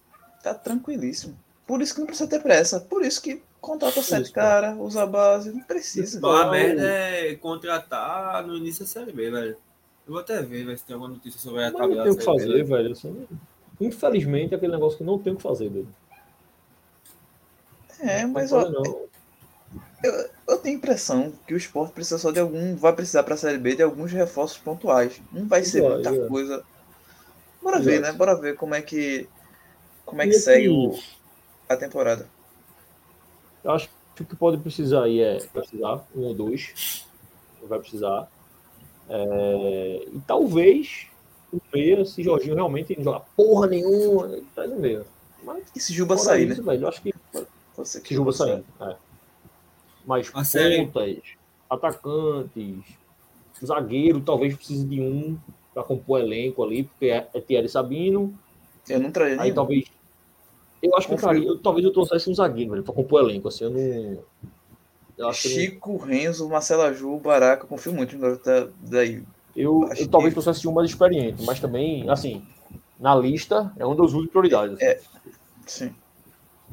[0.44, 1.36] Tá tranquilíssimo.
[1.66, 2.80] Por isso que não precisa ter pressa.
[2.82, 6.20] Por isso que contrata sete cara, usa a base, não precisa.
[6.20, 6.52] Bom, a Não.
[6.52, 9.58] merda é contratar no início da Série B, velho.
[10.06, 12.12] Eu vou até ver, ver se tem alguma notícia sobre a Mas tabela não tem
[12.12, 12.64] o que B, fazer, né?
[12.64, 12.92] velho.
[12.92, 13.28] assim,
[13.80, 15.88] infelizmente, é aquele negócio que não tem o que fazer, velho.
[18.02, 18.84] É, mas ó, não.
[20.48, 22.76] eu tenho a impressão que o esporte precisa só de algum.
[22.76, 25.22] Vai precisar pra Série B de alguns reforços pontuais.
[25.32, 26.28] Não vai ser Vai, muita é.
[26.28, 26.64] coisa.
[27.62, 28.12] Bora ver, Exato.
[28.12, 28.18] né?
[28.18, 29.30] Bora ver como é que.
[30.06, 30.98] Como é que esse- segue o,
[31.70, 32.28] a temporada.
[33.64, 33.90] Eu acho
[34.20, 37.06] o que pode precisar aí é precisar um ou dois.
[37.64, 38.28] Vai precisar.
[39.10, 41.08] É, e talvez
[41.52, 45.06] o meia, se Jorginho realmente não jogar porra nenhuma, traz o meia.
[45.44, 46.72] Mas E se Juba sair, isso, né?
[46.72, 47.14] velho, eu acho que
[47.76, 48.64] Pode ser que se Juba sair.
[48.82, 48.96] É.
[50.06, 51.24] Mas A série- pontas,
[51.70, 52.84] atacantes,
[53.64, 55.38] zagueiro, talvez precise de um
[55.74, 58.38] para compor elenco ali, porque é, é Thierry Sabino.
[58.90, 59.56] Eu não traria Aí nenhum.
[59.56, 59.86] talvez.
[60.82, 63.48] Eu acho que eu faria- eu- talvez eu trouxesse um zagueiro, velho, pra compor elenco.
[63.48, 63.80] Assim, eu não.
[65.18, 69.24] Eu acho que eu não- Chico, Renzo, Marcelo Aju, Baraca, confio muito no da- daí.
[69.56, 72.44] Eu, eu talvez que- trouxesse um mais experiente, mas também, assim,
[73.00, 74.76] na lista é um dos últimos prioridades.
[74.76, 74.86] assim.
[74.86, 75.00] É.
[75.68, 75.96] Sim.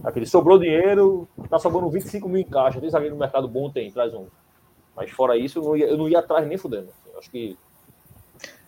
[0.02, 3.90] Aquele sobrou dinheiro, tá sobrando 25 mil em caixa, tem zagueiro no mercado bom, tem,
[3.92, 4.26] traz um.
[4.96, 6.88] Mas fora isso, eu não ia, eu não ia atrás nem fudendo.
[6.88, 7.56] assim, eu acho que.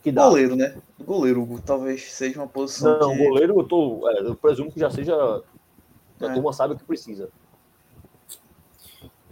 [0.02, 0.24] Que dá.
[0.26, 0.76] Goleiro, né?
[1.00, 3.24] Goleiro, Hugo, talvez seja uma posição Não, que...
[3.28, 4.08] goleiro eu tô.
[4.10, 5.14] é, eu presumo que já seja.
[5.14, 6.34] A É.
[6.34, 7.28] turma sabe o que precisa.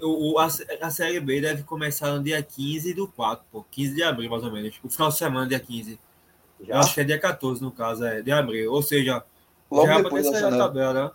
[0.02, 0.46] O, a,
[0.80, 3.64] a Série B deve começar no dia 15 do 4, pô.
[3.70, 4.74] 15 de abril, mais ou menos.
[4.82, 6.00] O final de semana, dia 15.
[6.62, 6.74] Já.
[6.74, 8.72] Eu acho que é dia 14, no caso, é de abril.
[8.72, 9.22] Ou seja,
[9.70, 10.64] Logo já depois da janela.
[10.64, 11.04] tabela.
[11.04, 11.10] né?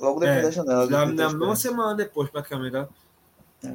[0.00, 0.86] Logo depois É, da janela.
[0.88, 2.72] Da na mesma semana depois, praticamente.
[2.72, 2.88] né?
[3.64, 3.74] É.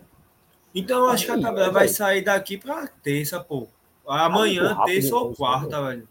[0.75, 3.67] Então, eu acho que a tabela vai, sair daqui pra terça, pô.
[4.07, 6.07] Amanhã, rápido, terça ou então, quarta, velho.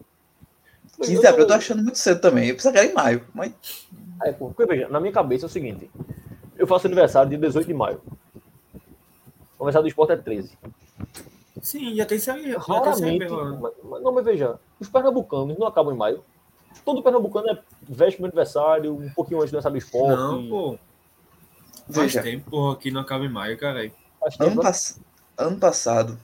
[0.96, 2.48] 15 de abril eu tô achando muito cedo também.
[2.48, 3.52] Eu era em maio, mas
[4.22, 5.90] É, porque, veja, na minha cabeça é o seguinte:
[6.56, 8.00] eu faço aniversário dia 18 de maio.
[9.58, 10.56] O aniversário do esporte é 13.
[11.60, 13.28] Sim, já tem série Raramente.
[13.30, 16.24] Mas- mas- não, mas veja, os pernambucanos não acabam em maio.
[16.84, 20.20] Todo pernambucano é veste meu aniversário, um pouquinho antes do aniversário do esporte.
[20.20, 20.78] Não, pô.
[21.90, 23.90] Faz veja, tempo, porra, que não acaba em maio, cara.
[24.18, 25.00] Faz tempo, ano, pass-
[25.36, 26.18] ano passado,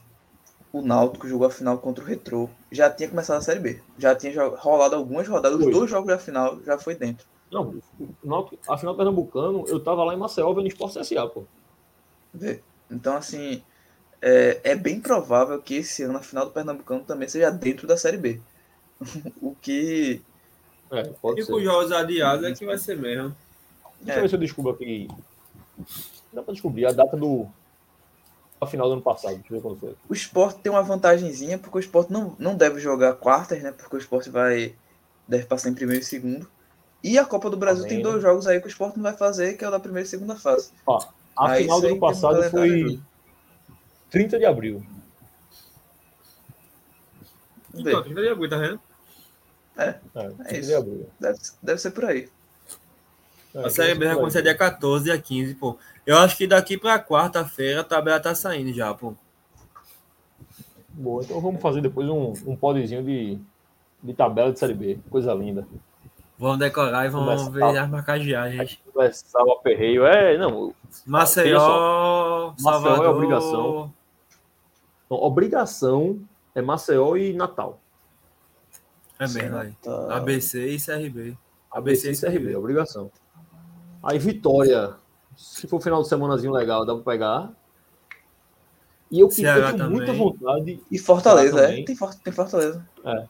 [0.71, 2.49] o Náutico jogou a final contra o Retrô.
[2.71, 3.81] Já tinha começado a Série B.
[3.97, 5.57] Já tinha rolado algumas rodadas.
[5.57, 5.73] Os Foi.
[5.73, 7.25] dois jogos da final já foi dentro.
[7.51, 11.27] Não, o Náutico- a final do pernambucano, eu tava lá em Maceió vendo esporte CSA,
[11.27, 11.43] pô.
[12.33, 12.61] Vê.
[12.91, 13.63] Então, assim,
[14.21, 17.97] é, é bem provável que esse ano a final do Pernambucano também seja dentro da
[17.97, 18.39] Série B.
[19.41, 20.21] o que
[20.91, 21.51] É, pode E ser.
[21.51, 23.35] com os jogos adiados é que vai ser mesmo.
[24.01, 25.07] Deixa eu ver se eu descubro aqui.
[26.31, 27.47] Dá pra descobrir a data do.
[28.61, 29.35] A final do ano passado.
[29.35, 29.95] Deixa eu ver quando foi.
[30.09, 33.71] o esporte tem uma vantagenzinha, porque o esporte não, não deve jogar quartas, né?
[33.71, 34.75] Porque o esporte vai
[35.27, 36.49] deve passar em primeiro e segundo.
[37.03, 37.95] E a Copa do Brasil Amém.
[37.95, 40.05] tem dois jogos aí que o esporte não vai fazer, que é o da primeira
[40.05, 40.71] e segunda fase.
[41.37, 42.99] A Aí final do isso ano passado foi
[44.09, 44.83] 30 de abril.
[47.73, 48.81] Então, que daria muito, tá vendo?
[49.77, 50.67] É, 30 isso.
[50.67, 51.09] de abril.
[51.19, 52.29] Deve, deve ser por aí.
[53.53, 55.77] É, A Série B vai começar dia 14, dia 15, pô.
[56.05, 59.13] Eu acho que daqui pra quarta-feira a tabela tá saindo já, pô.
[60.89, 63.39] Boa, então vamos fazer depois um, um podzinho de,
[64.03, 64.99] de tabela de Série B.
[65.09, 65.67] Coisa linda.
[66.37, 68.79] Vamos decorar e vamos Começa, ver as marcagens.
[68.93, 70.05] Começar o aperreio.
[70.05, 70.73] É, não.
[71.05, 73.93] Maceió, Maceió é obrigação.
[75.09, 76.19] não, Obrigação
[76.55, 77.79] é Maceió e Natal.
[79.19, 79.73] É mesmo, aí.
[80.11, 81.37] ABC e CRB.
[81.71, 83.11] ABC e CRB, obrigação.
[84.03, 84.93] Aí Vitória,
[85.35, 87.51] se for final de semanazinho legal, dá pra pegar.
[89.11, 90.17] E eu, que- eu tenho muita também.
[90.21, 91.83] vontade, E Fortaleza, é.
[91.83, 92.85] Tem, For- tem Fortaleza.
[93.03, 93.25] É.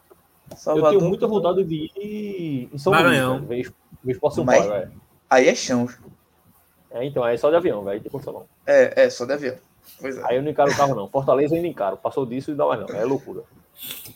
[0.55, 0.93] Salvador.
[0.93, 3.37] eu tenho muita vontade de ir em São Maranhão.
[3.39, 3.71] Luís,
[4.05, 4.89] Esporte São Mas- Paulo, é.
[5.29, 5.87] Aí é chão.
[6.91, 8.45] É, então, aí é só de avião, velho, tem condição não.
[8.65, 9.55] É, é, só de avião.
[10.01, 10.21] Pois é.
[10.25, 11.07] Aí eu não encaro o carro não.
[11.07, 13.43] Fortaleza eu ainda encaro, passou disso e dá mais não, é loucura.
[13.77, 14.15] Se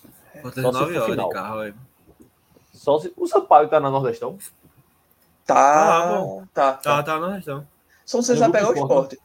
[0.62, 1.28] 9 for horas final.
[1.30, 1.76] de carro, velho.
[2.74, 4.38] Só se o Sampaio tá na Nordestão,
[5.46, 6.44] Tá, Ah, bom.
[6.54, 7.04] tá, Tá, tá.
[7.04, 7.68] tá na região.
[8.06, 9.20] Só No vai pegar o grupo esporte.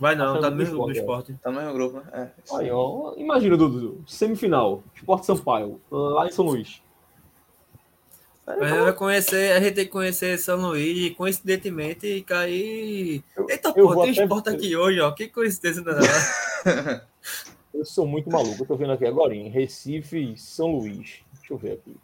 [0.00, 1.32] Vai não, Tá tá no mesmo grupo do esporte.
[1.42, 2.32] Tá no mesmo grupo, né?
[2.52, 2.56] É.
[2.56, 6.80] aí ó, imagina Dudu, semifinal, Esporte Sampaio, lá em São Luís.
[8.46, 13.22] Mas vai conhecer, a gente tem que conhecer São Luís e coincidentemente cair.
[13.36, 15.10] Eu- Eita, eu pô, vou tem até- esporte aqui hoje, ó.
[15.12, 16.06] Que coincidência danada.
[17.74, 21.20] Eu sou muito maluco, eu tô vendo aqui agora em Recife, São Luís.
[21.34, 21.94] Deixa eu ver aqui.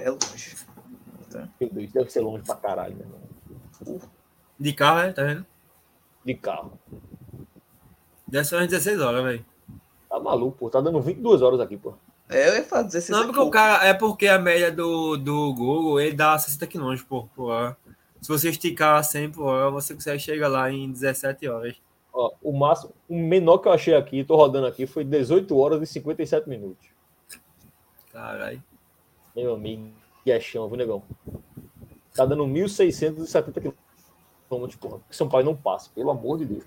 [0.00, 0.56] É longe.
[1.60, 4.00] Meu Deus, deve ser longe pra caralho, meu irmão.
[4.58, 5.12] De carro, é?
[5.12, 5.46] Tá vendo?
[6.24, 6.72] De carro.
[8.26, 9.44] Deve ser umas 16 horas, velho.
[10.08, 10.70] Tá maluco, pô.
[10.70, 11.94] Tá dando 22 horas aqui, pô.
[12.28, 13.86] É, eu ia falar 16 Não, e porque o cara.
[13.86, 17.76] É porque a média do, do Google ele dá 60 km por, por hora.
[18.20, 21.76] Se você esticar 100 por hora, você consegue chegar lá em 17 horas.
[22.12, 25.82] Ó, o máximo, o menor que eu achei aqui, tô rodando aqui, foi 18 horas
[25.82, 26.88] e 57 minutos.
[28.10, 28.62] Caralho.
[29.36, 29.92] Meu amigo,
[30.26, 31.04] que é chão, viu, negão?
[32.12, 33.72] Tá dando 1.670
[34.48, 35.00] quilômetros, porra.
[35.08, 36.64] São Paulo não passa, pelo amor de Deus.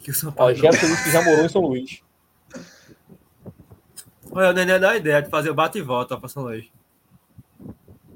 [0.00, 0.54] Que o São Ó, Paulo.
[0.54, 2.02] Jefferson disse que já morou em São Luís.
[4.30, 6.70] Olha, o Nenê dá a ideia de fazer o bate e volta pra São Luís.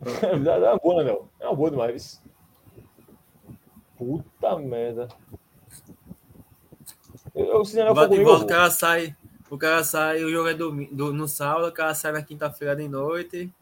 [0.03, 1.29] É uma boa, né, Léo?
[1.41, 2.23] É uma boa demais.
[3.97, 5.09] Puta merda.
[7.35, 9.17] Eu, eu, se não for Bate e volta, o cara sai.
[9.49, 12.89] O cara sai, o jogo é do, no sábado, o cara sai na quinta-feira de
[12.89, 13.53] noite.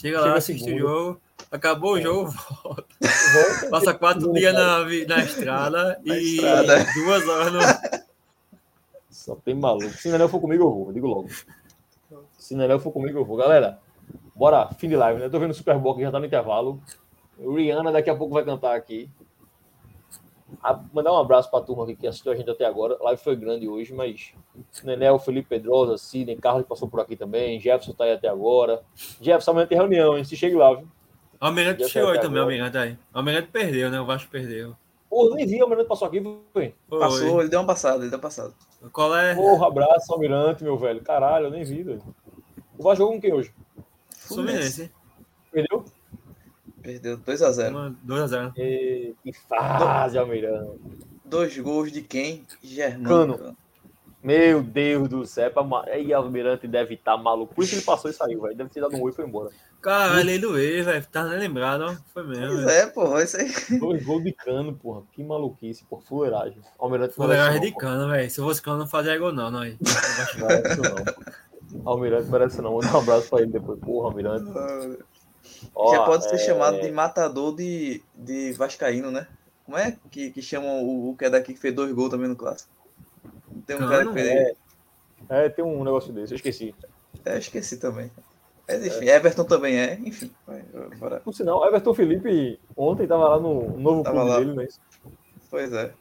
[0.00, 1.20] Chega lá, assiste o jogo.
[1.50, 2.02] Acabou o É.
[2.02, 2.30] jogo,
[2.62, 2.84] volta.
[3.00, 6.86] Volta, Passa quatro dias na, na estrada Na e estrada.
[6.94, 7.60] duas horas no.
[9.10, 9.90] Só tem maluco.
[9.90, 11.28] Se Nenel for comigo, eu vou, eu digo logo.
[12.38, 13.36] Se Nenel for comigo, eu vou.
[13.36, 13.78] Galera,
[14.34, 15.28] bora, fim de live, né?
[15.28, 16.80] Tô vendo o Super Bowl que já tá no intervalo.
[17.36, 19.10] O Rihanna daqui a pouco vai cantar aqui.
[20.62, 22.96] A- mandar um abraço pra turma aqui que assistiu a gente até agora.
[23.00, 24.32] A live foi grande hoje, mas
[24.82, 27.60] Nenel, Felipe Pedrosa, Sidney, Carlos passou por aqui também.
[27.60, 28.82] Jefferson tá aí até agora.
[29.20, 30.24] Jefferson, amanhã tem reunião, hein?
[30.24, 30.88] Se chega lá, viu?
[31.40, 32.54] Almirante Já chegou aí também, agora.
[32.54, 32.98] Almirante aí.
[33.12, 34.00] Almirante perdeu, né?
[34.00, 34.74] O Vasco perdeu.
[35.08, 36.20] Pô, nem vi, o Almirante passou aqui,
[36.52, 36.74] foi.
[36.88, 36.98] Foi.
[36.98, 38.52] Passou, ele deu uma passada, ele deu uma passada.
[38.92, 39.34] Qual é?
[39.34, 41.00] Porra, abraço, Almirante, meu velho.
[41.02, 42.02] Caralho, eu nem vi, velho.
[42.78, 43.52] O Vasco jogou com quem hoje?
[44.16, 44.90] Fluminense.
[45.52, 45.84] Perdeu?
[46.88, 47.94] Perdeu 2x0.
[48.06, 48.52] 2x0.
[48.56, 50.80] E, que fase, Almirante.
[51.22, 52.46] Dois gols de quem?
[52.62, 53.36] Germano.
[53.36, 53.56] Cano.
[54.22, 55.50] Meu Deus do céu.
[55.50, 55.62] Pra...
[55.62, 57.54] ma- Aí, Almirante deve estar maluco.
[57.54, 58.56] Por isso que ele passou e saiu, velho.
[58.56, 59.50] Deve ter dado um oi e foi embora.
[59.82, 61.06] Caralho, ele doeu, velho.
[61.28, 61.94] Nem lembrado, ó.
[62.14, 62.54] Foi mesmo.
[62.56, 63.78] Pois é, porra, isso aí.
[63.78, 65.02] Dois gols de cano, porra.
[65.12, 66.56] Que maluquice, por fuleiragem.
[66.78, 68.30] Almirante não, de cano, velho.
[68.30, 69.60] Se eu fosse cano, não fazia gol, não, não.
[69.60, 69.76] aí.
[70.38, 71.92] Não merece isso não.
[71.92, 72.72] Almirante merece não.
[72.74, 73.78] Manda um abraço pra ele depois.
[73.78, 74.50] Porra, Almirante.
[75.74, 79.26] Ó, Já pode ser é, chamado de matador de, de Vascaíno, né?
[79.64, 82.28] Como é que, que chamam o, o que é daqui que fez dois gols também
[82.28, 82.70] no clássico?
[83.66, 84.56] Tem um cara que fez.
[85.28, 86.74] É, tem um negócio desse, eu esqueci.
[87.24, 88.10] É, esqueci também.
[88.66, 90.30] Mas enfim, Everton também é, enfim.
[90.98, 91.20] bora.
[91.20, 94.38] Por sinal, Everton Felipe ontem tava lá no novo Tava clube lá.
[94.38, 94.68] dele, né?
[95.50, 95.92] Pois é.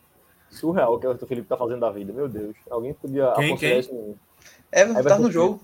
[0.49, 2.55] Surreal o que o Everton Felipe tá fazendo da vida, meu Deus.
[2.69, 3.79] Alguém podia Quem, aconselhar quem?
[3.79, 4.17] isso
[4.71, 5.61] Everton, Everton tá no jogo.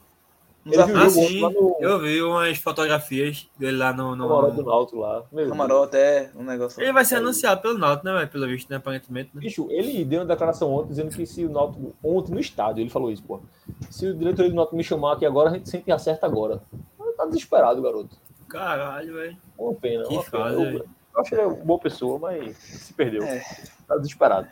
[0.66, 1.42] Ele viu Ah, sim.
[1.42, 4.16] no Eu vi umas fotografias dele lá no.
[4.16, 4.28] no...
[4.28, 5.24] camarote do Náutico lá.
[5.32, 5.50] Meu.
[5.50, 6.82] Camarote é um negócio.
[6.82, 8.26] Ele vai ser anunciado pelo Náutico, né?
[8.26, 8.78] Pelo visto, né?
[8.78, 9.42] Aparentemente, né?
[9.42, 12.90] Bicho, ele deu uma declaração ontem dizendo que se o Náutico, ontem no estádio, ele
[12.90, 13.42] falou isso, pô.
[13.90, 16.62] Se o diretor do Náutico me chamar aqui agora, a gente sempre acerta agora.
[17.00, 18.16] Ele tá desesperado, garoto.
[18.48, 19.38] Caralho, velho.
[19.58, 20.44] Uma pena, Que uma pena.
[20.44, 20.86] fase, Eu, velho.
[21.16, 23.24] eu acho que ele é uma boa pessoa, mas se perdeu.
[23.24, 23.44] É.
[23.88, 24.48] Tá desesperado.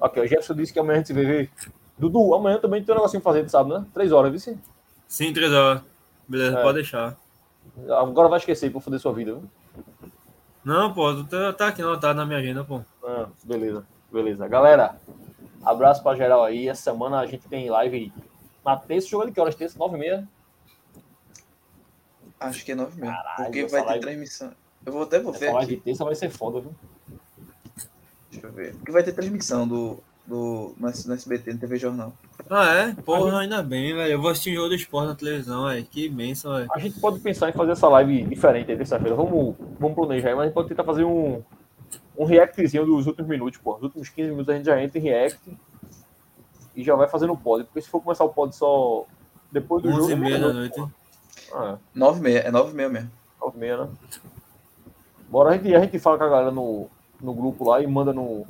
[0.00, 1.48] Ok, o Jefferson disse que amanhã a gente se vê.
[1.98, 3.86] Dudu, amanhã também tem um negocinho pra fazer, tu sabe, né?
[3.94, 4.58] Três horas, viu?
[5.08, 5.32] Sim?
[5.32, 5.82] Três horas.
[6.28, 6.62] Beleza, É.
[6.62, 7.16] pode deixar.
[7.88, 9.50] Agora vai esquecer pra foder sua vida, viu?
[10.64, 12.80] Não, pô, tá, tá aqui não, tá na minha agenda, pô.
[13.04, 14.48] Ah, beleza, beleza.
[14.48, 14.96] Galera,
[15.64, 16.68] abraço pra geral aí.
[16.68, 18.12] Essa semana a gente tem live
[18.64, 19.08] na terça.
[19.08, 19.54] Jogo de que horas?
[19.54, 20.28] Terça, nove e meia?
[22.40, 23.14] Acho que é 9 mesmo.
[23.16, 24.52] Caralho, Porque vai ter live- transmissão.
[24.84, 25.76] Eu vou até vou ver Essa live aqui.
[25.76, 26.74] de terça vai ser foda, viu?
[28.30, 28.74] Deixa eu ver.
[28.76, 32.12] Porque vai ter transmissão do, do, no SBT, no TV Jornal.
[32.48, 32.92] Ah, é?
[33.02, 34.12] Porra, ainda bem, velho.
[34.12, 35.84] Eu vou assistir um jogo do esporte na televisão, velho.
[35.84, 36.68] Que imenso, velho.
[36.72, 39.16] A gente pode pensar em fazer essa live diferente aí terça-feira.
[39.16, 41.42] Vamos, vamos planejar aí, mas a gente pode tentar fazer um,
[42.16, 43.74] um reactzinho dos últimos minutos, pô.
[43.76, 45.40] Os últimos 15 minutos a gente já entra em react
[46.76, 47.64] e já vai fazendo o pod.
[47.64, 49.04] Porque se for começar o pod só
[49.50, 50.10] depois do 11 jogo.
[50.10, 50.74] e é meia da noite.
[50.76, 50.88] pô.
[51.52, 53.10] Ah, 9 e meia, é 9 e meia mesmo.
[53.40, 53.88] é, 9 e meia, né?
[55.28, 56.86] Bora, a gente, a gente fala com a galera no,
[57.20, 58.46] no grupo lá e manda no.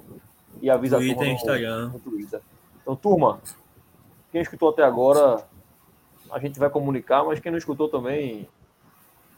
[0.61, 1.89] E avisa a Twitter turma e no- Instagram.
[1.89, 2.41] no Twitter.
[2.83, 3.41] Então, turma,
[4.37, 5.43] quem escutou até agora,
[6.31, 8.47] a gente vai comunicar, mas quem não escutou também,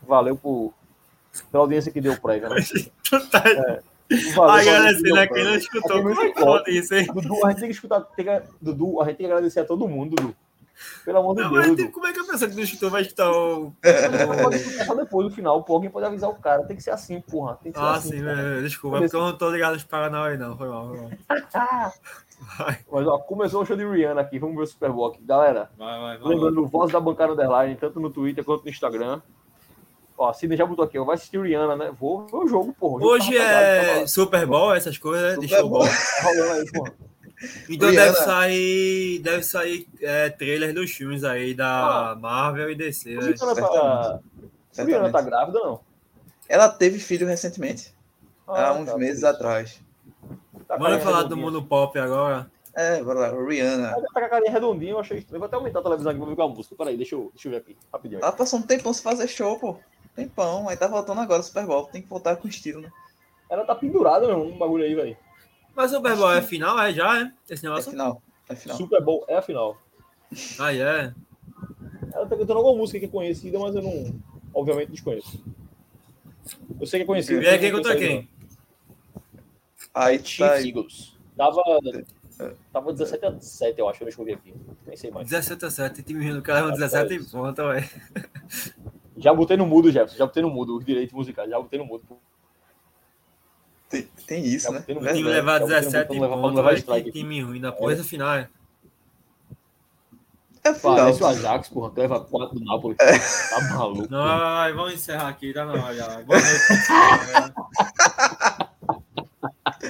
[0.03, 0.75] valeu por,
[1.53, 2.49] pela audiência que deu prévia.
[2.49, 2.57] Né?
[3.31, 3.43] Tá
[4.35, 5.91] Valeu, agradecendo valeu, a quem não escutou.
[5.91, 6.45] A quem não é escutou.
[6.47, 7.07] pode isso, hein?
[7.13, 9.65] Dudu, a gente tem que escutar, tem que, Dudu, a gente tem que agradecer a
[9.65, 10.37] todo mundo, Dudu.
[11.05, 13.03] Pelo amor de Não, Deus, tem- como é que a pessoa que não escutou vai
[13.03, 13.73] escutar o.
[14.43, 16.91] Pode escutar só depois do final, pô, alguém pode avisar o cara, tem que ser
[16.91, 17.59] assim, porra.
[17.63, 18.63] Tem que ser Ah, assim, sim, velho.
[18.63, 20.57] Desculpa, é porque eu não tô ligado nos Paranauê, não.
[20.57, 21.11] Foi mal, foi mal.
[22.59, 25.21] Vai, Mas ó, começou o show de Rihanna aqui, vamos ver o Super Bowl aqui.
[25.25, 26.19] Galera, vai, vai.
[26.19, 26.29] vai.
[26.35, 29.21] Lembrando, voz da bancada underline, tanto no Twitter quanto no Instagram.
[30.17, 31.93] Ó, a Sidney já botou aqui, ó, vai assistir Rihanna, né?
[31.99, 33.01] Vou ver o jogo, porra.
[33.01, 35.41] Jogo Hoje é tava- Super Bowl, essas coisas, né?
[35.41, 35.87] De Super showball.
[35.87, 36.93] Tá rolando aí, porra.
[37.69, 38.07] Então Rihanna.
[38.07, 43.17] deve sair, deve sair é, trailer dos filmes aí da Marvel e DC.
[44.77, 45.81] Rihanna tá, tá grávida, não?
[46.49, 47.95] Ela teve filho recentemente,
[48.47, 49.27] Ah, há uns tá, meses isso.
[49.27, 49.81] atrás.
[50.67, 52.51] Tá com a Vamos carinha falar do mundo pop agora.
[52.75, 53.89] É, bora lá, Rihanna.
[53.91, 55.41] Ela tá com a carinha redondinha, eu achei estranho.
[55.41, 56.75] Vou até aumentar a televisão aqui pra ver com a música.
[56.77, 58.21] Peraí, deixa eu, deixa eu ver aqui, rapidinho.
[58.23, 59.77] Ela passou um tempão sem fazer show, pô.
[60.15, 61.87] Tempão, aí tá voltando agora o Super Bowl.
[61.87, 62.91] Tem que voltar com estilo, né?
[63.51, 65.17] Ela tá pendurada, meu, um bagulho aí, velho.
[65.79, 67.33] Mas o Super Bowl é final, é já, é?
[67.49, 67.93] Esse É negócio?
[67.93, 68.21] final.
[68.49, 68.77] É final.
[68.77, 69.81] Super Bowl é a final.
[70.59, 71.15] Ah, é.
[72.13, 74.13] Ela tá cantando alguma música que é conhecida, mas eu não,
[74.53, 75.41] obviamente, desconheço.
[76.81, 77.45] Eu sei que é conhecida.
[77.45, 78.29] E aí, quem contra quem?
[79.95, 80.65] Aí tá Chiefs.
[80.65, 81.19] Eagles.
[81.37, 81.63] Tava,
[82.73, 84.53] tava 17 a 7, eu acho, deixa eu ver aqui.
[84.85, 85.29] Nem sei mais.
[85.29, 87.89] 17 a 7, time do cara 17 e ponta, ué.
[89.17, 90.17] Já botei no mudo, Jefferson.
[90.17, 91.49] Já botei no mudo os direitos musicais.
[91.49, 92.03] Já botei no mudo.
[94.27, 94.81] Tem isso, né?
[94.81, 95.23] O time Verdade.
[95.25, 98.05] levar Capitão 17 botando levar- pontos, levar velho, strike que time ruim da porra da
[98.05, 98.35] final.
[98.35, 98.49] é.
[100.65, 100.97] É final.
[100.97, 101.91] Parece o Ajax, porra.
[101.91, 102.95] Tu leva 4 do Napoli.
[102.97, 103.07] Tá
[103.75, 104.07] maluco.
[104.11, 106.07] Não, vai, vamos encerrar aqui, tá na hora já.
[106.23, 106.59] Boa noite.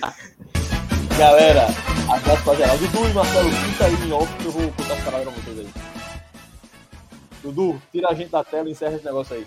[1.19, 1.67] Galera,
[2.13, 2.79] abraço pra geral.
[2.79, 5.59] Dudu e Marcelo, fica aí em off que eu vou contar as palavras pra vocês
[5.59, 5.69] aí.
[7.43, 9.47] Dudu, tira a gente da tela e encerra esse negócio aí.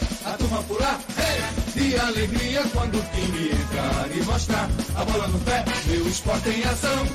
[0.25, 1.41] a turma pular, hey,
[1.73, 6.63] de alegria quando o time entrar e mostrar a bola no pé, meu esporte em
[6.63, 7.05] ação.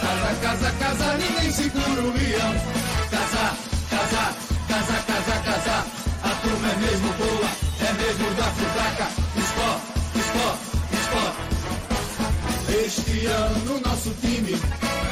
[0.00, 2.54] Casa, casa, casa, ninguém segura o leão.
[3.10, 3.56] Casa,
[3.90, 4.34] casa,
[4.68, 5.84] casa, casa, casa,
[6.22, 9.08] a turma é mesmo boa, é mesmo da fudaca.
[9.36, 9.86] Esporte,
[10.18, 10.64] esporte,
[11.00, 11.42] esporte.
[12.86, 14.54] Este ano nosso time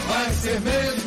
[0.09, 1.01] vai ser mesmo